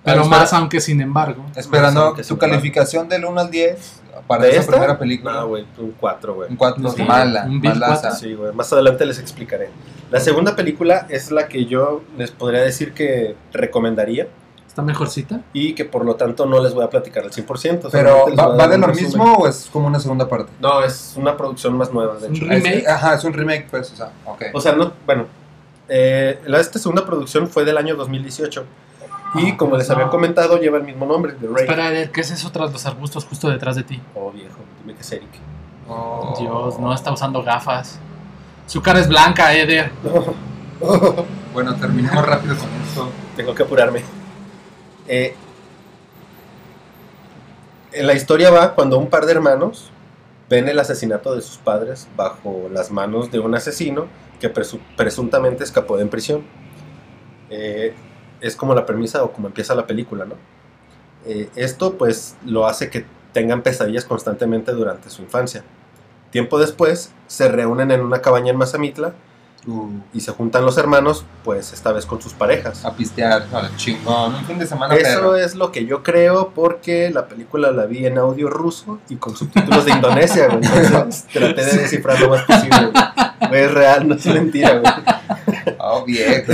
Pero 0.04 0.22
espera. 0.22 0.40
más, 0.40 0.52
aunque 0.52 0.80
sin 0.80 1.00
embargo. 1.00 1.44
Esperando 1.56 2.14
tu 2.14 2.38
calificación 2.38 3.08
del 3.08 3.24
1 3.24 3.40
al 3.40 3.50
10 3.50 4.00
para 4.26 4.44
¿De 4.44 4.50
esa 4.50 4.60
esta? 4.60 4.72
primera 4.72 4.98
película. 4.98 5.32
No, 5.32 5.48
güey, 5.48 5.64
un 5.78 5.92
4, 5.98 6.34
güey. 6.34 6.50
Un 6.50 6.56
4, 6.56 6.90
Sí, 6.90 7.02
mala, 7.02 7.44
un 7.46 7.60
malaza. 7.60 8.10
Sí, 8.12 8.34
güey. 8.34 8.52
Más 8.52 8.72
adelante 8.72 9.04
les 9.06 9.18
explicaré. 9.18 9.70
La 10.10 10.20
segunda 10.20 10.54
película 10.54 11.06
es 11.08 11.30
la 11.30 11.48
que 11.48 11.64
yo 11.66 12.02
les 12.18 12.30
podría 12.30 12.60
decir 12.60 12.92
que 12.92 13.34
recomendaría 13.52 14.28
¿Está 14.66 14.82
mejorcita? 14.82 15.40
y 15.52 15.74
que 15.74 15.84
por 15.84 16.04
lo 16.04 16.16
tanto 16.16 16.46
no 16.46 16.62
les 16.62 16.74
voy 16.74 16.84
a 16.84 16.90
platicar 16.90 17.24
al 17.24 17.30
100%. 17.32 17.88
Pero, 17.90 18.26
¿va, 18.38 18.48
va 18.48 18.68
de 18.68 18.74
un 18.74 18.80
lo 18.82 18.86
resumen. 18.88 19.06
mismo 19.08 19.34
o 19.36 19.48
es 19.48 19.68
como 19.72 19.86
una 19.86 19.98
segunda 20.00 20.28
parte? 20.28 20.52
No, 20.60 20.82
es 20.82 21.14
una 21.16 21.36
producción 21.36 21.76
más 21.78 21.92
nueva, 21.92 22.16
de 22.18 22.28
Un 22.28 22.36
hecho. 22.36 22.44
remake. 22.44 22.78
Es- 22.80 22.88
ajá, 22.88 23.14
es 23.14 23.24
un 23.24 23.32
remake, 23.32 23.66
pues, 23.70 23.90
o 23.92 23.96
sea, 23.96 24.10
ok. 24.26 24.42
O 24.52 24.60
sea, 24.60 24.72
no, 24.72 24.92
bueno, 25.06 25.26
eh, 25.88 26.38
la, 26.46 26.60
esta 26.60 26.78
segunda 26.78 27.04
producción 27.06 27.48
fue 27.48 27.64
del 27.64 27.76
año 27.78 27.94
2018 27.96 28.64
y 29.34 29.50
Ah, 29.50 29.56
como 29.56 29.76
les 29.76 29.88
no. 29.88 29.94
había 29.96 30.08
comentado 30.08 30.58
lleva 30.58 30.78
el 30.78 30.84
mismo 30.84 31.06
nombre, 31.06 31.32
The 31.32 31.46
Rake. 31.46 31.60
Espera, 31.62 32.12
¿qué 32.12 32.20
es 32.20 32.30
eso 32.30 32.50
tras 32.50 32.72
los 32.72 32.84
arbustos 32.86 33.24
justo 33.24 33.48
detrás 33.50 33.76
de 33.76 33.82
ti? 33.82 34.00
Oh, 34.14 34.30
viejo, 34.30 34.58
dime 34.80 34.94
que 34.94 35.00
es 35.02 35.12
Eric. 35.12 35.28
Oh. 35.88 36.34
Dios, 36.38 36.78
no 36.78 36.92
está 36.94 37.12
usando 37.12 37.42
gafas. 37.42 37.98
Su 38.66 38.80
cara 38.82 39.00
es 39.00 39.08
blanca, 39.08 39.52
Eder. 39.54 39.90
Bueno, 41.52 41.76
terminemos 41.76 42.26
rápido 42.26 42.56
con 42.56 42.68
esto. 42.86 43.08
Tengo 43.36 43.54
que 43.54 43.62
apurarme. 43.62 44.02
Eh, 45.06 45.34
en 47.92 48.06
la 48.06 48.14
historia 48.14 48.50
va 48.50 48.74
cuando 48.74 48.98
un 48.98 49.08
par 49.08 49.24
de 49.26 49.32
hermanos 49.32 49.90
ven 50.50 50.68
el 50.68 50.78
asesinato 50.80 51.34
de 51.34 51.42
sus 51.42 51.58
padres 51.58 52.08
bajo 52.16 52.68
las 52.72 52.90
manos 52.90 53.30
de 53.30 53.38
un 53.38 53.54
asesino 53.54 54.06
que 54.40 54.52
presu- 54.52 54.80
presuntamente 54.96 55.62
escapó 55.64 55.96
de 55.96 56.06
prisión. 56.06 56.42
Eh, 57.50 57.94
es 58.44 58.56
como 58.56 58.74
la 58.74 58.84
premisa 58.84 59.24
o 59.24 59.32
como 59.32 59.46
empieza 59.46 59.74
la 59.74 59.86
película, 59.86 60.26
¿no? 60.26 60.34
Eh, 61.26 61.48
esto 61.56 61.94
pues 61.96 62.36
lo 62.44 62.66
hace 62.66 62.90
que 62.90 63.06
tengan 63.32 63.62
pesadillas 63.62 64.04
constantemente 64.04 64.72
durante 64.72 65.08
su 65.08 65.22
infancia. 65.22 65.64
Tiempo 66.30 66.58
después 66.58 67.10
se 67.26 67.48
reúnen 67.48 67.90
en 67.90 68.02
una 68.02 68.20
cabaña 68.20 68.50
en 68.50 68.58
Mazamitla 68.58 69.14
y 70.12 70.20
se 70.20 70.30
juntan 70.32 70.64
los 70.66 70.76
hermanos, 70.76 71.24
pues 71.42 71.72
esta 71.72 71.90
vez 71.92 72.04
con 72.06 72.20
sus 72.20 72.34
parejas. 72.34 72.84
a 72.84 72.94
pistear, 72.94 73.46
a 73.52 73.62
la 73.62 73.76
chingón, 73.76 74.34
un 74.34 74.44
fin 74.44 74.58
de 74.58 74.66
semana 74.66 74.94
Eso 74.94 75.04
perro. 75.20 75.36
es 75.36 75.54
lo 75.54 75.72
que 75.72 75.86
yo 75.86 76.02
creo 76.02 76.50
porque 76.54 77.10
la 77.10 77.26
película 77.28 77.70
la 77.72 77.86
vi 77.86 78.04
en 78.06 78.18
audio 78.18 78.50
ruso 78.50 78.98
y 79.08 79.16
con 79.16 79.34
subtítulos 79.36 79.84
de 79.86 79.92
Indonesia, 79.92 80.48
güey. 80.48 80.60
Entonces 80.84 81.26
traté 81.32 81.64
de 81.64 81.76
descifrar 81.78 82.20
lo 82.20 82.28
más 82.30 82.42
posible. 82.42 82.90
güey. 82.92 83.62
Es 83.62 83.72
real, 83.72 84.08
no 84.08 84.14
es 84.14 84.26
mentira, 84.26 84.78
güey. 84.78 84.92
Oh, 85.78 86.04
viejo. 86.04 86.52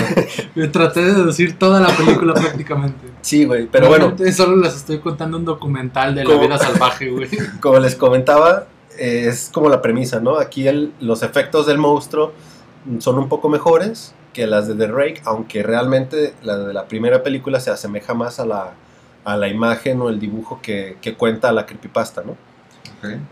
Me 0.55 0.69
traté 0.69 1.01
de 1.05 1.15
deducir 1.15 1.59
toda 1.59 1.81
la 1.81 1.89
película 1.89 2.35
prácticamente. 2.35 3.09
Sí, 3.23 3.45
güey, 3.45 3.67
pero 3.67 3.89
bueno, 3.89 4.15
solo 4.35 4.57
les 4.57 4.75
estoy 4.77 4.99
contando 4.99 5.37
un 5.37 5.45
documental 5.45 6.15
de 6.15 6.25
la 6.25 6.37
vida 6.39 6.59
salvaje, 6.59 7.11
güey. 7.11 7.29
como 7.61 7.79
les 7.79 7.95
comentaba, 7.95 8.67
es 8.99 9.51
como 9.53 9.69
la 9.69 9.81
premisa, 9.83 10.21
¿no? 10.21 10.39
Aquí 10.39 10.67
el- 10.69 10.93
los 11.01 11.23
efectos 11.23 11.67
del 11.67 11.79
monstruo 11.79 12.33
son 12.99 13.19
un 13.19 13.29
poco 13.29 13.49
mejores 13.49 14.15
que 14.33 14.47
las 14.47 14.69
de 14.69 14.75
The 14.75 14.87
Rake, 14.87 15.23
aunque 15.25 15.63
realmente 15.63 16.35
la 16.43 16.57
de 16.59 16.73
la 16.73 16.87
primera 16.87 17.23
película 17.23 17.61
se 17.61 17.71
asemeja 17.71 18.15
más 18.15 18.39
a 18.41 18.47
la, 18.47 18.73
a 19.25 19.37
la 19.37 19.49
imagen 19.49 20.01
o 20.01 20.09
el 20.09 20.21
dibujo 20.21 20.61
que, 20.63 20.97
que 21.03 21.15
cuenta 21.15 21.53
la 21.53 21.67
creepypasta, 21.67 22.23
¿no? 22.23 22.37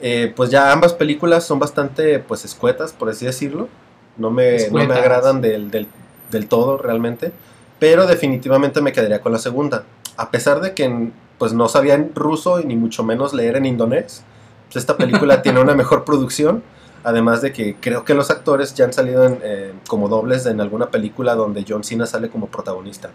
Eh, 0.01 0.33
pues 0.35 0.51
ya 0.51 0.73
ambas 0.73 0.95
películas 0.95 1.45
son 1.45 1.59
bastante 1.59 2.19
pues 2.19 2.45
escuetas, 2.45 2.93
por 2.93 3.09
así 3.11 3.27
decirlo. 3.27 3.69
No 4.17 4.31
me, 4.31 4.57
no 4.69 4.73
me 4.89 4.95
agradan 5.01 5.41
del, 5.41 5.71
del- 5.71 5.87
del 6.31 6.47
todo 6.49 6.77
realmente. 6.79 7.33
Pero 7.79 8.07
definitivamente 8.07 8.81
me 8.81 8.93
quedaría 8.93 9.21
con 9.21 9.33
la 9.33 9.39
segunda. 9.39 9.85
A 10.17 10.31
pesar 10.31 10.61
de 10.61 10.75
que 10.75 11.11
pues 11.39 11.53
no 11.53 11.69
sabía 11.69 11.95
en 11.95 12.13
ruso 12.15 12.61
y 12.61 12.65
ni 12.65 12.75
mucho 12.75 13.05
menos 13.05 13.33
leer 13.33 13.57
en 13.57 13.67
indonés, 13.67 14.25
pues 14.67 14.77
esta 14.77 14.97
película 14.97 15.43
tiene 15.43 15.61
una 15.61 15.75
mejor 15.75 16.05
producción. 16.05 16.63
Además 17.05 17.41
de 17.43 17.53
que 17.53 17.77
creo 17.81 18.05
que 18.05 18.15
los 18.15 18.31
actores 18.31 18.75
ya 18.75 18.85
han 18.85 18.93
salido 18.93 19.25
en, 19.25 19.39
eh, 19.43 19.73
como 19.89 20.09
dobles 20.09 20.47
en 20.47 20.61
alguna 20.61 20.91
película 20.91 21.35
donde 21.35 21.65
John 21.67 21.85
Cena 21.85 22.07
sale 22.07 22.29
como 22.29 22.47
protagonista. 22.49 23.11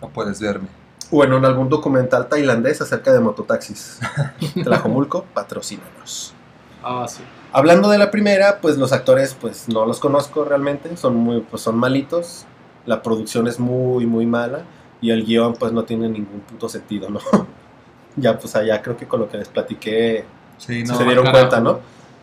No 0.00 0.08
puedes 0.08 0.40
verme. 0.40 0.68
O 1.10 1.22
en 1.22 1.32
un- 1.32 1.44
algún 1.44 1.68
documental 1.68 2.28
tailandés 2.28 2.80
acerca 2.80 3.12
de 3.12 3.20
mototaxis. 3.20 4.00
Tlajomulco, 4.64 5.24
patrocínanos. 5.34 6.34
Ah, 6.82 7.06
sí. 7.08 7.22
Hablando 7.52 7.88
de 7.88 7.98
la 7.98 8.10
primera, 8.10 8.60
pues 8.60 8.76
los 8.76 8.92
actores 8.92 9.34
pues 9.40 9.68
no 9.68 9.86
los 9.86 10.00
conozco 10.00 10.44
realmente, 10.44 10.96
son 10.96 11.16
muy 11.16 11.40
pues 11.40 11.62
son 11.62 11.76
malitos. 11.78 12.44
La 12.86 13.02
producción 13.02 13.46
es 13.48 13.58
muy 13.60 14.06
muy 14.06 14.26
mala 14.26 14.62
y 15.00 15.10
el 15.10 15.24
guion 15.24 15.54
pues 15.54 15.72
no 15.72 15.84
tiene 15.84 16.08
ningún 16.08 16.40
puto 16.40 16.68
sentido, 16.68 17.08
¿no? 17.10 17.20
ya 18.16 18.38
pues 18.38 18.56
allá 18.56 18.82
creo 18.82 18.96
que 18.96 19.06
con 19.06 19.20
lo 19.20 19.28
que 19.28 19.38
les 19.38 19.48
platiqué 19.48 20.24
Sí, 20.58 20.84
No, 20.84 20.96
se 20.96 21.04
dieron 21.04 21.24
carajo. 21.26 21.48
cuenta, 21.48 21.60
¿no? 21.60 21.80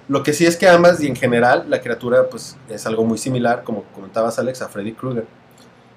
Lo 0.10 0.22
que 0.24 0.34
sí 0.34 0.46
es 0.46 0.58
que 0.58 0.68
ambas 0.68 1.02
y 1.02 1.08
en 1.08 1.16
general 1.16 1.66
la 1.70 1.82
criatura 1.82 2.28
pues 2.30 2.58
es 2.70 2.86
algo 2.86 3.06
muy 3.06 3.18
similar, 3.18 3.64
como 3.64 3.84
comentabas 3.96 4.38
Alex, 4.40 4.62
a 4.62 4.68
Freddy 4.68 4.94
Krueger. 4.94 5.26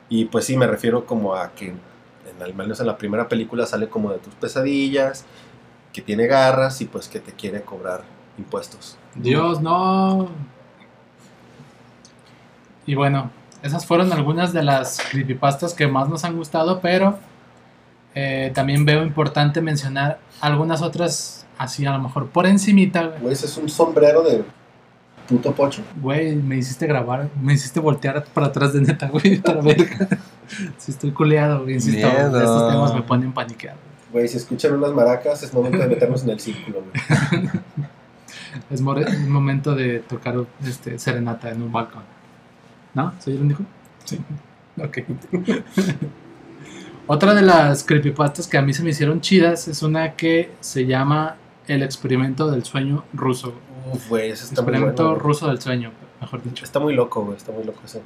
Y 0.08 0.26
pues 0.26 0.44
sí 0.44 0.56
me 0.56 0.66
refiero 0.66 1.06
como 1.06 1.34
a 1.34 1.50
que 1.52 1.68
en, 1.68 1.80
al 2.42 2.54
menos 2.54 2.78
en 2.80 2.86
la 2.86 2.96
primera 2.96 3.26
película 3.28 3.66
sale 3.66 3.88
como 3.88 4.12
de 4.12 4.18
tus 4.18 4.34
pesadillas, 4.34 5.24
que 5.92 6.02
tiene 6.02 6.26
garras 6.26 6.80
y 6.80 6.84
pues 6.84 7.08
que 7.08 7.18
te 7.18 7.32
quiere 7.32 7.62
cobrar 7.62 8.02
impuestos. 8.38 8.96
Dios, 9.14 9.60
no. 9.60 10.28
Y 12.86 12.94
bueno, 12.94 13.30
esas 13.62 13.86
fueron 13.86 14.12
algunas 14.12 14.52
de 14.52 14.62
las 14.62 15.00
creepypastas 15.10 15.74
que 15.74 15.88
más 15.88 16.08
nos 16.08 16.24
han 16.24 16.36
gustado, 16.36 16.80
pero 16.80 17.18
eh, 18.14 18.52
también 18.54 18.84
veo 18.84 19.02
importante 19.02 19.60
mencionar 19.60 20.20
algunas 20.40 20.82
otras, 20.82 21.45
así 21.58 21.84
a 21.86 21.92
lo 21.92 21.98
mejor 22.02 22.26
por 22.28 22.46
encimita, 22.46 23.06
güey. 23.06 23.20
Güey, 23.20 23.32
ese 23.32 23.46
es 23.46 23.56
un 23.56 23.68
sombrero 23.68 24.22
de 24.22 24.44
puto 25.28 25.52
pocho. 25.52 25.82
Güey, 26.00 26.36
me 26.36 26.56
hiciste 26.56 26.86
grabar, 26.86 27.28
me 27.42 27.54
hiciste 27.54 27.80
voltear 27.80 28.24
para 28.32 28.46
atrás 28.48 28.72
de 28.72 28.80
neta, 28.82 29.08
güey, 29.08 29.38
para 29.42 29.60
ver. 29.60 29.86
Si 30.78 30.92
estoy 30.92 31.10
culeado, 31.12 31.62
güey, 31.62 31.74
insisto, 31.74 32.06
Miedo. 32.08 32.38
estos 32.38 32.70
temas 32.72 32.94
me 32.94 33.02
ponen 33.02 33.32
paniqueado. 33.32 33.78
Güey, 34.12 34.28
si 34.28 34.36
escuchan 34.36 34.72
unas 34.74 34.92
maracas 34.92 35.42
es 35.42 35.52
momento 35.52 35.78
de 35.78 35.88
meternos 35.88 36.22
en 36.22 36.30
el 36.30 36.40
círculo, 36.40 36.82
güey. 36.82 37.50
Es 38.70 38.80
more- 38.80 39.02
es 39.02 39.28
momento 39.28 39.74
de 39.74 39.98
tocar 40.00 40.34
este, 40.64 40.98
serenata 40.98 41.50
en 41.50 41.60
un 41.62 41.70
balcón. 41.70 42.02
¿No? 42.94 43.12
¿Soy 43.20 43.34
el 43.34 43.42
único? 43.42 43.62
Sí. 44.04 44.18
Ok. 44.82 44.98
Otra 47.06 47.34
de 47.34 47.42
las 47.42 47.84
creepypastas 47.84 48.46
que 48.48 48.58
a 48.58 48.62
mí 48.62 48.72
se 48.72 48.82
me 48.82 48.90
hicieron 48.90 49.20
chidas 49.20 49.68
es 49.68 49.82
una 49.82 50.14
que 50.14 50.52
se 50.60 50.86
llama 50.86 51.36
El 51.68 51.82
experimento 51.82 52.50
del 52.50 52.64
sueño 52.64 53.04
ruso. 53.12 53.54
Uf, 53.92 54.08
güey, 54.08 54.30
eso 54.30 54.44
está 54.44 54.62
muy 54.62 54.70
experimento 54.70 55.04
bueno. 55.04 55.18
ruso 55.18 55.48
del 55.48 55.60
sueño, 55.60 55.92
mejor 56.20 56.42
dicho. 56.42 56.64
Está 56.64 56.80
muy 56.80 56.94
loco, 56.94 57.24
güey, 57.24 57.36
está 57.36 57.52
muy 57.52 57.64
loco 57.64 57.80
eso. 57.84 58.00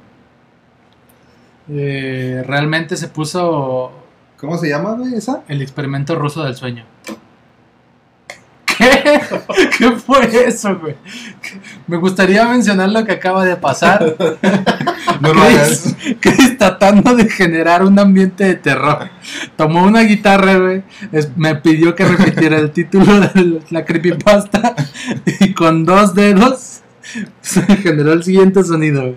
Eh, 1.69 2.43
realmente 2.45 2.97
se 2.97 3.07
puso 3.07 3.91
¿Cómo 4.37 4.57
se 4.57 4.67
llama, 4.67 4.93
güey, 4.95 5.13
esa? 5.13 5.43
el 5.47 5.61
experimento 5.61 6.15
ruso 6.15 6.43
del 6.43 6.55
sueño. 6.55 6.83
¿Qué? 8.81 9.21
¿Qué 9.77 9.91
fue 9.91 10.47
eso, 10.47 10.77
güey? 10.79 10.95
Me 11.87 11.97
gustaría 11.97 12.45
mencionar 12.45 12.89
lo 12.89 13.05
que 13.05 13.11
acaba 13.13 13.45
de 13.45 13.55
pasar. 13.55 14.15
No 15.19 15.33
lo 15.33 15.41
hagas. 15.41 15.95
Chris, 16.19 16.57
tratando 16.57 17.15
de 17.15 17.29
generar 17.29 17.83
un 17.83 17.97
ambiente 17.99 18.43
de 18.45 18.55
terror. 18.55 19.09
Tomó 19.55 19.83
una 19.83 20.01
guitarra, 20.01 20.57
güey. 20.57 20.83
es- 21.11 21.29
Me 21.37 21.55
pidió 21.55 21.95
que 21.95 22.05
repitiera 22.05 22.57
el 22.57 22.71
título 22.71 23.19
de 23.19 23.61
la 23.69 23.85
creepypasta. 23.85 24.75
Y 25.39 25.53
con 25.53 25.85
dos 25.85 26.15
dedos 26.15 26.81
se 27.41 27.61
generó 27.77 28.13
el 28.13 28.23
siguiente 28.23 28.63
sonido, 28.63 29.01
güey. 29.01 29.15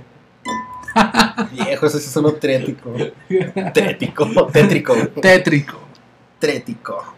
Viejo, 1.52 1.86
ese 1.86 1.98
sí 2.00 2.08
sonó 2.10 2.32
trético. 2.34 2.94
Trético, 3.72 4.46
tétrico. 4.52 4.94
güey. 4.94 5.08
Tétrico. 5.20 5.80
Trético. 6.38 7.13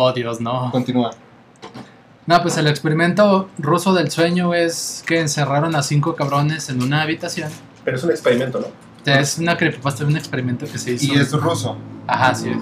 Oh, 0.00 0.12
Dios, 0.12 0.40
no. 0.40 0.70
Continúa. 0.70 1.10
No, 2.26 2.42
pues 2.42 2.56
el 2.58 2.66
experimento 2.66 3.48
ruso 3.58 3.94
del 3.94 4.10
sueño 4.10 4.52
es 4.54 5.02
que 5.06 5.18
encerraron 5.20 5.74
a 5.74 5.82
cinco 5.82 6.14
cabrones 6.14 6.68
en 6.68 6.82
una 6.82 7.02
habitación. 7.02 7.50
Pero 7.84 7.96
es 7.96 8.04
un 8.04 8.10
experimento, 8.10 8.60
¿no? 8.60 8.66
Es 9.12 9.38
una 9.38 9.56
creepypasta 9.56 10.04
de 10.04 10.10
un 10.10 10.16
experimento 10.18 10.66
que 10.66 10.76
se 10.76 10.92
hizo. 10.92 11.14
Y 11.14 11.16
es 11.18 11.32
ruso. 11.32 11.78
Ajá, 12.06 12.34
sí 12.34 12.50
es. 12.50 12.58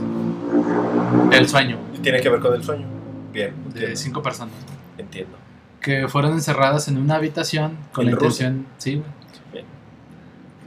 El 1.32 1.48
sueño 1.48 1.78
Y 1.94 1.98
tiene 1.98 2.20
que 2.20 2.28
ver 2.28 2.40
con 2.40 2.54
el 2.54 2.62
sueño. 2.62 2.86
Bien, 3.32 3.52
de 3.64 3.70
entiendo. 3.70 3.96
cinco 3.96 4.22
personas. 4.22 4.54
entiendo. 4.98 5.36
Que 5.80 6.06
fueron 6.08 6.32
encerradas 6.32 6.86
en 6.88 6.98
una 6.98 7.16
habitación 7.16 7.76
con 7.92 8.06
¿En 8.06 8.12
la 8.14 8.18
Rusia? 8.18 8.46
intención. 8.48 8.66
Sí, 8.78 8.94
güey. 8.96 9.10
Bien. 9.52 9.64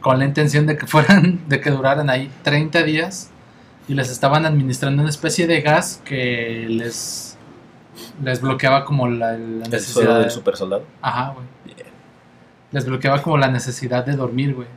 Con 0.02 0.20
la 0.20 0.26
intención 0.26 0.66
de 0.66 0.78
que 0.78 0.86
fueran, 0.88 1.40
de 1.48 1.62
que 1.62 1.72
duraran 1.72 2.10
ahí 2.10 2.30
30 2.44 2.84
días. 2.84 3.30
Y 3.90 3.96
les 3.96 4.10
estaban 4.10 4.46
administrando 4.46 5.02
una 5.02 5.10
especie 5.10 5.48
de 5.48 5.60
gas 5.62 6.02
que 6.06 6.66
les. 6.70 7.38
Les 8.24 8.40
bloqueaba 8.40 8.86
como 8.86 9.08
la, 9.10 9.34
la 9.38 9.64
¿Es 9.66 9.70
necesidad. 9.72 10.14
de- 10.16 10.20
del 10.22 10.32
super 10.32 10.56
soldado? 10.56 10.86
Ajá, 11.02 11.34
güey. 11.34 11.46
Les 12.72 12.86
bloqueaba 12.86 13.22
como 13.22 13.38
la 13.38 13.50
necesidad 13.50 14.06
de 14.06 14.16
dormir, 14.16 14.54
güey. 14.56 14.68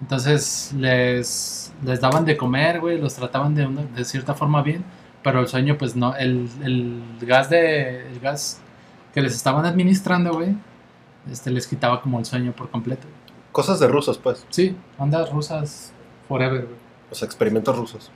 Entonces 0.00 0.72
les, 0.78 1.72
les 1.84 2.00
daban 2.00 2.24
de 2.24 2.36
comer, 2.36 2.80
güey, 2.80 2.98
los 3.00 3.14
trataban 3.14 3.54
de, 3.54 3.66
una- 3.66 3.82
de 3.82 4.04
cierta 4.04 4.32
forma 4.34 4.62
bien, 4.62 4.84
pero 5.24 5.40
el 5.40 5.48
sueño, 5.48 5.76
pues 5.76 5.96
no, 5.96 6.14
el, 6.14 6.48
el 6.62 7.02
gas 7.22 7.50
de 7.50 8.06
el 8.12 8.20
gas 8.20 8.60
que 9.12 9.20
les 9.20 9.34
estaban 9.34 9.66
administrando, 9.66 10.34
güey, 10.34 10.54
este 11.30 11.50
les 11.50 11.66
quitaba 11.66 12.00
como 12.00 12.20
el 12.20 12.24
sueño 12.24 12.52
por 12.52 12.70
completo. 12.70 13.06
Cosas 13.50 13.80
de 13.80 13.88
rusos, 13.88 14.18
pues. 14.18 14.46
Sí, 14.50 14.76
ondas 14.98 15.30
rusas 15.32 15.92
forever, 16.28 16.62
güey. 16.66 16.87
Los 17.10 17.22
experimentos 17.22 17.76
rusos. 17.76 18.10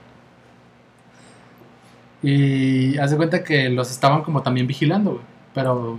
Y 2.22 2.96
haz 2.98 3.10
de 3.10 3.16
cuenta 3.16 3.42
que 3.42 3.68
los 3.68 3.90
estaban 3.90 4.22
como 4.22 4.42
también 4.42 4.66
vigilando, 4.66 5.12
güey, 5.12 5.24
pero 5.54 5.98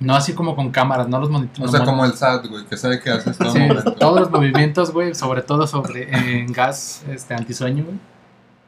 no 0.00 0.14
así 0.16 0.32
como 0.32 0.56
con 0.56 0.70
cámaras, 0.70 1.06
no 1.08 1.18
los 1.18 1.28
O 1.28 1.32
monitoreaban. 1.32 1.70
sea, 1.70 1.84
como 1.84 2.04
el 2.04 2.14
SAT, 2.14 2.46
güey, 2.46 2.64
que 2.66 2.76
sabe 2.76 2.98
qué 3.00 3.10
haces 3.10 3.36
todo 3.38 3.50
Sí, 3.50 3.58
momento. 3.58 3.92
todos 3.94 4.20
los 4.20 4.30
movimientos, 4.30 4.90
güey, 4.92 5.14
sobre 5.14 5.42
todo 5.42 5.66
sobre 5.66 6.10
en 6.16 6.50
gas 6.52 7.04
este, 7.10 7.34
antisueño, 7.34 7.84
güey, 7.84 7.96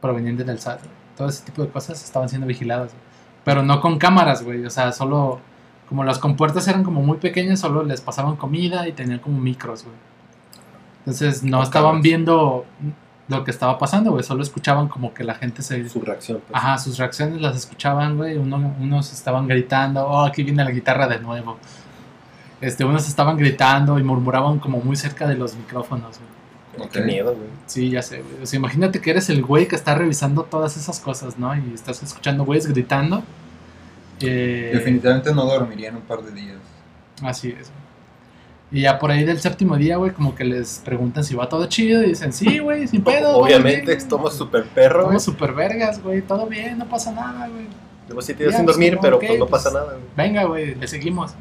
proveniente 0.01 0.45
del 0.45 0.59
SAT. 0.61 0.81
güey. 0.81 0.91
Todo 1.17 1.29
ese 1.29 1.45
tipo 1.45 1.63
de 1.63 1.69
cosas 1.71 2.03
estaban 2.05 2.29
siendo 2.29 2.47
vigiladas, 2.47 2.91
güey. 2.93 3.03
Pero 3.45 3.63
no 3.63 3.81
con 3.81 3.99
cámaras, 3.99 4.43
güey. 4.43 4.65
O 4.67 4.71
sea, 4.71 4.93
solo, 4.93 5.41
como 5.89 6.03
las 6.05 6.19
compuertas 6.19 6.67
eran 6.69 6.83
como 6.85 7.03
muy 7.03 7.19
pequeñas, 7.19 7.61
solo 7.61 7.85
les 7.85 8.01
pasaban 8.01 8.37
comida 8.37 8.87
y 8.89 8.93
tenían 8.93 9.19
como 9.21 9.39
micros, 9.39 9.85
güey. 9.85 9.97
Entonces 11.01 11.43
no 11.43 11.63
estaban 11.63 11.89
cámaras. 11.91 12.03
viendo 12.03 12.65
lo 13.29 13.45
que 13.45 13.51
estaba 13.51 13.79
pasando, 13.79 14.11
güey. 14.11 14.23
Solo 14.23 14.43
escuchaban 14.43 14.89
como 14.89 15.15
que 15.15 15.25
la 15.25 15.35
gente 15.35 15.63
se... 15.63 15.89
Su 15.89 16.01
reacción, 16.01 16.41
pues. 16.47 16.55
Ajá, 16.55 16.79
sus 16.79 16.99
reacciones 16.99 17.41
las 17.41 17.57
escuchaban, 17.57 18.17
güey. 18.17 18.37
Uno, 18.37 18.75
unos 18.81 19.13
estaban 19.13 19.49
gritando, 19.49 20.07
oh, 20.07 20.25
aquí 20.25 20.43
viene 20.43 20.65
la 20.65 20.71
guitarra 20.71 21.07
de 21.07 21.19
nuevo. 21.19 21.59
Este, 22.61 22.85
unos 22.85 23.09
estaban 23.09 23.37
gritando 23.37 23.99
y 23.99 24.03
murmuraban 24.03 24.59
como 24.59 24.79
muy 24.79 24.97
cerca 24.97 25.27
de 25.27 25.37
los 25.37 25.55
micrófonos, 25.57 26.19
güey. 26.19 26.89
Qué 26.91 27.01
miedo, 27.03 27.35
güey. 27.35 27.49
Sí, 27.67 27.91
ya 27.91 28.03
sé, 28.03 28.23
güey. 28.23 28.43
O 28.43 28.47
sea, 28.47 28.59
imagínate 28.59 29.01
que 29.01 29.11
eres 29.11 29.31
el 29.31 29.43
güey 29.43 29.69
que 29.69 29.77
está 29.77 29.95
revisando 29.95 30.43
todas 30.45 30.77
esas 30.77 30.99
cosas, 31.01 31.39
¿no? 31.39 31.55
Y 31.57 31.73
estás 31.75 32.03
escuchando 32.03 32.45
güeyes 32.45 32.67
gritando 32.67 33.23
Eh, 34.21 34.71
Definitivamente 34.73 35.33
no 35.35 35.45
dormiría 35.45 35.89
en 35.89 35.97
un 35.97 36.03
par 36.03 36.23
de 36.23 36.33
días. 36.33 36.59
Así 37.23 37.55
es. 37.59 37.71
Y 38.75 38.81
ya 38.83 38.99
por 38.99 39.11
ahí 39.13 39.25
del 39.25 39.39
séptimo 39.41 39.77
día, 39.77 39.97
güey, 39.99 40.11
como 40.13 40.35
que 40.35 40.45
les 40.45 40.83
preguntan 40.85 41.23
si 41.23 41.35
va 41.37 41.49
todo 41.49 41.65
chido 41.67 42.03
y 42.03 42.09
dicen, 42.09 42.33
sí, 42.33 42.59
güey, 42.59 42.89
sin 42.89 43.03
pedo. 43.05 43.37
Obviamente, 43.39 43.93
estamos 43.93 44.35
súper 44.37 44.65
perro, 44.65 45.05
güey. 45.07 45.21
Somos 45.21 45.23
super 45.23 45.53
vergas, 45.55 46.03
güey, 46.03 46.21
todo 46.23 46.47
bien, 46.47 46.77
no 46.79 46.87
pasa 46.87 47.13
nada, 47.13 47.49
güey. 47.49 47.67
Siete 48.23 48.43
días 48.43 48.53
Ya, 48.53 48.59
sin 48.59 48.67
pues, 48.67 48.77
dormir, 48.77 48.97
como, 48.97 49.03
pero 49.03 49.19
pues 49.21 49.39
no 49.39 49.47
pues, 49.47 49.63
pasa 49.63 49.75
nada, 49.79 49.93
güey. 49.93 50.05
Venga, 50.17 50.45
güey, 50.45 50.75
le 50.75 50.89
seguimos. 50.89 51.33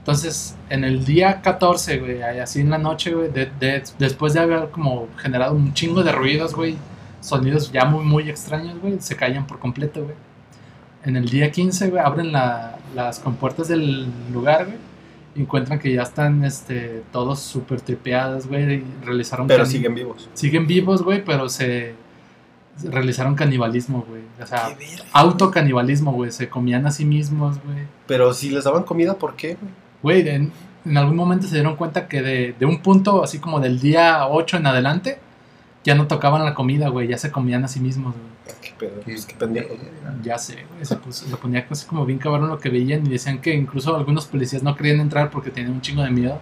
Entonces, 0.00 0.56
en 0.70 0.84
el 0.84 1.04
día 1.04 1.40
14, 1.42 1.98
güey, 1.98 2.22
así 2.22 2.60
en 2.60 2.70
la 2.70 2.78
noche, 2.78 3.14
güey, 3.14 3.30
de- 3.30 3.50
de- 3.58 3.82
después 3.98 4.32
de 4.34 4.40
haber 4.40 4.68
como 4.70 5.08
generado 5.16 5.54
un 5.54 5.72
chingo 5.74 6.02
de 6.02 6.12
ruidos, 6.12 6.54
güey, 6.54 6.76
sonidos 7.20 7.72
ya 7.72 7.84
muy, 7.86 8.04
muy 8.04 8.28
extraños, 8.30 8.78
güey, 8.80 9.00
se 9.00 9.16
callan 9.16 9.46
por 9.46 9.58
completo, 9.58 10.02
güey. 10.04 10.14
En 11.04 11.16
el 11.16 11.28
día 11.28 11.50
15, 11.50 11.88
güey, 11.90 12.02
abren 12.02 12.30
la- 12.32 12.76
las 12.94 13.18
compuertas 13.20 13.68
del 13.68 14.06
lugar, 14.32 14.66
güey, 14.66 14.76
encuentran 15.40 15.78
que 15.78 15.92
ya 15.92 16.02
están, 16.02 16.44
este, 16.44 17.02
todos 17.12 17.40
súper 17.40 17.80
tripeados, 17.80 18.46
güey, 18.46 18.74
y 18.74 18.84
realizaron... 19.04 19.46
Pero 19.46 19.64
can- 19.64 19.70
siguen 19.72 19.94
vivos. 19.94 20.28
Siguen 20.34 20.66
vivos, 20.66 21.02
güey, 21.02 21.24
pero 21.24 21.48
se, 21.48 21.94
realizaron 22.84 23.34
canibalismo, 23.34 24.04
güey. 24.08 24.22
O 24.42 24.46
sea, 24.46 24.70
autocanibalismo, 25.12 26.12
güey, 26.12 26.30
se 26.30 26.48
comían 26.48 26.86
a 26.86 26.90
sí 26.90 27.04
mismos, 27.04 27.56
güey. 27.64 27.78
Pero 28.06 28.32
si 28.32 28.50
les 28.50 28.64
daban 28.64 28.84
comida, 28.84 29.14
¿por 29.18 29.34
qué, 29.36 29.56
güey? 29.60 29.72
Güey, 30.22 30.28
en, 30.28 30.52
en 30.84 30.96
algún 30.96 31.16
momento 31.16 31.46
se 31.46 31.54
dieron 31.56 31.76
cuenta 31.76 32.06
que 32.08 32.22
de, 32.22 32.54
de 32.58 32.66
un 32.66 32.80
punto, 32.82 33.22
así 33.24 33.38
como 33.38 33.60
del 33.60 33.80
día 33.80 34.26
8 34.28 34.58
en 34.58 34.66
adelante, 34.66 35.18
ya 35.88 35.94
no 35.94 36.06
tocaban 36.06 36.44
la 36.44 36.52
comida, 36.54 36.88
güey, 36.90 37.08
ya 37.08 37.16
se 37.16 37.32
comían 37.32 37.64
a 37.64 37.68
sí 37.68 37.80
mismos, 37.80 38.14
güey. 38.14 38.56
Qué 38.60 38.74
pedo, 38.78 39.00
pues 39.02 39.24
qué 39.24 39.34
pendejo. 39.34 39.74
Ya 40.22 40.36
sé, 40.36 40.66
güey, 40.70 40.84
se, 40.84 40.96
puso- 40.96 41.26
se 41.26 41.36
ponía 41.38 41.66
así 41.70 41.86
como 41.86 42.04
bien 42.04 42.18
cabrón 42.18 42.50
lo 42.50 42.58
que 42.58 42.68
veían 42.68 43.06
y 43.06 43.08
decían 43.08 43.40
que 43.40 43.54
incluso 43.54 43.96
algunos 43.96 44.26
policías 44.26 44.62
no 44.62 44.76
querían 44.76 45.00
entrar 45.00 45.30
porque 45.30 45.50
tenían 45.50 45.72
un 45.72 45.80
chingo 45.80 46.02
de 46.02 46.10
miedo 46.10 46.38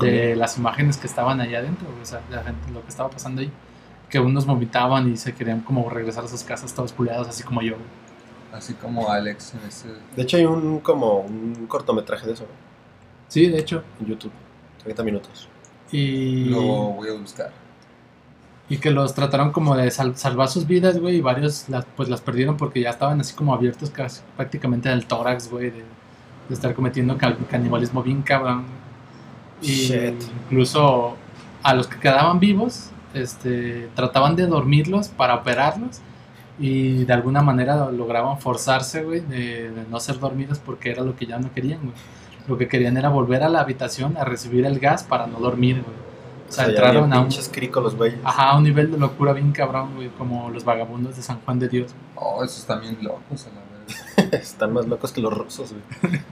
de 0.00 0.34
las 0.34 0.58
imágenes 0.58 0.96
que 0.96 1.06
estaban 1.06 1.40
allá 1.40 1.58
adentro, 1.60 1.86
güey, 1.90 2.02
o 2.02 2.04
sea, 2.04 2.20
de 2.28 2.34
la 2.34 2.42
gente, 2.42 2.72
lo 2.72 2.82
que 2.82 2.88
estaba 2.88 3.08
pasando 3.08 3.40
ahí. 3.40 3.52
Que 4.10 4.18
unos 4.18 4.46
vomitaban 4.46 5.12
y 5.12 5.16
se 5.16 5.32
querían 5.32 5.60
como 5.60 5.88
regresar 5.88 6.24
a 6.24 6.28
sus 6.28 6.42
casas 6.42 6.74
todos 6.74 6.92
puleados, 6.92 7.28
así 7.28 7.44
como 7.44 7.62
yo, 7.62 7.74
güey. 7.76 7.86
Así 8.52 8.74
como 8.74 9.08
Alex 9.08 9.54
en 9.54 9.68
ese... 9.68 9.88
De 10.16 10.22
hecho, 10.22 10.36
hay 10.38 10.44
un 10.44 10.80
como 10.80 11.20
un 11.20 11.66
cortometraje 11.68 12.26
de 12.26 12.32
eso, 12.32 12.42
¿no? 12.42 12.50
Sí, 13.28 13.46
de 13.46 13.58
hecho. 13.58 13.82
En 14.00 14.06
YouTube. 14.08 14.32
30 14.82 15.02
minutos. 15.04 15.48
Y... 15.92 16.46
Lo 16.46 16.60
voy 16.60 17.08
a 17.08 17.12
buscar. 17.12 17.61
Y 18.72 18.78
que 18.78 18.90
los 18.90 19.14
trataron 19.14 19.52
como 19.52 19.76
de 19.76 19.90
sal- 19.90 20.16
salvar 20.16 20.48
sus 20.48 20.66
vidas, 20.66 20.98
güey, 20.98 21.16
y 21.16 21.20
varios 21.20 21.68
las, 21.68 21.84
pues 21.94 22.08
las 22.08 22.22
perdieron 22.22 22.56
porque 22.56 22.80
ya 22.80 22.88
estaban 22.88 23.20
así 23.20 23.34
como 23.34 23.52
abiertos 23.52 23.90
casi, 23.90 24.22
prácticamente 24.34 24.88
del 24.88 25.04
tórax, 25.04 25.50
güey, 25.50 25.70
de, 25.70 25.84
de 26.48 26.54
estar 26.54 26.72
cometiendo 26.74 27.18
canibalismo 27.50 28.02
bien 28.02 28.22
cabrón. 28.22 28.64
Y 29.60 29.72
Shit. 29.72 30.14
incluso 30.44 31.16
a 31.62 31.74
los 31.74 31.86
que 31.86 31.98
quedaban 32.00 32.40
vivos, 32.40 32.88
este, 33.12 33.88
trataban 33.94 34.36
de 34.36 34.46
dormirlos 34.46 35.08
para 35.08 35.34
operarlos 35.34 36.00
y 36.58 37.04
de 37.04 37.12
alguna 37.12 37.42
manera 37.42 37.90
lograban 37.90 38.38
forzarse, 38.38 39.02
güey, 39.02 39.20
de, 39.20 39.70
de 39.70 39.84
no 39.90 40.00
ser 40.00 40.18
dormidos 40.18 40.58
porque 40.58 40.90
era 40.92 41.02
lo 41.02 41.14
que 41.14 41.26
ya 41.26 41.38
no 41.38 41.52
querían, 41.52 41.80
güey. 41.80 41.94
Lo 42.48 42.56
que 42.56 42.68
querían 42.68 42.96
era 42.96 43.10
volver 43.10 43.42
a 43.42 43.48
la 43.50 43.60
habitación 43.60 44.16
a 44.16 44.24
recibir 44.24 44.64
el 44.64 44.78
gas 44.80 45.02
para 45.04 45.26
no 45.26 45.38
dormir, 45.40 45.82
güey. 45.84 46.11
O 46.52 46.54
sea, 46.54 46.66
entraron 46.66 47.12
a 47.12 47.20
un, 47.20 47.28
cricos 47.50 47.82
los 47.82 47.96
güeyes. 47.96 48.18
Ajá, 48.24 48.50
a 48.50 48.56
un 48.58 48.64
nivel 48.64 48.90
de 48.90 48.98
locura 48.98 49.32
bien 49.32 49.52
cabrón, 49.52 49.94
güey, 49.94 50.08
como 50.10 50.50
los 50.50 50.64
vagabundos 50.64 51.16
de 51.16 51.22
San 51.22 51.40
Juan 51.40 51.58
de 51.58 51.68
Dios. 51.68 51.94
Oh, 52.14 52.44
esos 52.44 52.58
están 52.58 52.80
bien 52.82 52.98
locos 53.02 53.46
a 53.46 53.48
la 53.48 53.60
vez. 53.86 54.32
Están 54.42 54.72
más 54.72 54.86
locos 54.86 55.12
que 55.12 55.20
los 55.20 55.32
rusos, 55.36 55.72
güey. 56.02 56.20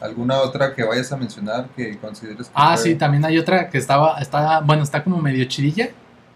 ¿Alguna 0.00 0.38
otra 0.40 0.74
que 0.74 0.84
vayas 0.84 1.10
a 1.12 1.16
mencionar 1.16 1.68
que 1.74 1.96
consideres 1.98 2.48
que 2.48 2.52
Ah, 2.54 2.74
fue- 2.76 2.82
sí, 2.82 2.94
también 2.96 3.24
hay 3.24 3.38
otra 3.38 3.70
que 3.70 3.78
estaba, 3.78 4.18
está, 4.20 4.60
bueno, 4.60 4.82
está 4.82 5.02
como 5.02 5.18
medio 5.18 5.44
chirilla, 5.46 5.88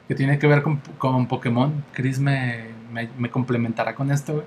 que 0.09 0.14
tiene 0.14 0.38
que 0.38 0.47
ver 0.47 0.62
con, 0.62 0.80
con 0.99 1.26
Pokémon. 1.26 1.84
Chris 1.93 2.18
me, 2.18 2.66
me, 2.93 3.09
me 3.18 3.30
complementará 3.30 3.95
con 3.95 4.11
esto, 4.11 4.32
güey. 4.34 4.45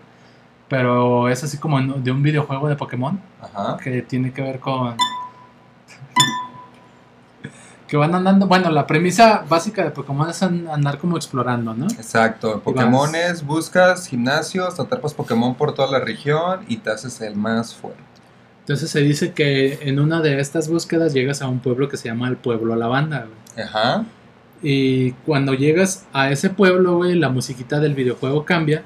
Pero 0.68 1.30
es 1.30 1.44
así 1.44 1.58
como 1.60 1.80
de 1.82 2.12
un 2.12 2.24
videojuego 2.24 2.68
de 2.68 2.76
Pokémon, 2.76 3.20
Ajá. 3.42 3.78
que 3.78 4.02
tiene 4.02 4.32
que 4.34 4.42
ver 4.42 4.60
con... 4.60 4.96
que 7.94 7.98
van 7.98 8.16
andando, 8.16 8.48
bueno, 8.48 8.72
la 8.72 8.88
premisa 8.88 9.46
básica 9.48 9.84
de 9.84 9.92
Pokémon 9.92 10.28
es 10.28 10.42
an- 10.42 10.68
andar 10.68 10.98
como 10.98 11.16
explorando, 11.16 11.76
¿no? 11.76 11.86
Exacto, 11.86 12.60
Pokémones, 12.62 13.46
buscas 13.46 14.08
gimnasios, 14.08 14.80
atrapas 14.80 15.14
Pokémon 15.14 15.54
por 15.54 15.76
toda 15.76 15.92
la 15.92 16.00
región 16.04 16.62
y 16.68 16.78
te 16.78 16.90
haces 16.90 17.22
el 17.22 17.36
más 17.36 17.76
fuerte. 17.76 18.02
Entonces 18.62 18.90
se 18.90 19.02
dice 19.02 19.34
que 19.34 19.78
en 19.84 20.00
una 20.00 20.22
de 20.22 20.40
estas 20.40 20.70
búsquedas 20.70 21.14
llegas 21.14 21.44
a 21.44 21.48
un 21.48 21.60
pueblo 21.60 21.88
que 21.88 21.98
se 21.98 22.08
llama 22.10 22.28
el 22.30 22.36
Pueblo 22.36 22.76
Lavanda, 22.76 23.28
güey. 23.28 23.68
Ajá. 23.68 24.06
Y 24.64 25.12
cuando 25.28 25.54
llegas 25.54 26.06
a 26.14 26.32
ese 26.32 26.50
pueblo, 26.50 26.96
güey, 26.98 27.14
la 27.14 27.30
musiquita 27.30 27.80
del 27.80 27.94
videojuego 27.94 28.44
cambia 28.44 28.82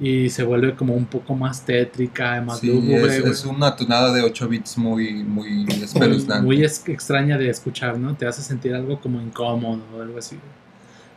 y 0.00 0.28
se 0.30 0.42
vuelve 0.42 0.74
como 0.74 0.94
un 0.94 1.04
poco 1.06 1.34
más 1.34 1.64
tétrica, 1.64 2.40
más 2.40 2.60
Sí, 2.60 2.66
lúgubre, 2.66 3.16
es, 3.30 3.44
una 3.44 3.76
tonada 3.76 4.12
de 4.12 4.22
8 4.22 4.48
bits 4.48 4.76
muy, 4.76 5.22
muy 5.22 5.64
muy, 5.64 5.82
espeluznante. 5.84 6.44
muy 6.44 6.64
es- 6.64 6.86
extraña 6.88 7.38
de 7.38 7.48
escuchar, 7.48 7.98
¿no? 7.98 8.14
Te 8.16 8.26
hace 8.26 8.42
sentir 8.42 8.74
algo 8.74 9.00
como 9.00 9.20
incómodo 9.20 9.82
o 9.96 10.02
algo 10.02 10.18
así. 10.18 10.38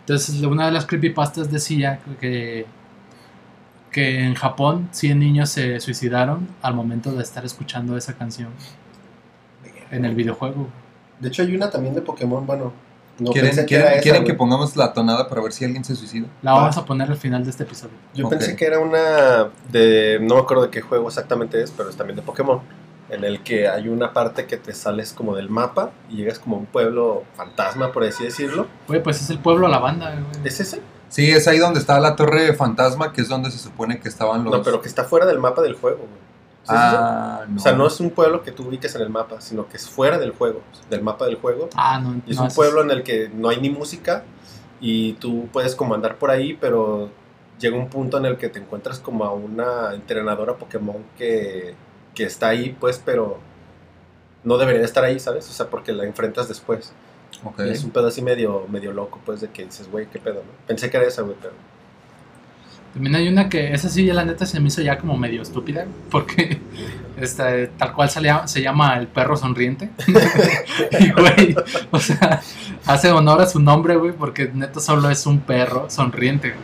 Entonces, 0.02 0.42
una 0.44 0.68
de 0.68 0.72
las 0.72 0.86
creepypastas 0.86 1.52
decía 1.52 2.00
que, 2.22 2.66
que 3.92 4.20
en 4.24 4.36
Japón 4.36 4.90
100 4.92 5.20
niños 5.20 5.50
se 5.50 5.80
suicidaron 5.80 6.48
al 6.62 6.76
momento 6.76 7.12
de 7.14 7.24
estar 7.24 7.44
escuchando 7.46 7.98
esa 7.98 8.14
canción 8.14 8.50
en 9.92 10.06
el 10.06 10.16
videojuego. 10.16 10.70
De 11.20 11.30
hecho, 11.30 11.42
hay 11.42 11.56
una 11.56 11.70
también 11.70 11.96
de 11.96 12.02
Pokémon, 12.02 12.46
bueno. 12.46 12.72
No 13.20 13.32
¿Quieren, 13.32 13.50
pensé 13.50 13.62
que 13.66 13.68
quieren- 13.76 13.86
era 13.88 13.96
esa, 13.96 14.04
quieren 14.04 14.24
que 14.24 14.32
güey. 14.32 14.38
pongamos 14.38 14.76
la 14.76 14.94
tonada 14.94 15.28
para 15.28 15.42
ver 15.42 15.52
si 15.52 15.66
alguien 15.66 15.84
se 15.84 15.96
suicida? 15.96 16.28
La 16.44 16.54
vamos 16.54 16.78
a 16.78 16.86
poner 16.86 17.10
al 17.10 17.18
final 17.18 17.44
de 17.44 17.50
este 17.50 17.64
episodio. 17.64 17.94
Yo 18.14 18.30
pensé 18.30 18.56
que 18.56 18.66
era 18.66 18.80
una 18.80 19.50
de. 19.72 20.20
No 20.22 20.36
me 20.36 20.42
acuerdo 20.42 20.64
de 20.64 20.70
qué 20.70 20.82
juego 20.82 21.08
exactamente 21.08 21.62
es, 21.62 21.72
pero 21.72 21.90
es 21.90 21.96
también 21.96 22.16
de 22.16 22.22
Pokémon. 22.22 22.60
En 23.10 23.24
el 23.24 23.42
que 23.42 23.70
hay 23.70 23.88
una 23.88 24.12
parte 24.12 24.46
que 24.48 24.58
te 24.58 24.74
sales 24.74 25.14
como 25.14 25.34
del 25.36 25.50
mapa 25.50 25.92
y 26.10 26.18
llegas 26.18 26.40
como 26.40 26.58
a 26.58 26.60
un 26.60 26.66
pueblo 26.66 27.24
fantasma, 27.38 27.92
por 27.94 28.04
así 28.04 28.26
decirlo. 28.26 28.68
Güey, 28.88 29.02
pues 29.02 29.22
es 29.22 29.30
el 29.30 29.40
pueblo 29.40 29.68
la 29.70 29.80
banda, 29.80 30.12
güey. 30.12 30.46
¿Es 30.46 30.60
ese? 30.60 30.82
Sí, 31.10 31.32
es 31.32 31.48
ahí 31.48 31.58
donde 31.58 31.80
está 31.80 32.02
la 32.02 32.18
torre 32.18 32.54
fantasma, 32.54 33.14
que 33.14 33.22
es 33.22 33.30
donde 33.30 33.50
se 33.50 33.60
supone 33.60 33.98
que 34.02 34.10
estaban 34.10 34.44
los... 34.44 34.52
No, 34.54 34.62
pero 34.62 34.82
que 34.82 34.90
está 34.90 35.06
fuera 35.06 35.26
del 35.26 35.40
mapa 35.40 35.62
del 35.62 35.76
juego, 35.76 36.00
güey. 36.00 36.27
Ah, 36.70 37.46
no. 37.48 37.58
O 37.58 37.60
sea, 37.60 37.74
no 37.74 37.88
es 37.88 38.00
un 38.00 38.10
pueblo 38.10 38.44
que 38.44 38.52
tú 38.52 38.68
ubiques 38.68 38.94
en 38.96 39.02
el 39.02 39.10
mapa, 39.10 39.42
sino 39.42 39.68
que 39.68 39.78
es 39.78 39.90
fuera 39.90 40.18
del 40.18 40.32
juego, 40.32 40.62
del 40.90 41.02
mapa 41.02 41.26
del 41.26 41.36
juego. 41.36 41.70
Ah, 41.76 42.00
no, 42.00 42.22
Y 42.26 42.32
es 42.32 42.38
no, 42.38 42.44
un 42.44 42.50
pueblo 42.50 42.82
en 42.82 42.92
el 42.92 43.04
que 43.04 43.30
no 43.30 43.50
hay 43.50 43.60
ni 43.60 43.70
música 43.70 44.24
y 44.80 45.14
tú 45.14 45.48
puedes 45.52 45.76
como 45.76 45.96
andar 45.96 46.18
por 46.18 46.32
ahí, 46.32 46.58
pero 46.60 47.10
llega 47.60 47.76
un 47.78 47.90
punto 47.90 48.18
en 48.18 48.26
el 48.26 48.38
que 48.38 48.50
te 48.50 48.60
encuentras 48.60 49.00
como 49.00 49.26
a 49.26 49.34
una 49.34 49.94
entrenadora 49.94 50.56
Pokémon 50.56 51.04
que, 51.18 51.76
que 52.14 52.24
está 52.24 52.50
ahí, 52.50 52.76
pues, 52.80 53.02
pero 53.04 53.40
no 54.44 54.58
debería 54.58 54.80
de 54.80 54.86
estar 54.86 55.04
ahí, 55.04 55.20
¿sabes? 55.20 55.50
O 55.50 55.54
sea, 55.54 55.68
porque 55.70 55.92
la 55.92 56.06
enfrentas 56.06 56.48
después. 56.48 56.94
Ok. 57.44 57.60
Y 57.66 57.70
es 57.70 57.84
un 57.84 57.92
pedo 57.92 58.08
así 58.08 58.22
medio, 58.22 58.66
medio 58.70 58.94
loco, 58.94 59.20
pues, 59.26 59.42
de 59.42 59.50
que 59.50 59.66
dices, 59.66 59.90
güey, 59.92 60.08
qué 60.08 60.20
pedo, 60.20 60.36
¿no? 60.36 60.52
Pensé 60.68 60.90
que 60.90 60.98
era 60.98 61.08
esa, 61.08 61.24
güey, 61.24 61.36
pero... 61.42 61.54
También 62.94 63.16
hay 63.16 63.28
una 63.28 63.48
que, 63.48 63.74
esa 63.74 63.90
sí, 63.90 64.04
la 64.08 64.26
neta 64.26 64.46
se 64.46 64.60
me 64.60 64.70
hizo 64.70 64.82
ya 64.82 64.98
como 64.98 65.16
medio 65.18 65.42
estúpida, 65.44 65.86
porque 66.10 66.60
este, 67.18 67.68
tal 67.78 67.94
cual 67.94 68.10
se, 68.10 68.22
le- 68.22 68.34
se 68.48 68.62
llama 68.62 68.98
el 68.98 69.08
perro 69.08 69.38
sonriente. 69.38 69.90
y, 71.00 71.12
güey, 71.12 71.56
o 71.92 72.00
sea, 72.00 72.42
hace 72.86 73.12
honor 73.12 73.42
a 73.42 73.46
su 73.48 73.60
nombre, 73.60 73.96
güey, 73.98 74.14
porque 74.14 74.50
neta 74.54 74.80
solo 74.80 75.10
es 75.10 75.26
un 75.28 75.40
perro 75.40 75.90
sonriente. 75.90 76.50
güey. 76.50 76.62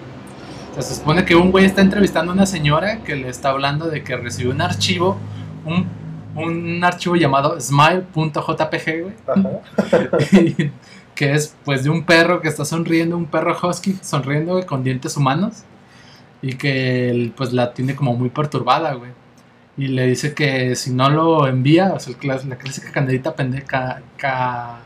O 0.72 0.74
sea, 0.76 0.82
se 0.84 0.96
supone 0.96 1.24
que 1.24 1.36
un 1.36 1.52
güey 1.52 1.66
está 1.66 1.82
entrevistando 1.82 2.32
a 2.32 2.36
una 2.36 2.48
señora 2.48 3.00
que 3.04 3.16
le 3.16 3.30
está 3.30 3.50
hablando 3.50 3.88
de 3.88 4.04
que 4.04 4.18
recibió 4.18 4.52
un 4.52 4.62
archivo, 4.62 5.20
un, 5.66 5.86
un 6.36 6.84
archivo 6.84 7.16
llamado 7.16 7.60
smile.jpg, 7.60 9.04
güey. 9.04 9.14
Y 10.58 10.72
que 11.14 11.34
es 11.34 11.56
pues 11.64 11.84
de 11.84 11.92
un 11.92 12.04
perro 12.06 12.42
que 12.42 12.48
está 12.48 12.66
sonriendo, 12.66 13.16
un 13.16 13.28
perro 13.28 13.56
husky 13.62 14.00
sonriendo 14.02 14.54
güey, 14.54 14.66
con 14.66 14.84
dientes 14.84 15.16
humanos 15.16 15.58
y 16.44 16.54
que 16.58 17.10
él, 17.10 17.34
pues 17.36 17.54
la 17.54 17.74
tiene 17.74 17.96
como 17.96 18.16
muy 18.16 18.30
perturbada, 18.30 18.94
güey. 18.94 19.10
Y 19.78 19.88
le 19.88 20.06
dice 20.06 20.36
que 20.36 20.76
si 20.76 20.92
no 20.94 21.10
lo 21.10 21.48
envía, 21.48 21.94
o 21.94 22.00
sea, 22.00 22.14
el 22.22 22.28
la 22.50 22.58
clásica 22.58 22.92
cadenita 22.92 23.36
pendeja, 23.36 24.02
ca- 24.18 24.82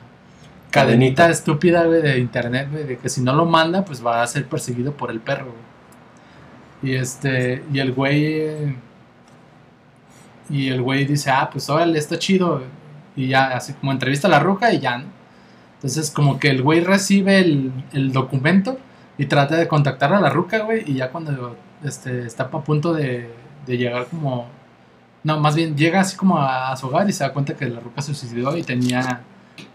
cadenita 0.72 0.72
Cadenita. 0.72 1.30
estúpida, 1.30 1.84
güey, 1.86 2.02
de 2.02 2.20
internet, 2.20 2.70
güey, 2.72 2.86
de 2.86 2.98
que 2.98 3.10
si 3.10 3.20
no 3.22 3.34
lo 3.34 3.46
manda, 3.46 3.84
pues 3.84 4.06
va 4.06 4.22
a 4.24 4.28
ser 4.28 4.46
perseguido 4.48 4.94
por 4.94 5.12
el 5.12 5.20
perro, 5.20 5.48
güey. 5.48 6.94
Y 6.94 6.96
este, 6.96 7.64
y 7.74 7.80
el 7.80 7.92
güey, 7.92 8.76
y 10.50 10.70
el 10.70 10.82
güey 10.82 11.06
dice, 11.06 11.30
ah, 11.32 11.50
pues 11.52 11.70
órale, 11.70 11.98
está 12.00 12.18
chido. 12.20 12.62
Y 13.16 13.28
ya, 13.28 13.48
así 13.58 13.74
como 13.74 13.92
entrevista 13.92 14.28
a 14.28 14.32
la 14.32 14.40
ruca 14.40 14.72
y 14.72 14.80
ya, 14.80 15.00
¿no? 15.00 15.06
Entonces, 15.76 16.12
como 16.12 16.40
que 16.40 16.50
el 16.50 16.62
güey 16.62 16.82
recibe 16.82 17.40
el, 17.40 17.72
el 17.94 18.12
documento 18.14 18.80
y 19.18 19.26
trata 19.26 19.56
de 19.56 19.68
contactar 19.68 20.14
a 20.14 20.20
la 20.20 20.30
ruca, 20.30 20.60
güey. 20.60 20.84
Y 20.90 20.96
ya 20.96 21.10
cuando 21.12 21.56
este, 21.84 22.26
está 22.26 22.44
a 22.44 22.50
punto 22.50 22.94
de, 22.94 23.30
de 23.66 23.78
llegar 23.78 24.08
como... 24.08 24.48
No, 25.24 25.40
más 25.40 25.56
bien 25.56 25.76
llega 25.76 26.00
así 26.02 26.16
como 26.16 26.38
a, 26.38 26.72
a 26.72 26.78
su 26.78 26.88
hogar 26.88 27.10
y 27.10 27.14
se 27.14 27.24
da 27.24 27.34
cuenta 27.34 27.56
que 27.56 27.66
la 27.68 27.80
ruca 27.80 28.02
se 28.02 28.14
suicidó 28.14 28.56
y 28.56 28.64
tenía 28.64 29.22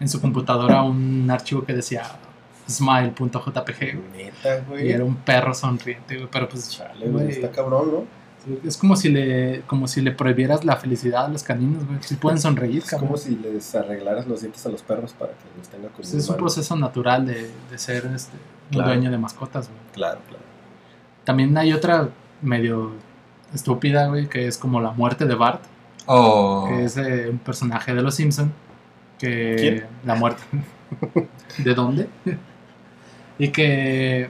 en 0.01 0.09
su 0.09 0.21
computadora 0.21 0.83
un 0.83 1.29
archivo 1.31 1.65
que 1.65 1.75
decía 1.75 2.05
smile.jpg, 2.69 3.79
güey. 3.79 4.25
Neta, 4.25 4.61
güey. 4.69 4.89
Y 4.89 4.93
era 4.93 5.05
un 5.05 5.17
perro 5.17 5.53
sonriente, 5.55 6.17
güey. 6.17 6.29
Pero 6.31 6.49
pues, 6.49 6.71
Chale, 6.71 7.09
güey, 7.09 7.31
está 7.31 7.51
cabrón, 7.51 7.91
¿no? 7.93 8.23
es 8.65 8.77
como 8.77 8.97
si 8.97 9.09
le 9.09 9.61
como 9.69 9.87
si 9.87 10.01
le 10.01 10.11
prohibieras 10.11 10.65
la 10.65 10.75
felicidad 10.77 11.27
a 11.27 11.29
los 11.29 11.43
caninos, 11.45 11.87
güey. 11.87 11.99
Si 12.03 12.17
pueden 12.17 12.41
sonreír, 12.41 12.79
Es 12.79 12.91
cabrón. 12.91 13.09
como 13.11 13.19
si 13.19 13.37
les 13.37 13.75
arreglaras 13.75 14.27
los 14.27 14.41
dientes 14.41 14.65
a 14.67 14.69
los 14.69 14.83
perros 14.83 15.13
para 15.13 15.33
que 15.33 15.45
los 15.57 15.69
tenga 15.69 15.89
como 15.89 15.97
Pues 15.99 16.15
es 16.15 16.29
un 16.29 16.37
proceso 16.37 16.75
natural 16.77 17.25
de, 17.27 17.51
de 17.71 17.79
ser 17.79 18.05
este, 18.15 18.37
Claro. 18.73 18.89
dueño 18.91 19.11
de 19.11 19.19
mascotas, 19.19 19.69
güey. 19.69 19.81
Claro, 19.93 20.21
claro. 20.29 20.45
También 21.25 21.57
hay 21.57 21.73
otra 21.73 22.09
medio 22.41 22.93
estúpida, 23.55 24.09
güey, 24.09 24.29
que 24.29 24.47
es 24.47 24.59
como 24.59 24.81
la 24.81 24.91
muerte 24.91 25.25
de 25.27 25.35
Bart, 25.35 25.63
Oh. 26.07 26.67
que 26.69 26.85
es 26.85 26.97
eh, 26.97 27.29
un 27.31 27.39
personaje 27.39 27.95
de 27.95 28.03
Los 28.03 28.17
Simpson 28.17 28.53
que 29.19 29.55
¿Quién? 29.57 29.87
la 30.05 30.17
muerte. 30.17 30.43
¿De 31.59 31.75
dónde? 31.75 32.09
y 33.39 33.49
que 33.49 34.29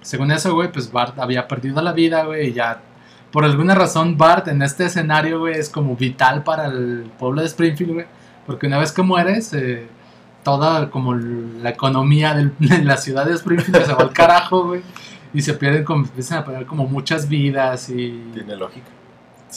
según 0.00 0.30
eso, 0.30 0.54
güey, 0.54 0.70
pues 0.70 0.90
Bart 0.92 1.18
había 1.18 1.48
perdido 1.48 1.82
la 1.82 1.92
vida, 1.92 2.24
güey, 2.24 2.48
y 2.48 2.52
ya 2.52 2.80
por 3.32 3.44
alguna 3.44 3.74
razón 3.74 4.16
Bart 4.16 4.46
en 4.48 4.62
este 4.62 4.84
escenario, 4.86 5.40
güey, 5.40 5.54
es 5.58 5.68
como 5.68 5.96
vital 5.96 6.44
para 6.44 6.66
el 6.66 7.10
pueblo 7.18 7.40
de 7.40 7.48
Springfield, 7.48 7.92
güey, 7.94 8.06
porque 8.46 8.68
una 8.68 8.78
vez 8.78 8.92
que 8.92 9.02
mueres, 9.02 9.52
eh, 9.54 9.88
toda 10.46 10.88
como 10.90 11.12
la 11.14 11.70
economía 11.70 12.32
del- 12.34 12.52
de 12.60 12.84
la 12.84 12.96
ciudad 12.96 13.26
de 13.26 13.34
Springfield 13.34 13.84
se 13.84 13.92
va 13.92 14.02
al 14.02 14.12
carajo, 14.12 14.64
güey, 14.68 14.82
y 15.34 15.42
se 15.42 15.54
pierden, 15.54 15.82
como, 15.82 16.04
empiezan 16.04 16.38
a 16.38 16.44
perder 16.44 16.66
como 16.66 16.86
muchas 16.86 17.28
vidas 17.28 17.88
y... 17.90 18.30
Tiene 18.32 18.54
lógica. 18.56 18.86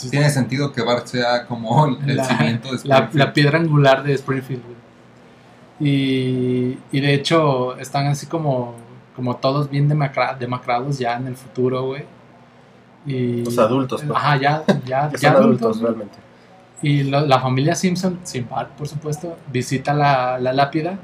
Tiene 0.10 0.30
sentido 0.32 0.72
que 0.72 0.82
Bart 0.82 1.06
sea 1.06 1.46
como 1.46 1.86
el 2.06 2.16
La- 2.18 2.24
cimiento 2.24 2.70
de 2.72 2.78
Springfield. 2.78 3.14
la 3.16 3.34
piedra 3.34 3.60
angular 3.60 4.02
de 4.04 4.14
Springfield. 4.16 4.64
güey. 4.64 4.80
Y, 5.80 6.80
y 6.92 7.00
de 7.02 7.14
hecho 7.14 7.78
están 7.78 8.08
así 8.08 8.26
como, 8.26 8.76
como 9.16 9.36
todos 9.38 9.70
bien 9.70 9.88
demacra- 9.88 10.36
demacrados 10.38 10.98
ya 10.98 11.16
en 11.18 11.28
el 11.28 11.36
futuro, 11.36 11.84
güey. 11.86 12.04
Y, 13.06 13.44
Los 13.46 13.58
adultos, 13.60 14.02
pues. 14.06 14.18
Ajá, 14.18 14.38
ya, 14.38 14.64
ya, 14.86 15.10
ya 15.12 15.18
son 15.18 15.36
adultos. 15.36 15.62
adultos, 15.62 15.82
realmente. 15.82 16.18
Y 16.82 17.04
lo- 17.04 17.26
la 17.26 17.40
familia 17.40 17.76
Simpson, 17.76 18.20
sin 18.24 18.48
Bart, 18.48 18.72
por 18.72 18.88
supuesto, 18.88 19.38
visita 19.52 19.94
la, 19.94 20.40
la 20.40 20.54
lápida 20.54 20.98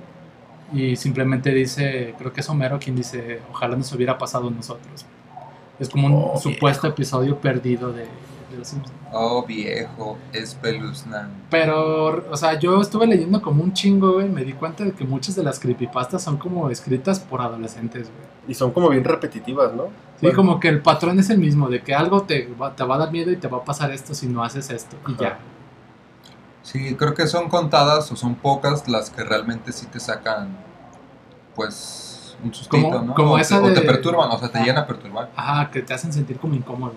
y 0.73 0.95
simplemente 0.95 1.51
dice, 1.51 2.15
creo 2.17 2.31
que 2.33 2.41
es 2.41 2.49
Homero 2.49 2.79
quien 2.79 2.95
dice, 2.95 3.41
ojalá 3.51 3.75
nos 3.75 3.91
hubiera 3.93 4.17
pasado 4.17 4.47
a 4.47 4.51
nosotros. 4.51 5.05
Es 5.79 5.89
como 5.89 6.07
un 6.07 6.13
Oh, 6.35 6.39
supuesto 6.39 6.87
episodio 6.87 7.37
perdido 7.37 7.91
de, 7.91 8.03
de 8.03 8.57
los 8.57 8.67
Simpsons. 8.69 8.95
Oh, 9.11 9.43
viejo, 9.45 10.17
espeluznante. 10.31 11.33
Pero, 11.49 12.25
o 12.31 12.37
sea, 12.37 12.57
yo 12.57 12.81
estuve 12.81 13.05
leyendo 13.07 13.41
como 13.41 13.61
un 13.63 13.73
chingo, 13.73 14.13
güey. 14.13 14.29
Me 14.29 14.43
di 14.45 14.53
cuenta 14.53 14.83
de 14.85 14.91
que 14.93 15.03
muchas 15.03 15.35
de 15.35 15.43
las 15.43 15.59
creepypastas 15.59 16.23
son 16.23 16.37
como 16.37 16.69
escritas 16.69 17.19
por 17.19 17.41
adolescentes, 17.41 18.03
güey. 18.09 18.25
Y 18.47 18.53
son 18.53 18.71
como 18.71 18.89
bien 18.89 19.03
repetitivas, 19.03 19.73
¿no? 19.73 19.83
Sí, 20.19 20.27
Bueno. 20.27 20.35
como 20.37 20.59
que 20.61 20.69
el 20.69 20.81
patrón 20.81 21.19
es 21.19 21.29
el 21.29 21.37
mismo, 21.39 21.67
de 21.69 21.81
que 21.81 21.93
algo 21.93 22.21
te 22.23 22.47
va, 22.59 22.73
te 22.75 22.83
va 22.85 22.95
a 22.95 22.99
dar 22.99 23.11
miedo 23.11 23.31
y 23.31 23.35
te 23.37 23.47
va 23.49 23.57
a 23.59 23.63
pasar 23.65 23.91
esto 23.91 24.13
si 24.13 24.27
no 24.27 24.43
haces 24.43 24.69
esto. 24.69 24.95
Y 25.07 25.15
ya. 25.21 25.37
Sí, 26.65 26.95
creo 26.95 27.13
que 27.13 27.27
son 27.27 27.47
contadas 27.47 28.11
o 28.11 28.15
son 28.15 28.33
pocas 28.33 28.87
las 28.89 29.11
que 29.11 29.23
realmente 29.23 29.71
sí 29.71 29.85
te 29.85 29.99
sacan, 29.99 30.49
pues, 31.55 32.35
un 32.43 32.53
sustito, 32.53 32.89
Como- 32.89 33.01
¿no? 33.05 33.13
como 33.13 33.31
o, 33.33 33.37
esa 33.37 33.61
te, 33.61 33.69
o 33.69 33.73
te 33.73 33.81
de- 33.81 33.85
perturban, 33.85 34.31
o 34.31 34.39
sea, 34.39 34.49
te 34.49 34.59
llegan 34.59 34.77
a 34.79 34.87
perturbar. 34.87 35.31
Ajá, 35.35 35.69
que 35.69 35.81
te 35.83 35.93
hacen 35.93 36.11
sentir 36.11 36.37
como 36.39 36.55
incómodo. 36.55 36.93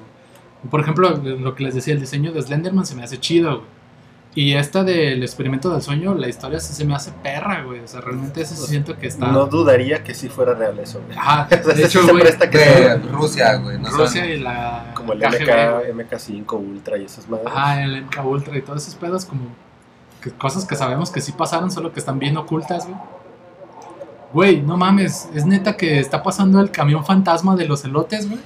Por 0.70 0.80
ejemplo, 0.80 1.10
lo 1.10 1.54
que 1.54 1.64
les 1.64 1.74
decía, 1.74 1.92
el 1.94 2.00
diseño 2.00 2.32
de 2.32 2.40
Slenderman 2.42 2.86
se 2.86 2.94
me 2.94 3.04
hace 3.04 3.20
chido, 3.20 3.58
güey. 3.58 3.77
Y 4.38 4.54
esta 4.54 4.84
del 4.84 5.20
experimento 5.24 5.68
del 5.68 5.82
sueño, 5.82 6.14
la 6.14 6.28
historia 6.28 6.60
sí 6.60 6.72
se 6.72 6.84
me 6.84 6.94
hace 6.94 7.10
perra, 7.10 7.64
güey. 7.64 7.80
O 7.80 7.88
sea, 7.88 8.00
realmente 8.00 8.40
ese 8.42 8.54
sí 8.54 8.68
siento 8.68 8.96
que 8.96 9.08
está... 9.08 9.32
No 9.32 9.46
dudaría 9.46 10.04
que 10.04 10.14
sí 10.14 10.28
fuera 10.28 10.54
real 10.54 10.78
eso. 10.78 11.02
güey. 11.04 11.18
Ajá, 11.18 11.48
O 11.60 11.64
sea, 11.64 11.74
de 11.74 11.84
hecho, 11.84 11.98
sí 12.02 12.06
se 12.06 12.12
güey, 12.12 12.22
presta 12.22 12.48
que 12.48 12.58
De 12.58 12.64
sea 12.64 12.96
Rusia, 12.98 13.56
güey. 13.56 13.80
No 13.80 13.90
Rusia 13.90 14.26
y 14.26 14.38
la 14.38 14.92
como 14.94 15.14
el 15.14 15.18
KGB. 15.18 15.92
MK, 15.92 16.12
MK5 16.12 16.52
Ultra 16.52 16.98
y 16.98 17.06
esas 17.06 17.28
madres. 17.28 17.48
Ajá, 17.48 17.82
el 17.82 18.04
MK 18.04 18.24
Ultra 18.24 18.56
y 18.56 18.62
todos 18.62 18.80
esos 18.80 18.94
pedos 18.94 19.24
como 19.24 19.42
que 20.22 20.30
cosas 20.30 20.64
que 20.66 20.76
sabemos 20.76 21.10
que 21.10 21.20
sí 21.20 21.32
pasaron, 21.32 21.72
solo 21.72 21.92
que 21.92 21.98
están 21.98 22.20
bien 22.20 22.36
ocultas, 22.36 22.86
güey. 22.86 22.96
Güey, 24.32 24.60
no 24.60 24.76
mames, 24.76 25.28
es 25.34 25.46
neta 25.46 25.76
que 25.76 25.98
está 25.98 26.22
pasando 26.22 26.60
el 26.60 26.70
camión 26.70 27.04
fantasma 27.04 27.56
de 27.56 27.66
los 27.66 27.84
elotes, 27.84 28.28
güey. 28.28 28.40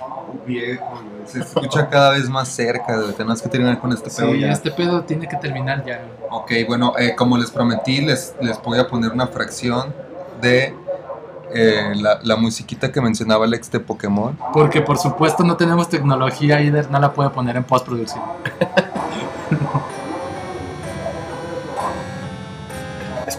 Viejo, 0.47 0.85
güey. 0.91 1.27
Se 1.27 1.41
escucha 1.41 1.89
cada 1.89 2.11
vez 2.13 2.29
más 2.29 2.49
cerca, 2.49 2.97
güey. 2.97 3.13
Tenemos 3.15 3.43
que 3.43 3.49
terminar 3.49 3.79
con 3.81 3.93
este 3.93 4.11
pedo 4.11 4.33
Sí, 4.33 4.41
ya. 4.41 4.53
este 4.53 4.71
pedo 4.71 5.03
tiene 5.03 5.29
que 5.29 5.37
terminar 5.37 5.85
ya. 5.85 5.99
güey. 5.99 6.63
Ok, 6.63 6.69
bueno, 6.69 6.95
eh, 6.99 7.15
como 7.17 7.37
les 7.37 7.51
prometí, 7.51 8.01
les, 8.01 8.35
les 8.41 8.61
voy 8.63 8.79
a 8.79 8.87
poner 8.89 9.11
una 9.13 9.27
fracción 9.27 9.93
de 10.41 10.75
eh, 11.55 11.93
la, 11.97 12.19
la 12.23 12.37
musiquita 12.37 12.91
que 12.93 13.01
mencionaba 13.01 13.45
Alex 13.45 13.71
de 13.71 13.81
Pokémon. 13.81 14.39
Porque 14.53 14.81
por 14.83 14.99
supuesto 14.99 15.43
no 15.45 15.57
tenemos 15.57 15.89
tecnología, 15.89 16.61
Ider 16.61 16.91
no 16.91 16.99
la 17.01 17.13
puede 17.13 17.31
poner 17.31 17.57
en 17.57 17.65
postproducción. 17.65 18.23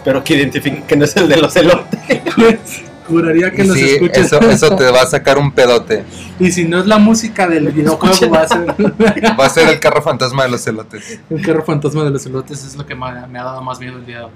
Espero 0.04 0.22
que 0.22 0.36
identifiquen 0.36 0.82
que 0.82 0.96
no 0.96 1.06
es 1.06 1.16
el 1.16 1.28
de 1.30 1.38
los 1.38 1.56
elotes. 1.56 1.98
Juraría 3.08 3.50
que 3.50 3.64
Y 3.64 3.66
los 3.66 3.74
sí, 3.78 3.84
escuches. 3.92 4.18
eso, 4.26 4.38
eso 4.40 4.76
te 4.76 4.84
va 4.90 5.00
a 5.00 5.06
sacar 5.06 5.38
un 5.38 5.50
pedote. 5.52 6.04
Y 6.38 6.52
si 6.52 6.64
no 6.66 6.78
es 6.80 6.86
la 6.86 6.98
música 6.98 7.46
del 7.48 7.68
videojuego, 7.72 8.28
va 8.30 8.42
a 8.42 8.48
ser 8.48 8.66
Va 9.40 9.46
a 9.46 9.48
ser 9.48 9.68
el 9.68 9.80
carro 9.80 10.02
fantasma 10.02 10.42
de 10.42 10.50
los 10.50 10.66
elotes. 10.66 11.20
un 11.30 11.40
carro 11.40 11.64
fantasma 11.64 12.04
de 12.04 12.10
los 12.10 12.26
elotes, 12.26 12.64
es 12.64 12.76
lo 12.76 12.84
que 12.84 12.94
me 12.94 13.06
ha, 13.06 13.26
me 13.26 13.38
ha 13.38 13.44
dado 13.44 13.62
más 13.62 13.80
miedo 13.80 13.96
el 13.96 14.04
día 14.04 14.18
de 14.18 14.24
hoy. 14.24 14.30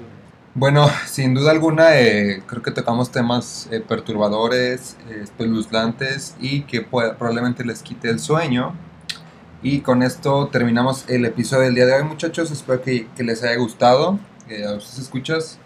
Bueno, 0.54 0.90
sin 1.06 1.34
duda 1.34 1.50
alguna, 1.50 1.98
eh, 2.00 2.42
creo 2.46 2.62
que 2.62 2.70
tocamos 2.70 3.12
temas 3.12 3.68
eh, 3.70 3.80
perturbadores, 3.86 4.96
eh, 5.10 5.20
espeluznantes 5.22 6.34
y 6.40 6.62
que 6.62 6.80
puede- 6.80 7.12
probablemente 7.12 7.62
les 7.62 7.82
quite 7.82 8.08
el 8.08 8.20
sueño. 8.20 8.72
Y 9.62 9.80
con 9.80 10.02
esto 10.02 10.48
terminamos 10.50 11.04
el 11.08 11.26
episodio 11.26 11.64
del 11.64 11.74
día 11.74 11.84
de 11.84 11.92
hoy, 11.92 12.04
muchachos. 12.04 12.50
Espero 12.50 12.80
que, 12.80 13.06
que 13.14 13.22
les 13.22 13.42
haya 13.42 13.56
gustado. 13.56 14.18
Eh, 14.48 14.64
a 14.66 14.74
ustedes 14.74 14.98
escuchas. 14.98 15.58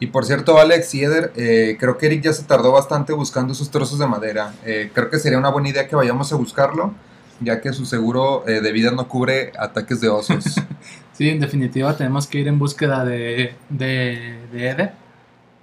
Y 0.00 0.06
por 0.06 0.24
cierto, 0.24 0.58
Alex 0.58 0.94
y 0.94 1.04
Eder, 1.04 1.30
eh, 1.36 1.76
creo 1.78 1.98
que 1.98 2.06
Eric 2.06 2.22
ya 2.22 2.32
se 2.32 2.42
tardó 2.44 2.72
bastante 2.72 3.12
buscando 3.12 3.52
esos 3.52 3.70
trozos 3.70 3.98
de 3.98 4.06
madera. 4.06 4.54
Eh, 4.64 4.90
creo 4.94 5.10
que 5.10 5.18
sería 5.18 5.38
una 5.38 5.50
buena 5.50 5.68
idea 5.68 5.86
que 5.86 5.94
vayamos 5.94 6.32
a 6.32 6.36
buscarlo, 6.36 6.94
ya 7.38 7.60
que 7.60 7.70
su 7.74 7.84
seguro 7.84 8.48
eh, 8.48 8.62
de 8.62 8.72
vida 8.72 8.92
no 8.92 9.06
cubre 9.06 9.52
ataques 9.58 10.00
de 10.00 10.08
osos. 10.08 10.44
Sí, 11.12 11.28
en 11.28 11.38
definitiva 11.38 11.94
tenemos 11.98 12.26
que 12.26 12.38
ir 12.38 12.48
en 12.48 12.58
búsqueda 12.58 13.04
de, 13.04 13.54
de, 13.68 14.38
de 14.50 14.68
Eder, 14.70 14.92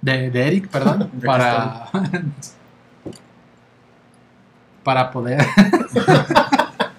de, 0.00 0.30
de 0.30 0.46
Eric, 0.46 0.68
perdón, 0.68 1.10
para, 1.24 1.90
para 4.84 5.10
poder... 5.10 5.44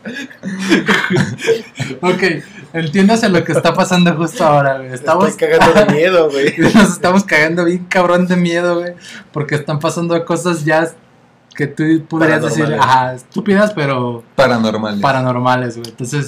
ok, 2.01 2.23
entiéndase 2.73 3.29
lo 3.29 3.43
que 3.43 3.51
está 3.51 3.73
pasando 3.73 4.13
justo 4.15 4.43
ahora, 4.45 4.77
güey. 4.77 4.93
Estamos, 4.93 5.29
Estoy 5.29 5.49
cagando 5.49 5.79
de 5.79 5.85
miedo, 5.93 6.29
güey. 6.29 6.53
nos 6.73 6.91
estamos 6.91 7.23
cagando 7.23 7.65
bien 7.65 7.85
cabrón 7.85 8.27
de 8.27 8.35
miedo, 8.35 8.79
güey, 8.79 8.93
porque 9.31 9.55
están 9.55 9.79
pasando 9.79 10.23
cosas 10.25 10.65
ya 10.65 10.89
que 11.55 11.67
tú 11.67 11.83
podrías 12.07 12.41
decir, 12.41 12.63
Paranormales. 12.65 12.95
ajá, 12.95 13.13
estúpidas, 13.15 13.73
pero 13.73 14.23
Paranormales. 14.35 15.01
paranormales, 15.01 15.77
güey. 15.77 15.89
Entonces, 15.89 16.27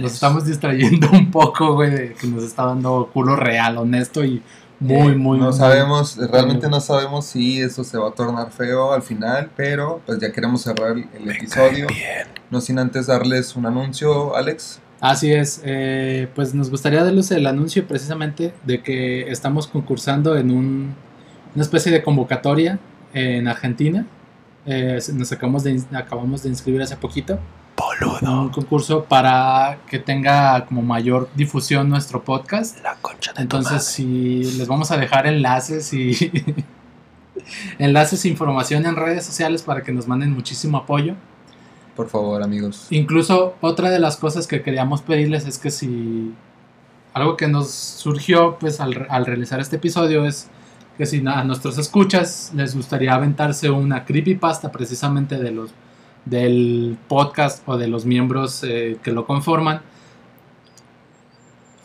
nos 0.00 0.12
estamos 0.14 0.44
distrayendo 0.46 1.08
un 1.12 1.30
poco, 1.30 1.74
güey, 1.74 1.90
de 1.90 2.12
que 2.14 2.26
nos 2.26 2.42
está 2.42 2.64
dando 2.66 3.08
culo 3.12 3.36
real, 3.36 3.78
honesto 3.78 4.24
y 4.24 4.42
muy, 4.84 5.12
Eh, 5.12 5.16
muy... 5.16 5.38
no 5.38 5.44
muy- 5.46 5.52
sabemos, 5.54 6.16
realmente 6.16 6.66
muy- 6.68 6.76
no 6.76 6.80
sabemos 6.80 7.24
si 7.26 7.60
eso 7.60 7.82
se 7.84 7.98
va 7.98 8.08
a 8.08 8.12
tornar 8.12 8.50
feo 8.50 8.92
al 8.92 9.02
final, 9.02 9.50
pero 9.56 10.00
pues 10.06 10.18
ya 10.20 10.30
queremos 10.32 10.62
cerrar 10.62 10.92
el, 10.92 11.06
el 11.14 11.30
episodio. 11.30 11.86
No 12.50 12.60
sin 12.60 12.78
antes 12.78 13.06
darles 13.06 13.56
un 13.56 13.66
anuncio, 13.66 14.36
Alex. 14.36 14.80
Así 15.00 15.32
es, 15.32 15.60
eh, 15.64 16.28
pues 16.34 16.54
nos 16.54 16.70
gustaría 16.70 17.02
darles 17.04 17.30
el 17.30 17.46
anuncio 17.46 17.86
precisamente 17.86 18.54
de 18.64 18.82
que 18.82 19.30
estamos 19.30 19.66
concursando 19.66 20.36
en 20.36 20.50
un, 20.50 20.94
una 21.54 21.62
especie 21.62 21.92
de 21.92 22.02
convocatoria 22.02 22.78
en 23.12 23.46
Argentina. 23.48 24.06
Eh, 24.66 24.98
nos 25.12 25.30
acabamos 25.32 25.62
de, 25.64 25.82
acabamos 25.92 26.42
de 26.42 26.48
inscribir 26.48 26.80
hace 26.82 26.96
poquito. 26.96 27.38
Un 28.22 28.48
concurso 28.50 29.04
para 29.04 29.78
que 29.86 29.98
tenga 29.98 30.64
como 30.66 30.82
mayor 30.82 31.28
difusión 31.34 31.88
nuestro 31.88 32.22
podcast. 32.22 32.82
La 32.82 32.96
concha 33.00 33.32
de 33.32 33.42
Entonces, 33.42 33.84
si 33.84 34.44
les 34.56 34.66
vamos 34.66 34.90
a 34.90 34.96
dejar 34.96 35.26
enlaces 35.26 35.92
y 35.92 36.32
enlaces 37.78 38.24
e 38.24 38.28
información 38.28 38.86
en 38.86 38.96
redes 38.96 39.24
sociales 39.24 39.62
para 39.62 39.82
que 39.82 39.92
nos 39.92 40.06
manden 40.06 40.32
muchísimo 40.32 40.78
apoyo. 40.78 41.14
Por 41.96 42.08
favor, 42.08 42.42
amigos. 42.42 42.86
Incluso 42.90 43.54
otra 43.60 43.90
de 43.90 43.98
las 43.98 44.16
cosas 44.16 44.46
que 44.46 44.62
queríamos 44.62 45.02
pedirles 45.02 45.46
es 45.46 45.58
que 45.58 45.70
si 45.70 46.34
algo 47.12 47.36
que 47.36 47.46
nos 47.46 47.70
surgió 47.70 48.58
pues 48.58 48.80
al, 48.80 49.06
al 49.08 49.26
realizar 49.26 49.60
este 49.60 49.76
episodio 49.76 50.24
es 50.24 50.48
que 50.98 51.06
si 51.06 51.24
a 51.26 51.44
nuestros 51.44 51.78
escuchas 51.78 52.52
les 52.54 52.74
gustaría 52.74 53.14
aventarse 53.14 53.70
una 53.70 54.04
creepypasta 54.04 54.72
precisamente 54.72 55.38
de 55.38 55.50
los 55.52 55.72
del 56.24 56.96
podcast 57.08 57.62
o 57.66 57.76
de 57.76 57.88
los 57.88 58.04
miembros 58.06 58.62
eh, 58.64 58.96
que 59.02 59.12
lo 59.12 59.26
conforman 59.26 59.82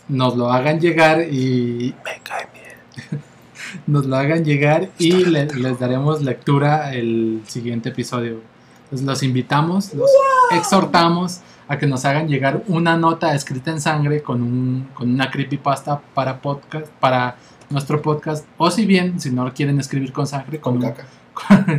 nos 0.07 0.35
lo 0.35 0.51
hagan 0.51 0.79
llegar 0.79 1.21
y 1.21 1.93
Me 2.03 2.21
cae 2.23 2.47
bien. 2.53 3.21
nos 3.87 4.05
lo 4.05 4.15
hagan 4.17 4.43
llegar 4.43 4.89
y 4.97 5.11
le- 5.25 5.45
les 5.45 5.79
daremos 5.79 6.21
lectura 6.21 6.93
el 6.93 7.41
siguiente 7.47 7.89
episodio. 7.89 8.41
Entonces 8.85 9.05
los 9.05 9.21
invitamos, 9.21 9.93
los 9.93 10.09
exhortamos 10.51 11.41
a 11.67 11.77
que 11.77 11.85
nos 11.85 12.05
hagan 12.05 12.27
llegar 12.27 12.63
una 12.67 12.97
nota 12.97 13.35
escrita 13.35 13.69
en 13.69 13.79
sangre 13.79 14.23
con, 14.23 14.41
un, 14.41 14.87
con 14.95 15.11
una 15.13 15.29
creepypasta 15.29 16.01
para 16.15 16.41
podcast, 16.41 16.87
para 16.99 17.35
nuestro 17.69 18.01
podcast, 18.01 18.47
o 18.57 18.71
si 18.71 18.87
bien, 18.87 19.19
si 19.19 19.29
no 19.29 19.53
quieren 19.53 19.79
escribir 19.79 20.11
con 20.11 20.25
sangre, 20.25 20.59
con, 20.59 20.79
Con 20.79 20.85
un, 20.85 20.91
caca. 20.91 21.05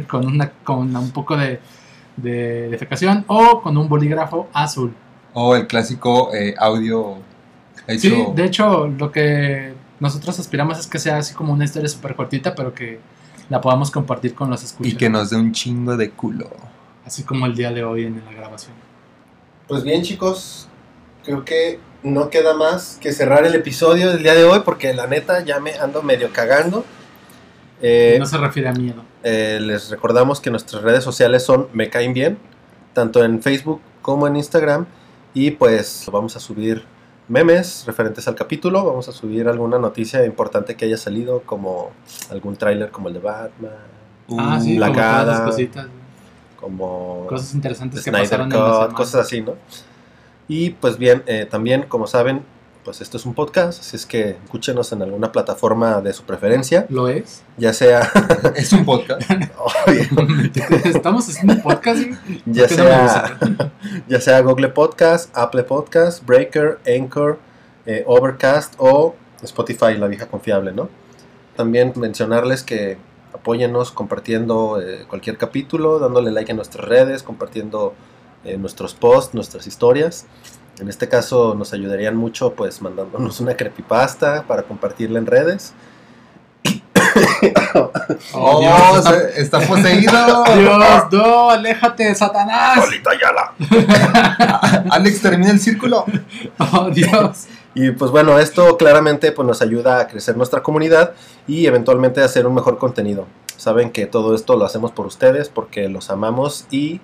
con, 0.08 0.26
una, 0.26 0.50
con 0.62 0.94
un 0.94 1.10
poco 1.10 1.36
de, 1.36 1.58
de 2.22 2.68
defecación 2.68 3.24
o 3.26 3.60
con 3.62 3.76
un 3.76 3.88
bolígrafo 3.88 4.48
azul. 4.52 4.94
O 5.32 5.54
el 5.54 5.66
clásico 5.66 6.34
eh, 6.34 6.54
audio 6.58 7.18
hecho. 7.86 8.08
Sí, 8.08 8.26
de 8.34 8.44
hecho, 8.44 8.86
lo 8.86 9.12
que 9.12 9.72
nosotros 10.00 10.38
aspiramos 10.38 10.78
es 10.78 10.86
que 10.86 10.98
sea 10.98 11.18
así 11.18 11.34
como 11.34 11.52
una 11.52 11.64
historia 11.64 11.88
súper 11.88 12.16
cortita, 12.16 12.54
pero 12.54 12.74
que 12.74 13.00
la 13.48 13.60
podamos 13.60 13.90
compartir 13.90 14.34
con 14.34 14.50
los 14.50 14.62
escuchas. 14.62 14.92
y 14.92 14.96
que 14.96 15.10
nos 15.10 15.30
dé 15.30 15.36
un 15.36 15.52
chingo 15.52 15.96
de 15.96 16.10
culo. 16.10 16.50
Así 17.04 17.24
como 17.24 17.46
el 17.46 17.54
día 17.54 17.72
de 17.72 17.82
hoy 17.82 18.04
en 18.04 18.22
la 18.24 18.32
grabación. 18.32 18.72
Pues 19.66 19.82
bien, 19.82 20.02
chicos, 20.02 20.68
creo 21.24 21.44
que 21.44 21.80
no 22.02 22.30
queda 22.30 22.56
más 22.56 22.98
que 23.00 23.12
cerrar 23.12 23.44
el 23.44 23.54
episodio 23.54 24.10
del 24.10 24.22
día 24.22 24.34
de 24.34 24.44
hoy 24.44 24.60
porque 24.64 24.94
la 24.94 25.06
neta 25.06 25.44
ya 25.44 25.60
me 25.60 25.72
ando 25.74 26.02
medio 26.02 26.32
cagando. 26.32 26.84
Eh, 27.82 28.16
no 28.18 28.26
se 28.26 28.38
refiere 28.38 28.68
a 28.68 28.72
miedo. 28.72 29.02
Eh, 29.22 29.58
les 29.60 29.90
recordamos 29.90 30.40
que 30.40 30.50
nuestras 30.50 30.82
redes 30.82 31.04
sociales 31.04 31.42
son 31.42 31.68
Me 31.72 31.90
Caen 31.90 32.12
Bien, 32.12 32.38
tanto 32.92 33.24
en 33.24 33.42
Facebook 33.42 33.80
como 34.02 34.26
en 34.26 34.36
Instagram. 34.36 34.86
Y 35.34 35.52
pues 35.52 36.08
vamos 36.12 36.36
a 36.36 36.40
subir 36.40 36.84
memes 37.30 37.84
referentes 37.86 38.26
al 38.26 38.34
capítulo, 38.34 38.84
vamos 38.84 39.08
a 39.08 39.12
subir 39.12 39.46
alguna 39.46 39.78
noticia 39.78 40.24
importante 40.26 40.74
que 40.74 40.86
haya 40.86 40.96
salido, 40.96 41.42
como 41.42 41.92
algún 42.28 42.56
tráiler 42.56 42.90
como 42.90 43.06
el 43.06 43.14
de 43.14 43.20
Batman, 43.20 43.70
ah, 44.36 44.58
sí, 44.60 44.76
la 44.76 44.88
como 44.88 44.98
todas 44.98 45.26
las 45.26 45.36
cara, 45.36 45.50
cositas, 45.50 45.86
como 46.56 47.26
cosas 47.28 47.54
interesantes 47.54 48.02
que 48.02 48.10
Snyder 48.10 48.24
pasaron 48.24 48.52
en 48.52 48.88
Cut, 48.88 48.96
cosas 48.96 49.26
así, 49.26 49.42
¿no? 49.42 49.54
Y 50.48 50.70
pues 50.70 50.98
bien, 50.98 51.22
eh, 51.26 51.46
también, 51.48 51.84
como 51.84 52.08
saben, 52.08 52.42
pues 52.84 53.00
esto 53.00 53.16
es 53.16 53.26
un 53.26 53.34
podcast, 53.34 53.80
así 53.80 53.96
es 53.96 54.06
que 54.06 54.30
escúchenos 54.42 54.92
en 54.92 55.02
alguna 55.02 55.32
plataforma 55.32 56.00
de 56.00 56.12
su 56.12 56.22
preferencia, 56.24 56.86
¿Lo 56.88 57.08
es? 57.08 57.42
ya 57.56 57.72
sea, 57.72 58.10
Es 58.56 58.72
un 58.72 58.84
podcast. 58.84 59.30
Estamos 60.84 61.28
haciendo 61.28 61.54
un 61.54 61.62
podcast. 61.62 62.00
ya 62.46 62.66
¿Por 62.66 62.76
qué 62.76 62.76
no 62.76 62.84
me 62.84 62.90
sea, 62.90 63.72
ya 64.08 64.20
sea 64.20 64.40
Google 64.40 64.68
Podcast, 64.68 65.36
Apple 65.36 65.64
Podcast, 65.64 66.24
Breaker, 66.24 66.78
Anchor, 66.86 67.38
eh, 67.86 68.04
Overcast 68.06 68.74
o 68.78 69.14
Spotify, 69.42 69.94
la 69.98 70.06
vieja 70.06 70.26
confiable, 70.26 70.72
¿no? 70.72 70.88
También 71.56 71.92
mencionarles 71.96 72.62
que 72.62 72.98
apóyennos 73.32 73.90
compartiendo 73.90 74.80
eh, 74.80 75.04
cualquier 75.08 75.36
capítulo, 75.36 75.98
dándole 75.98 76.30
like 76.30 76.50
en 76.50 76.56
nuestras 76.56 76.86
redes, 76.86 77.22
compartiendo 77.22 77.94
eh, 78.44 78.56
nuestros 78.56 78.94
posts, 78.94 79.34
nuestras 79.34 79.66
historias. 79.66 80.26
En 80.80 80.88
este 80.88 81.08
caso 81.08 81.54
nos 81.54 81.72
ayudarían 81.72 82.16
mucho 82.16 82.54
pues 82.54 82.80
mandándonos 82.82 83.38
una 83.40 83.56
creepypasta 83.56 84.42
para 84.44 84.62
compartirla 84.62 85.18
en 85.18 85.26
redes. 85.26 85.72
Oh. 88.34 88.60
Dios, 88.60 88.98
está- 88.98 89.10
se- 89.12 89.40
está 89.40 89.60
poseído! 89.60 90.44
Dios, 90.56 91.04
no, 91.12 91.50
aléjate, 91.50 92.14
Satanás. 92.14 92.78
Alex, 94.90 95.20
termina 95.22 95.50
el 95.50 95.60
círculo. 95.60 96.04
Oh, 96.72 96.88
Dios. 96.90 97.46
Y 97.74 97.90
pues 97.92 98.10
bueno, 98.10 98.38
esto 98.38 98.76
claramente 98.76 99.32
pues 99.32 99.46
nos 99.46 99.62
ayuda 99.62 100.00
a 100.00 100.06
crecer 100.08 100.36
nuestra 100.36 100.62
comunidad 100.62 101.12
y 101.46 101.66
eventualmente 101.66 102.20
a 102.22 102.26
hacer 102.26 102.46
un 102.46 102.54
mejor 102.54 102.78
contenido. 102.78 103.26
Saben 103.56 103.90
que 103.90 104.06
todo 104.06 104.34
esto 104.34 104.56
lo 104.56 104.64
hacemos 104.64 104.92
por 104.92 105.06
ustedes 105.06 105.48
porque 105.48 105.88
los 105.88 106.10
amamos 106.10 106.66
y 106.70 107.00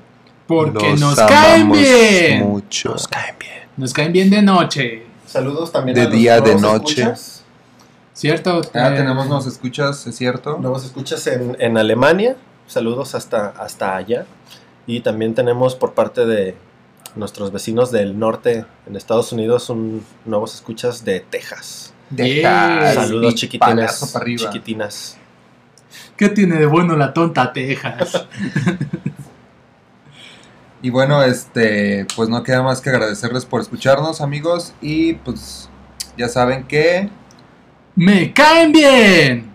Porque 0.46 0.90
Los 0.90 1.00
nos 1.00 1.16
caen 1.16 1.62
amamos 1.62 1.78
bien. 1.78 2.42
Mucho. 2.48 2.94
caen 3.10 3.36
bien. 3.38 3.65
Nos 3.76 3.92
caen 3.92 4.12
bien 4.12 4.30
de 4.30 4.42
noche. 4.42 5.04
Saludos 5.26 5.72
también 5.72 5.94
De 5.96 6.02
a 6.02 6.04
los 6.04 6.12
día, 6.12 6.34
de 6.40 6.54
nuevos 6.56 6.62
noche. 6.62 7.02
escuchas. 7.02 7.42
¿Cierto? 8.14 8.62
Ah, 8.74 8.88
Eh, 8.92 8.96
tenemos 8.96 9.28
nos 9.28 9.46
escuchas, 9.46 10.06
¿es 10.06 10.16
cierto? 10.16 10.56
Nuevos 10.58 10.84
escuchas 10.84 11.26
en, 11.26 11.56
en 11.60 11.76
Alemania. 11.76 12.36
Saludos 12.66 13.14
hasta, 13.14 13.48
hasta 13.48 13.96
allá. 13.96 14.24
Y 14.86 15.00
también 15.00 15.34
tenemos 15.34 15.74
por 15.74 15.92
parte 15.94 16.24
de 16.24 16.56
nuestros 17.14 17.52
vecinos 17.52 17.90
del 17.90 18.18
norte 18.18 18.64
en 18.86 18.96
Estados 18.96 19.32
Unidos 19.32 19.68
un 19.68 20.04
nuevos 20.24 20.54
escuchas 20.54 21.04
de 21.04 21.20
Texas. 21.20 21.92
Deja 22.08 22.94
Saludos 22.94 23.32
y 23.34 23.36
chiquitines. 23.36 23.74
palazo 23.74 24.12
para 24.12 24.22
arriba. 24.22 24.44
Chiquitinas. 24.44 25.16
¿Qué 26.16 26.28
tiene 26.30 26.56
de 26.56 26.66
bueno 26.66 26.96
la 26.96 27.12
tonta 27.12 27.52
Texas? 27.52 28.26
Y 30.86 30.90
bueno, 30.90 31.20
este, 31.24 32.06
pues 32.14 32.28
no 32.28 32.44
queda 32.44 32.62
más 32.62 32.80
que 32.80 32.90
agradecerles 32.90 33.44
por 33.44 33.60
escucharnos, 33.60 34.20
amigos. 34.20 34.72
Y 34.80 35.14
pues 35.14 35.68
ya 36.16 36.28
saben 36.28 36.62
que 36.62 37.10
¡Me 37.96 38.32
caen 38.32 38.70
bien! 38.70 39.50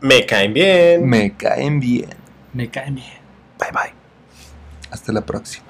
Me 0.00 0.24
caen 0.24 0.54
bien. 0.54 1.08
me 1.08 1.34
caen 1.36 1.80
bien. 1.80 2.10
Me 2.52 2.70
caen 2.70 2.94
bien. 2.94 3.18
Bye 3.58 3.72
bye. 3.72 3.92
Hasta 4.92 5.12
la 5.12 5.22
próxima. 5.22 5.66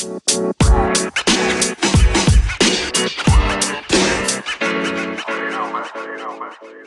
You 0.00 0.22
know, 5.50 5.72
man. 5.72 5.84
You 5.96 6.18
know, 6.18 6.38
man. 6.38 6.52
You 6.62 6.68
know, 6.68 6.70
man. 6.70 6.81